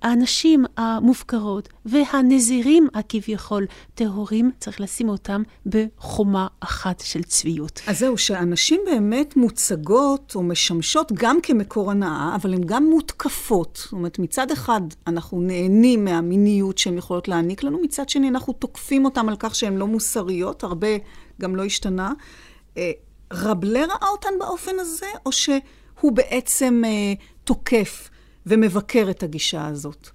האנשים 0.05 0.65
המופקרות 0.77 1.69
והנזירים 1.85 2.89
הכביכול 2.95 3.67
טהורים, 3.95 4.51
צריך 4.59 4.81
לשים 4.81 5.09
אותם 5.09 5.43
בחומה 5.67 6.47
אחת 6.61 7.01
של 7.01 7.23
צביעות. 7.23 7.81
אז 7.87 7.99
זהו, 7.99 8.19
שהנשים 8.19 8.81
באמת 8.87 9.37
מוצגות 9.37 10.33
או 10.35 10.43
משמשות 10.43 11.13
גם 11.15 11.39
כמקור 11.43 11.91
הנאה, 11.91 12.35
אבל 12.35 12.55
הן 12.55 12.65
גם 12.67 12.85
מותקפות. 12.85 13.79
זאת 13.83 13.93
אומרת, 13.93 14.19
מצד 14.19 14.51
אחד 14.51 14.81
אנחנו 15.07 15.41
נהנים 15.41 16.05
מהמיניות 16.05 16.79
שהן 16.79 16.99
יכולות 16.99 17.29
להעניק 17.29 17.63
לנו, 17.63 17.79
מצד 17.83 18.09
שני 18.09 18.29
אנחנו 18.29 18.53
תוקפים 18.53 19.05
אותן 19.05 19.29
על 19.29 19.37
כך 19.39 19.55
שהן 19.55 19.77
לא 19.77 19.87
מוסריות, 19.87 20.65
הרבה 20.65 20.89
גם 21.41 21.57
לא 21.57 21.65
השתנה. 21.65 22.13
אה, 22.77 22.93
רבלה 23.33 23.81
ראה 23.81 24.09
אותן 24.09 24.39
באופן 24.39 24.73
הזה, 24.79 25.07
או 25.27 25.33
שהוא 25.33 26.13
בעצם 26.13 26.83
אה, 26.85 27.15
תוקף 27.45 28.11
ומבקר 28.47 29.07
את 29.11 29.23
הגישה 29.23 29.67
הזאת. 29.67 30.09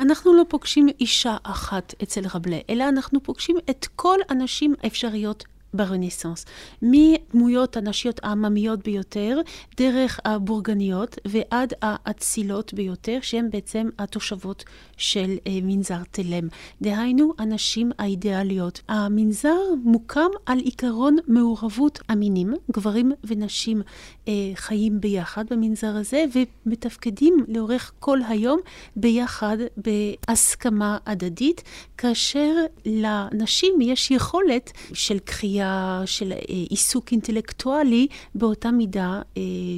אנחנו 0.00 0.34
לא 0.34 0.42
פוגשים 0.48 0.88
אישה 1.00 1.36
אחת 1.42 1.94
אצל 2.02 2.20
רבלה, 2.34 2.58
אלא 2.70 2.88
אנחנו 2.88 3.22
פוגשים 3.22 3.56
את 3.70 3.86
כל 3.96 4.18
הנשים 4.28 4.74
האפשריות 4.82 5.44
ברנסאנס. 5.74 6.44
מדמויות 6.82 7.76
הנשיות 7.76 8.20
העממיות 8.22 8.82
ביותר, 8.84 9.40
דרך 9.76 10.20
הבורגניות 10.24 11.18
ועד 11.24 11.72
האצילות 11.82 12.74
ביותר, 12.74 13.18
שהן 13.22 13.50
בעצם 13.50 13.88
התושבות 13.98 14.64
של 14.96 15.36
אה, 15.46 15.58
מנזר 15.62 16.02
תלם. 16.10 16.48
דהיינו, 16.82 17.32
הנשים 17.38 17.90
האידיאליות. 17.98 18.80
המנזר 18.88 19.58
מוקם 19.84 20.30
על 20.46 20.58
עיקרון 20.58 21.16
מעורבות 21.26 22.00
המינים, 22.08 22.54
גברים 22.72 23.12
ונשים 23.24 23.82
אה, 24.28 24.32
חיים 24.54 25.00
ביחד 25.00 25.44
במנזר 25.50 25.96
הזה, 25.96 26.24
ומתפקדים 26.66 27.36
לאורך 27.48 27.92
כל 27.98 28.18
היום 28.28 28.60
ביחד 28.96 29.56
בהסכמה 29.76 30.98
הדדית, 31.06 31.62
כאשר 31.98 32.54
לנשים 32.86 33.80
יש 33.80 34.10
יכולת 34.10 34.72
של 34.92 35.18
קריאה 35.18 35.65
של 36.06 36.32
עיסוק 36.70 37.12
אינטלקטואלי 37.12 38.06
באותה 38.34 38.70
מידה 38.70 39.22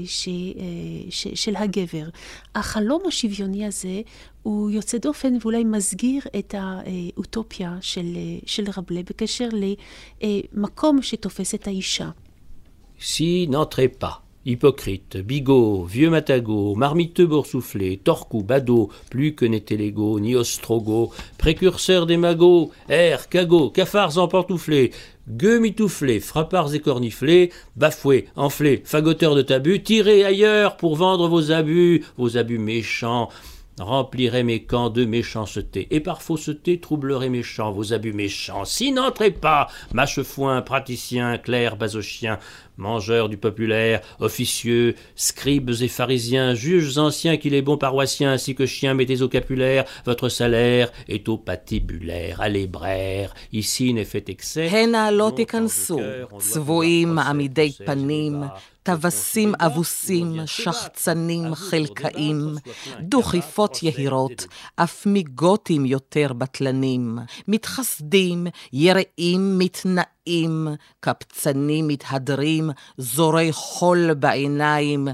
ש, 0.06 0.28
ש, 1.10 1.28
של 1.34 1.56
הגבר. 1.56 2.08
החלום 2.54 3.02
השוויוני 3.06 3.66
הזה 3.66 4.00
הוא 4.42 4.70
יוצא 4.70 4.98
דופן 4.98 5.34
ואולי 5.40 5.64
מסגיר 5.64 6.22
את 6.38 6.54
האוטופיה 6.58 7.76
של, 7.80 8.16
של 8.46 8.64
רבלה 8.76 9.00
בקשר 9.02 9.48
למקום 10.22 11.02
שתופס 11.02 11.54
את 11.54 11.66
האישה. 11.66 12.10
Si 13.00 13.46
n'entrez 13.46 13.88
pas. 14.00 14.27
Hypocrite, 14.48 15.18
bigot, 15.18 15.84
vieux 15.84 16.08
matagot, 16.08 16.74
marmiteux 16.74 17.26
boursouflé, 17.26 17.98
torcou, 18.02 18.42
badaud, 18.42 18.88
plus 19.10 19.34
que 19.34 19.44
n'était 19.44 19.76
l'ego, 19.76 20.18
ni 20.20 20.34
ostrogo, 20.36 21.10
précurseur 21.36 22.06
des 22.06 22.16
magots, 22.16 22.70
air, 22.88 23.28
cagots, 23.28 23.68
cafards 23.68 24.16
empantouflés, 24.16 24.92
gueux 25.28 25.58
mitouflés, 25.58 26.20
frappards 26.20 26.74
écorniflés, 26.74 27.52
bafoués, 27.76 28.28
enflés, 28.36 28.80
fagoteurs 28.86 29.34
de 29.34 29.42
tabus, 29.42 29.82
tirez 29.82 30.24
ailleurs 30.24 30.78
pour 30.78 30.96
vendre 30.96 31.28
vos 31.28 31.52
abus, 31.52 32.06
vos 32.16 32.38
abus 32.38 32.58
méchants, 32.58 33.28
remplirait 33.80 34.42
mes 34.42 34.64
camps 34.64 34.90
de 34.90 35.04
méchanceté, 35.04 35.88
et 35.90 36.00
par 36.00 36.22
fausseté 36.22 36.80
troublerait 36.80 37.28
mes 37.28 37.42
champs, 37.42 37.72
vos 37.72 37.92
abus 37.92 38.12
méchants. 38.12 38.64
Si 38.64 38.92
n'entrez 38.92 39.30
pas, 39.30 39.68
mâchefoin, 39.92 40.62
praticien, 40.62 41.38
clerc, 41.38 41.76
basochien, 41.76 42.38
mangeurs 42.76 43.28
du 43.28 43.36
populaire, 43.36 44.00
officieux, 44.20 44.94
scribes 45.16 45.70
et 45.80 45.88
pharisiens, 45.88 46.54
juges 46.54 46.96
anciens 46.96 47.36
qu'il 47.36 47.54
est 47.54 47.62
bon 47.62 47.76
paroissiens, 47.76 48.32
ainsi 48.32 48.54
que 48.54 48.66
chiens 48.66 48.94
mettez 48.94 49.22
au 49.22 49.28
capulaire, 49.28 49.84
votre 50.06 50.28
salaire 50.28 50.90
est 51.08 51.28
au 51.28 51.36
patibulaire, 51.36 52.40
à 52.40 52.48
l'ébraire, 52.48 53.34
ici 53.52 53.92
n'est 53.92 54.04
fait 54.04 54.28
excès. 54.28 54.68
טווסים 58.88 59.52
אבוסים, 59.60 60.36
שחצנים 60.46 61.54
חלקאים, 61.54 62.54
דוכיפות 63.00 63.82
יהירות, 63.82 64.46
אף 64.76 65.06
מגותים 65.06 65.86
יותר 65.86 66.32
בטלנים, 66.32 67.18
מתחסדים, 67.48 68.46
יראים, 68.72 69.58
מתנאים, 69.58 70.68
קפצנים 71.00 71.88
מתהדרים, 71.88 72.70
זורי 72.98 73.52
חול 73.52 74.14
בעיניים, 74.14 75.08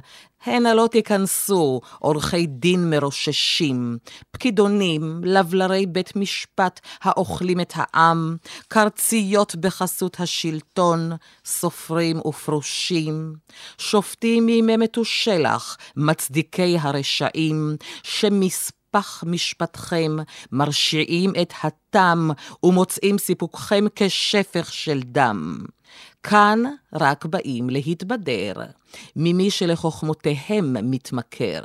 הנה 0.46 0.74
לא 0.74 0.88
תיכנסו 0.90 1.80
עורכי 1.98 2.46
דין 2.46 2.90
מרוששים, 2.90 3.98
פקידונים, 4.30 5.20
לבלרי 5.24 5.86
בית 5.86 6.16
משפט 6.16 6.80
האוכלים 7.02 7.60
את 7.60 7.72
העם, 7.76 8.36
קרציות 8.68 9.56
בחסות 9.56 10.20
השלטון, 10.20 11.12
סופרים 11.44 12.20
ופרושים, 12.26 13.34
שופטים 13.78 14.46
מימי 14.46 14.76
מתושלח, 14.76 15.76
מצדיקי 15.96 16.76
הרשעים, 16.80 17.76
שמספח 18.02 19.24
משפטכם, 19.26 20.16
מרשיעים 20.52 21.32
את 21.42 21.52
התם 21.62 22.30
ומוצאים 22.62 23.18
סיפוקכם 23.18 23.84
כשפך 23.96 24.72
של 24.72 25.00
דם. 25.04 25.64
כאן 26.22 26.62
רק 26.92 27.24
באים 27.24 27.70
להתבדר, 27.70 28.52
ממי 29.16 29.50
שלחוכמותיהם 29.50 30.90
מתמכר. 30.90 31.62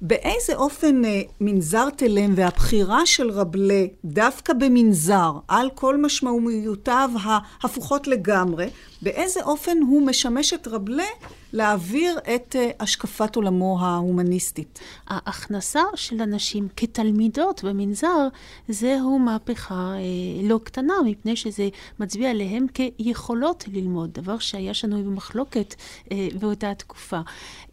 באיזה 0.00 0.56
אופן 0.56 1.04
אה, 1.04 1.22
מנזר 1.40 1.90
תלם 1.90 2.32
והבחירה 2.36 3.06
של 3.06 3.30
רבלה 3.30 3.84
דווקא 4.04 4.52
במנזר, 4.52 5.32
על 5.48 5.70
כל 5.74 5.96
משמעויותיו 5.96 7.10
ההפוכות 7.22 8.06
לגמרי, 8.06 8.68
באיזה 9.02 9.42
אופן 9.42 9.78
הוא 9.88 10.06
משמש 10.06 10.52
את 10.52 10.68
רבלה 10.68 11.04
להעביר 11.52 12.18
את 12.34 12.56
אה, 12.56 12.70
השקפת 12.80 13.36
עולמו 13.36 13.78
ההומניסטית? 13.80 14.78
ההכנסה 15.06 15.82
של 15.94 16.22
אנשים 16.22 16.68
כתלמידות 16.76 17.64
במנזר, 17.64 18.28
זהו 18.68 19.18
מהפכה 19.18 19.92
אה, 19.94 20.48
לא 20.48 20.60
קטנה, 20.64 20.94
מפני 21.04 21.36
שזה 21.36 21.68
מצביע 22.00 22.30
עליהם 22.30 22.66
כיכולות 22.74 23.64
ללמוד, 23.72 24.12
דבר 24.12 24.38
שהיה 24.38 24.74
שנוי 24.74 25.02
במחלוקת 25.02 25.74
אה, 26.12 26.28
באותה 26.40 26.74
תקופה. 26.74 27.20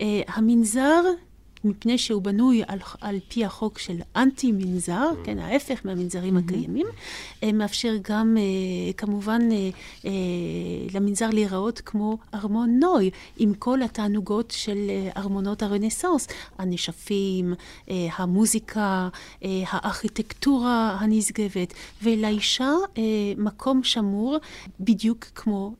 אה, 0.01 0.21
המנזר 0.27 1.01
מפני 1.63 1.97
שהוא 1.97 2.21
בנוי 2.21 2.61
על, 2.67 2.79
על 3.01 3.19
פי 3.27 3.45
החוק 3.45 3.79
של 3.79 3.95
אנטי-מנזר, 4.15 5.09
mm. 5.11 5.25
כן, 5.25 5.39
ההפך 5.39 5.79
מהמנזרים 5.85 6.37
mm-hmm. 6.37 6.41
הקיימים, 6.45 6.87
אה, 7.43 7.51
מאפשר 7.51 7.93
גם, 8.09 8.37
אה, 8.37 8.93
כמובן, 8.93 9.41
אה, 10.05 10.11
למנזר 10.93 11.29
להיראות 11.29 11.81
כמו 11.85 12.17
ארמון 12.33 12.79
נוי, 12.79 13.09
עם 13.37 13.53
כל 13.53 13.81
התענוגות 13.81 14.51
של 14.51 14.77
ארמונות 15.17 15.63
הרנסאנס, 15.63 16.27
הנשפים, 16.57 17.53
המוזיקה, 17.87 19.09
הארכיטקטורה 19.41 20.97
הנשגבת, 20.99 21.73
ולאישה 22.03 22.71
מקום 23.37 23.83
שמור 23.83 24.37
בדיוק 24.79 25.25
כמו 25.35 25.73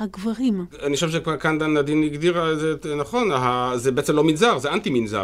הגברים. 0.00 0.66
אני 0.82 0.94
חושב 0.94 1.10
שכאן 1.10 1.58
דן 1.58 1.76
נדין 1.76 2.02
הגדירה 2.02 2.52
את 2.52 2.58
זה 2.58 2.94
נכון, 2.96 3.30
זה 3.76 3.92
בעצם 3.92 4.12
לא 4.12 4.24
מנזר, 4.24 4.58
זה 4.58 4.70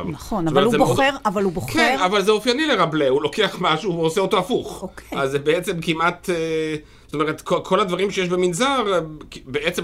אנטי-מנזר. 0.09 0.25
נכון, 0.25 0.49
אבל 0.49 0.65
הוא 0.65 0.77
בוחר, 0.77 1.11
מאוד... 1.11 1.21
אבל 1.27 1.43
הוא 1.43 1.53
בוחר... 1.53 1.73
כן, 1.73 1.99
אבל 2.05 2.23
זה 2.23 2.31
אופייני 2.31 2.67
לרבלה, 2.67 3.09
הוא 3.09 3.23
לוקח 3.23 3.57
משהו, 3.61 3.93
הוא 3.93 4.05
עושה 4.05 4.21
אותו 4.21 4.39
הפוך. 4.39 4.83
אוקיי. 4.83 5.19
אז 5.19 5.31
זה 5.31 5.39
בעצם 5.39 5.81
כמעט... 5.81 6.31
אה, 6.31 6.77
זאת 7.07 7.15
אומרת, 7.15 7.41
כל 7.43 7.81
הדברים 7.81 8.11
שיש 8.11 8.29
במנזר, 8.29 9.03
בעצם 9.47 9.83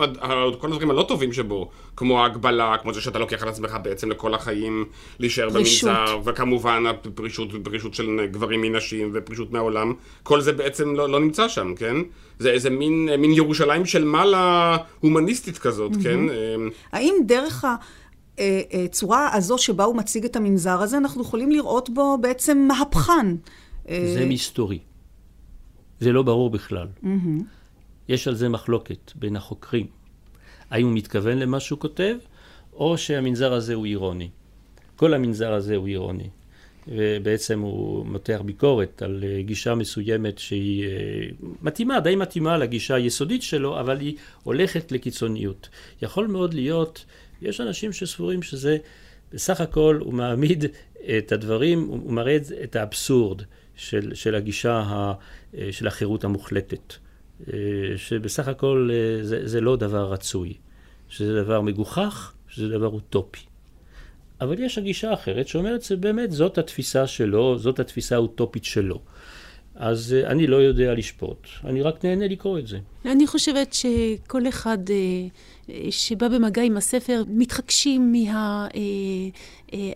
כל 0.59 0.67
הדברים 0.67 0.91
הלא 0.91 1.03
טובים 1.03 1.33
שבו, 1.33 1.71
כמו 1.97 2.21
ההגבלה, 2.23 2.77
כמו 2.83 2.95
זה 2.95 3.01
שאתה 3.01 3.19
לוקח 3.19 3.43
על 3.43 3.49
עצמך 3.49 3.77
בעצם 3.83 4.11
לכל 4.11 4.35
החיים 4.35 4.85
להישאר 5.19 5.49
במנזר, 5.51 6.19
וכמובן 6.25 6.85
הפרישות, 6.87 7.49
פרישות 7.63 7.95
של 7.95 8.27
גברים 8.31 8.61
מנשים 8.61 9.11
ופרישות 9.15 9.53
מהעולם, 9.53 9.93
כל 10.23 10.41
זה 10.41 10.53
בעצם 10.53 10.95
לא, 10.95 11.09
לא 11.09 11.21
נמצא 11.21 11.49
שם, 11.49 11.75
כן? 11.75 11.97
זה 12.39 12.51
איזה 12.51 12.71
מין, 12.71 13.09
מין 13.19 13.31
ירושלים 13.31 13.87
של 13.87 14.05
מעלה 14.05 14.77
הומניסטית 15.01 15.59
כזאת, 15.59 15.93
mm-hmm. 15.93 16.03
כן? 16.03 16.21
האם 16.93 17.15
דרך 17.27 17.65
ה... 17.65 17.77
הצורה 18.39 19.27
אה, 19.27 19.33
אה, 19.33 19.37
הזו 19.37 19.59
שבה 19.59 19.85
הוא 19.85 19.97
מציג 19.97 20.25
את 20.25 20.37
המנזר 20.37 20.83
הזה, 20.83 20.99
אנחנו 20.99 21.23
יכולים 21.23 21.51
לראות 21.51 21.91
בו 21.91 22.19
בעצם 22.21 22.69
מהפכן. 22.69 23.27
אה, 23.89 24.11
זה 24.15 24.27
מסתורי. 24.27 24.79
זה 26.01 26.13
לא 26.13 26.23
ברור 26.23 26.51
בכלל. 26.51 26.87
Mm-hmm. 27.03 27.43
יש 28.09 28.29
על 28.29 28.35
זה 28.35 28.49
מחלוקת 28.49 29.13
בין 29.15 29.37
החוקרים. 29.37 29.87
האם 30.71 30.87
הוא 30.87 30.95
מתכוון 30.95 31.39
למה 31.39 31.61
שהוא 31.61 31.79
כותב, 31.79 32.17
או 32.73 32.99
שהמנזר 32.99 33.53
הזה 33.53 33.75
הוא 33.75 33.87
אירוני. 33.87 34.29
כל 34.97 35.15
המנזר 35.15 35.53
הזה 35.53 35.77
הוא 35.77 35.87
אירוני. 35.87 36.29
ובעצם 36.89 37.61
הוא 37.61 38.07
מותח 38.07 38.41
ביקורת 38.45 39.03
על 39.03 39.25
גישה 39.41 39.75
מסוימת 39.75 40.39
שהיא 40.39 40.87
מתאימה, 41.63 42.01
די 42.01 42.17
מתאימה 42.17 42.59
לגישה 42.59 42.95
היסודית 42.95 43.43
שלו, 43.43 43.81
אבל 43.81 44.01
היא 44.01 44.17
הולכת 44.43 44.93
לקיצוניות. 44.93 45.69
יכול 46.03 46.27
מאוד 46.27 46.55
להיות 46.55 47.05
יש 47.43 47.61
אנשים 47.61 47.93
שסבורים 47.93 48.43
שזה, 48.43 48.77
בסך 49.33 49.61
הכל 49.61 49.99
הוא 50.01 50.15
מעמיד 50.15 50.65
את 51.19 51.33
הדברים, 51.33 51.87
הוא 51.89 52.13
מראה 52.13 52.37
את 52.65 52.77
האבסורד 52.77 53.43
של, 53.77 54.15
של 54.15 54.35
הגישה 54.35 54.83
ה, 54.87 55.13
של 55.71 55.87
החירות 55.87 56.25
המוחלטת. 56.25 56.95
שבסך 57.97 58.49
הכל 58.49 58.91
זה, 59.23 59.49
זה 59.49 59.61
לא 59.61 59.77
דבר 59.77 60.13
רצוי, 60.13 60.55
שזה 61.09 61.43
דבר 61.43 61.61
מגוחך, 61.61 62.33
שזה 62.49 62.69
דבר 62.69 62.89
אוטופי. 62.89 63.41
אבל 64.41 64.59
יש 64.59 64.79
הגישה 64.79 65.11
האחרת 65.11 65.49
שאומרת 65.49 65.83
שבאמת 65.83 66.33
זאת 66.33 66.59
התפיסה 66.59 67.07
שלו, 67.07 67.59
זאת 67.59 67.81
התפיסה 67.81 68.15
האוטופית 68.15 68.65
שלו. 68.65 69.01
אז 69.75 70.17
אני 70.25 70.47
לא 70.47 70.57
יודע 70.57 70.95
לשפוט, 70.95 71.47
אני 71.65 71.83
רק 71.83 72.05
נהנה 72.05 72.29
לקרוא 72.29 72.59
את 72.59 72.67
זה. 72.67 72.79
אני 73.05 73.27
חושבת 73.27 73.73
שכל 73.73 74.49
אחד 74.49 74.79
שבא 75.91 76.29
במגע 76.29 76.63
עם 76.63 76.77
הספר, 76.77 77.25
מתחגשים 77.29 78.13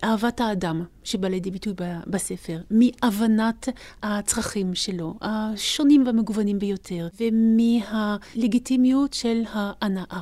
מאהבת 0.03 0.41
האדם 0.41 0.85
שבא 1.05 1.29
לידי 1.29 1.51
ביטוי 1.51 1.73
בספר, 2.07 2.59
מהבנת 2.71 3.69
הצרכים 4.03 4.75
שלו, 4.75 5.15
השונים 5.21 6.07
והמגוונים 6.07 6.59
ביותר, 6.59 7.09
ומהלגיטימיות 7.21 9.13
של 9.13 9.43
ההנאה. 9.53 10.21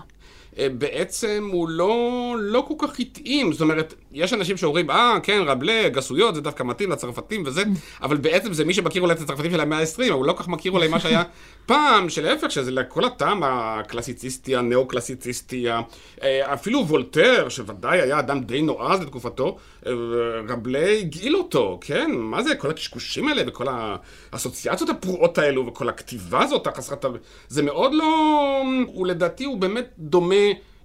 בעצם 0.59 1.49
הוא 1.53 1.69
לא, 1.69 2.37
לא 2.41 2.65
כל 2.69 2.75
כך 2.79 3.01
התאים, 3.01 3.53
זאת 3.53 3.61
אומרת, 3.61 3.95
יש 4.15 4.33
אנשים 4.33 4.57
שאומרים, 4.57 4.91
אה, 4.91 5.19
כן, 5.23 5.43
רבלה, 5.47 5.89
גסויות, 5.89 6.35
זה 6.35 6.41
דווקא 6.41 6.63
מתאים 6.63 6.91
לצרפתים 6.91 7.43
וזה, 7.47 7.63
אבל 8.03 8.17
בעצם 8.17 8.53
זה 8.53 8.65
מי 8.65 8.75
שמכיר 8.75 9.03
אולי 9.03 9.15
את 9.15 9.21
הצרפתים 9.21 9.51
של 9.51 9.61
המאה 9.61 9.79
ה-20, 9.79 9.99
אבל 9.99 10.11
הוא 10.11 10.27
לא 10.27 10.33
כל 10.33 10.39
כך 10.39 10.49
מכיר 10.49 10.73
אולי 10.73 10.89
מה 10.89 11.01
שהיה 11.01 11.23
פעם, 11.67 12.09
שלהפך, 12.09 12.51
שזה 12.51 12.71
לכל 12.71 13.05
הטעם 13.05 13.43
הקלאסיציסטי, 13.43 14.57
הנאו-קלאסיציסטי, 14.57 15.67
אפילו 16.23 16.87
וולטר, 16.87 17.49
שוודאי 17.49 18.01
היה 18.01 18.19
אדם 18.19 18.41
די 18.41 18.63
נועז 18.63 19.01
לתקופתו, 19.01 19.59
רבלה 20.49 20.89
הגעיל 20.89 21.37
אותו, 21.37 21.79
כן? 21.81 22.11
מה 22.15 22.43
זה, 22.43 22.55
כל 22.55 22.71
הקשקושים 22.71 23.29
האלה 23.29 23.43
וכל 23.47 23.67
האסוציאציות 24.33 24.91
הפרועות 24.91 25.39
האלו 25.39 25.67
וכל 25.67 25.89
הכתיבה 25.89 26.43
הזאת 26.43 26.67
החסרת... 26.67 27.05
זה 27.49 27.63
מאוד 27.63 27.95
לא... 27.95 28.63
הוא 28.87 29.07
לדעתי, 29.07 29.45
הוא 29.45 29.59
באמת 29.59 29.89
דומה... 29.99 30.35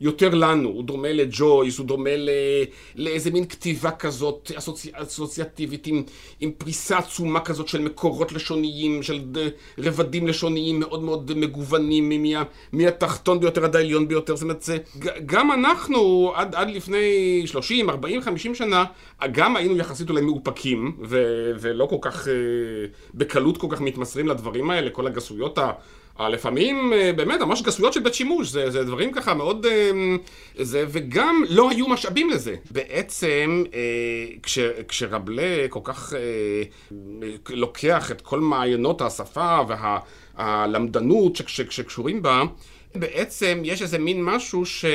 יותר 0.01 0.35
לנו, 0.35 0.69
הוא 0.69 0.83
דומה 0.83 1.11
לג'ויס, 1.11 1.77
הוא 1.77 1.85
דומה 1.85 2.15
ל... 2.17 2.29
לאיזה 2.95 3.31
מין 3.31 3.45
כתיבה 3.45 3.91
כזאת 3.91 4.51
אסוצי... 4.55 4.89
אסוציאטיבית 4.93 5.87
עם, 5.87 6.03
עם 6.39 6.51
פריסה 6.57 6.97
עצומה 6.97 7.39
כזאת 7.39 7.67
של 7.67 7.81
מקורות 7.81 8.31
לשוניים, 8.31 9.03
של 9.03 9.21
רבדים 9.77 10.27
לשוניים 10.27 10.79
מאוד 10.79 11.03
מאוד 11.03 11.33
מגוונים, 11.35 12.23
מה... 12.23 12.43
מהתחתון 12.71 13.39
ביותר 13.39 13.63
עד 13.63 13.75
העליון 13.75 14.07
ביותר. 14.07 14.35
זאת 14.35 14.43
אומרת, 14.43 14.61
זה... 14.61 14.77
גם 15.25 15.51
אנחנו 15.51 16.31
עד, 16.35 16.55
עד 16.55 16.69
לפני 16.69 17.41
30, 17.45 17.89
40, 17.89 18.21
50 18.21 18.55
שנה, 18.55 18.85
גם 19.31 19.55
היינו 19.55 19.77
יחסית 19.77 20.09
אולי 20.09 20.21
מאופקים, 20.21 20.97
ו... 21.03 21.23
ולא 21.59 21.85
כל 21.85 21.97
כך, 22.01 22.27
אה, 22.27 22.33
בקלות 23.13 23.57
כל 23.57 23.67
כך 23.69 23.81
מתמסרים 23.81 24.27
לדברים 24.27 24.69
האלה, 24.69 24.89
כל 24.89 25.07
הגסויות 25.07 25.57
ה... 25.57 25.71
לפעמים 26.27 26.93
אה, 26.93 27.13
באמת 27.13 27.41
ממש 27.41 27.61
גסויות 27.61 27.93
של 27.93 27.99
בית 27.99 28.13
שימוש, 28.13 28.47
זה, 28.47 28.69
זה 28.69 28.83
דברים 28.83 29.11
ככה 29.11 29.33
מאוד... 29.33 29.65
אה, 29.65 29.91
זה, 30.55 30.85
וגם 30.87 31.43
לא 31.49 31.69
היו 31.69 31.87
משאבים 31.87 32.29
לזה. 32.29 32.55
בעצם 32.71 33.63
אה, 33.73 33.79
כש, 34.43 34.59
כשרבלה 34.87 35.65
כל 35.69 35.79
כך 35.83 36.13
לוקח 37.49 38.11
את 38.11 38.21
כל 38.21 38.39
מעיינות 38.39 39.01
השפה 39.01 39.59
והלמדנות 40.37 41.35
שקשורים 41.47 42.21
בה, 42.21 42.43
בעצם 42.95 43.61
יש 43.63 43.81
איזה 43.81 43.97
מין 43.99 44.23
משהו 44.23 44.65
ש... 44.65 44.85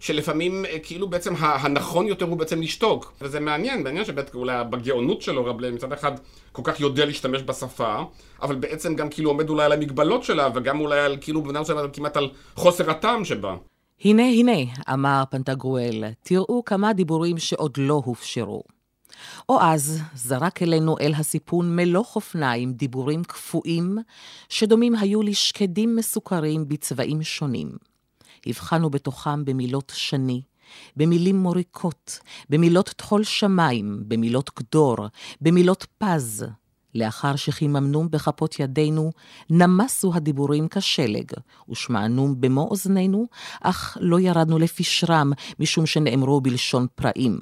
שלפעמים 0.00 0.64
כאילו 0.82 1.08
בעצם 1.08 1.34
הנכון 1.38 2.06
יותר 2.06 2.24
הוא 2.26 2.38
בעצם 2.38 2.62
לשתוק. 2.62 3.12
וזה 3.20 3.40
מעניין, 3.40 3.82
מעניין 3.82 4.04
שבאמת 4.04 4.34
אולי 4.34 4.64
בגאונות 4.70 5.22
שלו 5.22 5.44
רב 5.44 5.70
מצד 5.70 5.92
אחד 5.92 6.12
כל 6.52 6.62
כך 6.64 6.80
יודע 6.80 7.04
להשתמש 7.04 7.42
בשפה, 7.42 7.96
אבל 8.42 8.54
בעצם 8.54 8.96
גם 8.96 9.08
כאילו 9.08 9.30
עומד 9.30 9.48
אולי 9.48 9.64
על 9.64 9.72
המגבלות 9.72 10.24
שלה, 10.24 10.48
וגם 10.54 10.80
אולי 10.80 11.00
על 11.00 11.16
כאילו 11.20 11.42
במידה 11.42 11.60
מסוימת 11.60 11.96
כמעט 11.96 12.16
על 12.16 12.28
חוסר 12.54 12.90
הטעם 12.90 13.24
שבה. 13.24 13.56
הנה 14.04 14.22
הנה, 14.22 14.72
אמר 14.92 15.22
פנטגרואל, 15.30 16.04
תראו 16.22 16.64
כמה 16.64 16.92
דיבורים 16.92 17.38
שעוד 17.38 17.72
לא 17.78 18.02
הופשרו. 18.04 18.62
או 19.48 19.60
אז 19.60 20.00
זרק 20.14 20.62
אלינו 20.62 20.96
אל 21.00 21.12
הסיפון 21.14 21.76
מלוך 21.76 22.16
אופניים 22.16 22.72
דיבורים 22.72 23.24
קפואים, 23.24 23.98
שדומים 24.48 24.94
היו 24.94 25.22
לשקדים 25.22 25.96
מסוכרים 25.96 26.68
בצבעים 26.68 27.22
שונים. 27.22 27.68
הבחנו 28.46 28.90
בתוכם 28.90 29.44
במילות 29.44 29.92
שני, 29.96 30.42
במילים 30.96 31.36
מוריקות, 31.36 32.18
במילות 32.50 32.88
טחול 32.88 33.24
שמיים, 33.24 34.02
במילות 34.08 34.50
גדור, 34.58 34.96
במילות 35.40 35.86
פז. 35.98 36.46
לאחר 36.94 37.36
שחיממנום 37.36 38.10
בכפות 38.10 38.60
ידינו, 38.60 39.12
נמסו 39.50 40.14
הדיבורים 40.14 40.68
כשלג, 40.68 41.32
ושמענום 41.70 42.40
במו 42.40 42.68
אוזנינו, 42.70 43.26
אך 43.60 43.98
לא 44.00 44.20
ירדנו 44.20 44.58
לפשרם, 44.58 45.32
משום 45.60 45.86
שנאמרו 45.86 46.40
בלשון 46.40 46.86
פראים. 46.94 47.38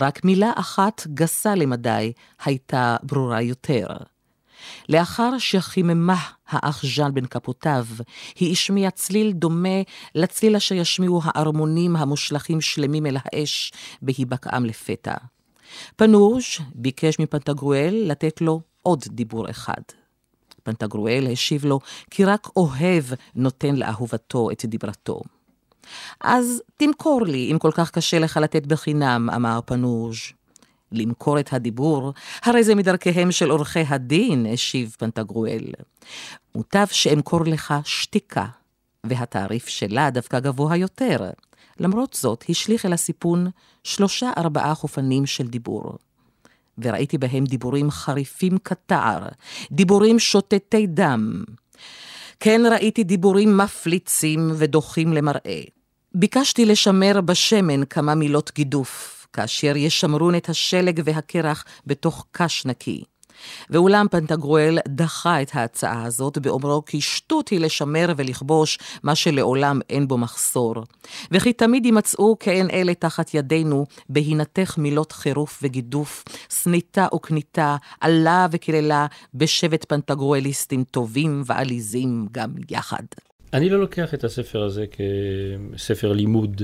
רק 0.00 0.24
מילה 0.24 0.52
אחת 0.54 1.06
גסה 1.14 1.54
למדי 1.54 2.12
הייתה 2.44 2.96
ברורה 3.02 3.42
יותר. 3.42 3.86
לאחר 4.88 5.38
שחיממה 5.38 6.16
האח 6.48 6.82
ז'אן 6.96 7.14
בין 7.14 7.26
כפותיו, 7.26 7.86
היא 8.38 8.52
השמיעה 8.52 8.90
צליל 8.90 9.32
דומה 9.32 9.78
לצליל 10.14 10.56
אשר 10.56 10.74
ישמיעו 10.74 11.20
הארמונים 11.24 11.96
המושלכים 11.96 12.60
שלמים 12.60 13.06
אל 13.06 13.16
האש 13.24 13.72
בהיבקעם 14.02 14.64
לפתע. 14.64 15.14
פנוז' 15.96 16.44
ביקש 16.74 17.18
מפנטגרואל 17.18 18.02
לתת 18.06 18.40
לו 18.40 18.60
עוד 18.82 19.04
דיבור 19.08 19.50
אחד. 19.50 19.82
פנטגרואל 20.62 21.26
השיב 21.32 21.64
לו 21.64 21.80
כי 22.10 22.24
רק 22.24 22.48
אוהב 22.56 23.04
נותן 23.34 23.76
לאהובתו 23.76 24.50
את 24.50 24.64
דיברתו. 24.64 25.20
אז 26.20 26.62
תמכור 26.76 27.22
לי, 27.22 27.52
אם 27.52 27.58
כל 27.58 27.70
כך 27.74 27.90
קשה 27.90 28.18
לך 28.18 28.36
לתת 28.36 28.66
בחינם, 28.66 29.30
אמר 29.30 29.60
פנוז'. 29.66 30.16
למכור 30.92 31.40
את 31.40 31.52
הדיבור, 31.52 32.12
הרי 32.42 32.64
זה 32.64 32.74
מדרכיהם 32.74 33.32
של 33.32 33.50
עורכי 33.50 33.84
הדין, 33.88 34.46
השיב 34.46 34.96
פנטגרואל. 34.98 35.64
מוטב 36.54 36.86
שאמכור 36.90 37.44
לך 37.44 37.74
שתיקה, 37.84 38.46
והתעריף 39.04 39.68
שלה 39.68 40.10
דווקא 40.10 40.40
גבוה 40.40 40.76
יותר. 40.76 41.30
למרות 41.80 42.12
זאת, 42.14 42.44
השליך 42.48 42.86
אל 42.86 42.92
הסיפון 42.92 43.50
שלושה 43.84 44.30
ארבעה 44.38 44.74
חופנים 44.74 45.26
של 45.26 45.46
דיבור. 45.46 45.98
וראיתי 46.78 47.18
בהם 47.18 47.44
דיבורים 47.44 47.90
חריפים 47.90 48.58
כתער, 48.58 49.28
דיבורים 49.72 50.18
שותתי 50.18 50.86
דם. 50.86 51.44
כן 52.40 52.62
ראיתי 52.70 53.04
דיבורים 53.04 53.56
מפליצים 53.56 54.50
ודוחים 54.54 55.12
למראה. 55.12 55.62
ביקשתי 56.14 56.64
לשמר 56.64 57.20
בשמן 57.20 57.84
כמה 57.84 58.14
מילות 58.14 58.52
גידוף, 58.54 59.15
כאשר 59.36 59.76
ישמרון 59.76 60.34
את 60.34 60.48
השלג 60.48 61.00
והקרח 61.04 61.64
בתוך 61.86 62.26
קש 62.32 62.66
נקי. 62.66 63.04
ואולם 63.70 64.06
פנטגרואל 64.10 64.78
דחה 64.88 65.42
את 65.42 65.50
ההצעה 65.54 66.04
הזאת 66.04 66.38
באומרו 66.38 66.84
כי 66.84 67.00
שטות 67.00 67.48
היא 67.48 67.60
לשמר 67.60 68.12
ולכבוש 68.16 68.78
מה 69.02 69.14
שלעולם 69.14 69.80
אין 69.90 70.08
בו 70.08 70.18
מחסור. 70.18 70.74
וכי 71.30 71.52
תמיד 71.52 71.84
יימצאו 71.86 72.36
כעין 72.40 72.70
אלה 72.70 72.94
תחת 72.94 73.34
ידינו, 73.34 73.86
בהינתך 74.08 74.78
מילות 74.78 75.12
חירוף 75.12 75.60
וגידוף, 75.62 76.24
סניטה 76.50 77.06
וקניתה, 77.14 77.76
עלה 78.00 78.46
וקללה, 78.50 79.06
בשבט 79.34 79.84
פנטגרואליסטים 79.88 80.84
טובים 80.84 81.42
ועליזים 81.46 82.26
גם 82.32 82.50
יחד. 82.70 83.04
אני 83.52 83.68
לא 83.68 83.80
לוקח 83.80 84.14
את 84.14 84.24
הספר 84.24 84.62
הזה 84.62 84.84
כספר 84.86 86.12
לימוד. 86.12 86.62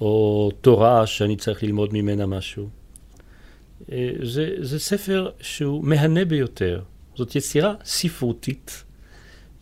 או 0.00 0.50
תורה 0.60 1.06
שאני 1.06 1.36
צריך 1.36 1.62
ללמוד 1.62 1.90
ממנה 1.92 2.26
משהו. 2.26 2.68
אה, 3.92 4.10
זה, 4.22 4.54
זה 4.60 4.78
ספר 4.78 5.30
שהוא 5.40 5.84
מהנה 5.84 6.24
ביותר. 6.24 6.82
זאת 7.14 7.36
יצירה 7.36 7.74
ספרותית 7.84 8.84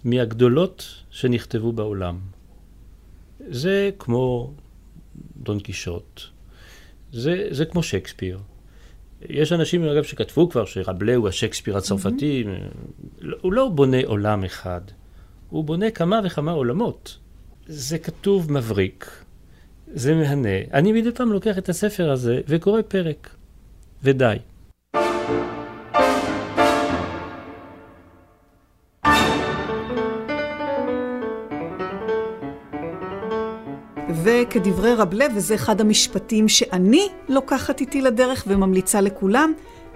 מהגדולות 0.05 0.95
שנכתבו 1.11 1.73
בעולם. 1.73 2.19
זה 3.49 3.91
כמו 3.99 4.53
דון 5.37 5.61
קישוט. 5.61 6.21
זה, 7.13 7.47
זה 7.51 7.65
כמו 7.65 7.83
שייקספיר. 7.83 8.39
יש 9.29 9.53
אנשים, 9.53 9.85
אגב, 9.85 10.03
שכתבו 10.03 10.49
כבר 10.51 10.65
שרבלה 10.65 11.15
הוא 11.15 11.29
השייקספיר 11.29 11.77
הצרפתי. 11.77 12.45
Mm-hmm. 12.45 13.27
הוא 13.41 13.53
לא 13.53 13.69
בונה 13.69 13.99
עולם 14.05 14.45
אחד, 14.45 14.81
הוא 15.51 15.65
בונה 15.65 15.91
כמה 15.91 16.21
וכמה 16.25 16.53
עולמות. 16.53 17.19
זה 17.67 17.99
כתוב 17.99 18.53
מבריק, 18.53 19.25
זה 19.95 20.15
מהנה. 20.15 20.59
אני 20.75 20.93
מדי 20.93 21.13
פעם 21.13 21.33
לוקח 21.33 21.59
את 21.59 21.69
הספר 21.69 22.11
הזה 22.11 22.41
וקורא 22.49 22.83
פרק, 22.83 23.31
ודי. 24.03 24.37
וכדברי 34.25 34.95
רב 34.95 35.15
לב, 35.15 35.33
וזה 35.37 35.55
אחד 35.55 35.81
המשפטים 35.81 36.49
שאני 36.49 37.09
לוקחת 37.29 37.81
איתי 37.81 38.01
לדרך 38.01 38.45
וממליצה 38.49 39.01
לכולם, 39.01 39.53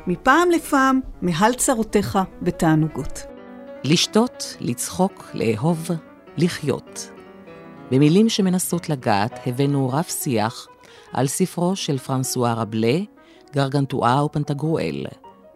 מפעם 0.06 0.50
לפעם, 0.50 1.00
מעל 1.22 1.54
צרותיך 1.54 2.18
בתענוגות. 2.42 3.22
לשתות, 3.84 4.56
לצחוק, 4.60 5.30
לאהוב, 5.34 5.90
לחיות. 6.36 7.10
במילים 7.92 8.28
שמנסות 8.28 8.88
לגעת 8.88 9.40
הבאנו 9.46 9.88
רב 9.88 10.04
שיח 10.04 10.68
על 11.12 11.26
ספרו 11.26 11.76
של 11.76 11.98
פרנסואה 11.98 12.54
רבלה, 12.54 12.98
גרגנטואה 13.54 14.24
ופנטגרואל, 14.24 15.06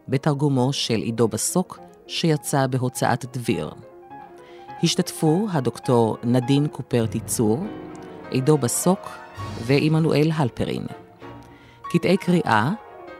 בתרגומו 0.08 0.72
של 0.72 0.94
עידו 0.94 1.28
בסוק, 1.28 1.78
שיצא 2.06 2.66
בהוצאת 2.66 3.36
דביר. 3.36 3.70
השתתפו 4.82 5.46
הדוקטור 5.50 6.16
נדין 6.24 6.66
קופרטי 6.66 7.20
צור, 7.20 7.58
עידו 8.30 8.58
בסוק 8.58 9.00
ועמנואל 9.66 10.30
הלפרין. 10.34 10.86
קטעי 11.82 12.16
קריאה, 12.16 12.70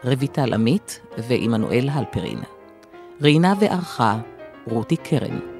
רויטל 0.03 0.53
עמית 0.53 0.99
ועמנואל 1.17 1.89
הלפרין. 1.91 2.39
ראיינה 3.21 3.53
וערכה 3.59 4.19
רותי 4.67 4.95
קרן. 4.95 5.56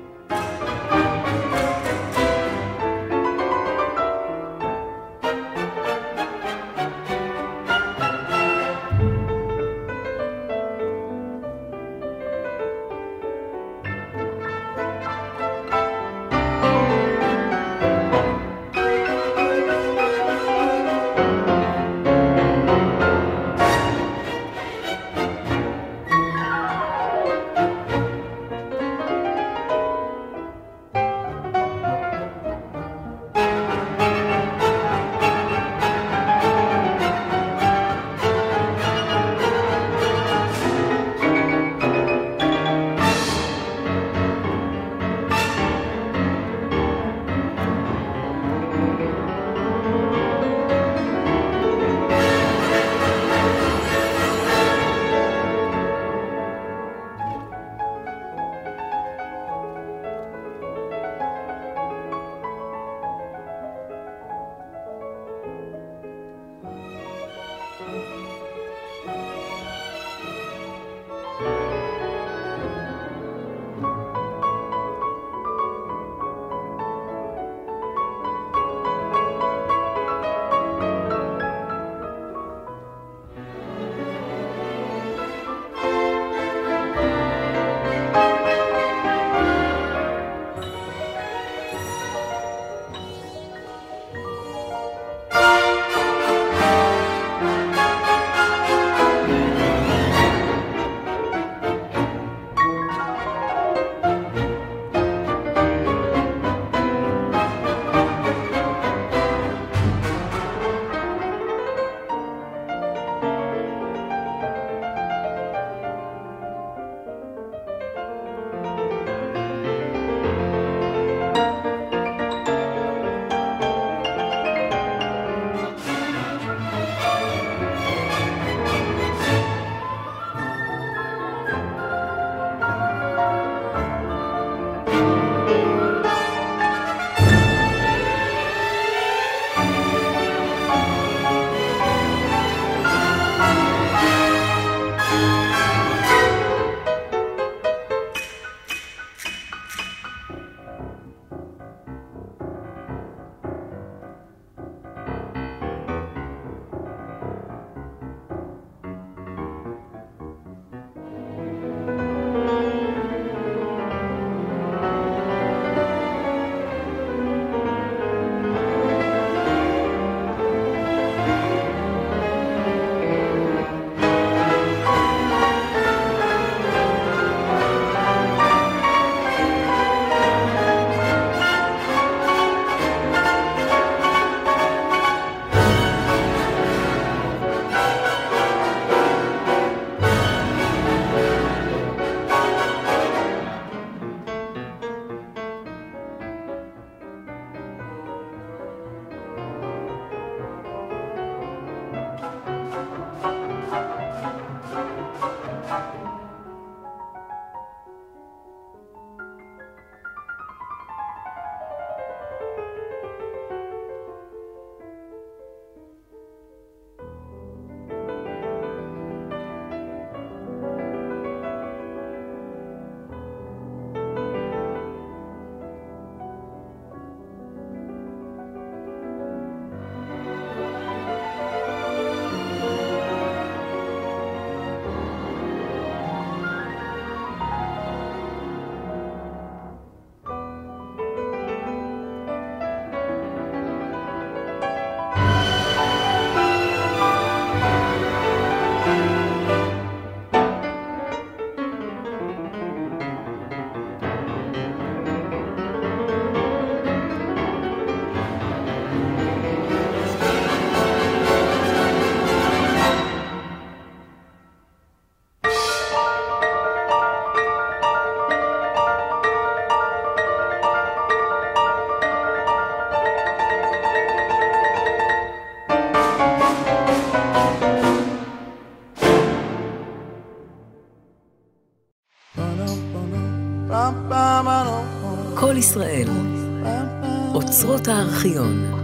הארכיון. 287.90 288.77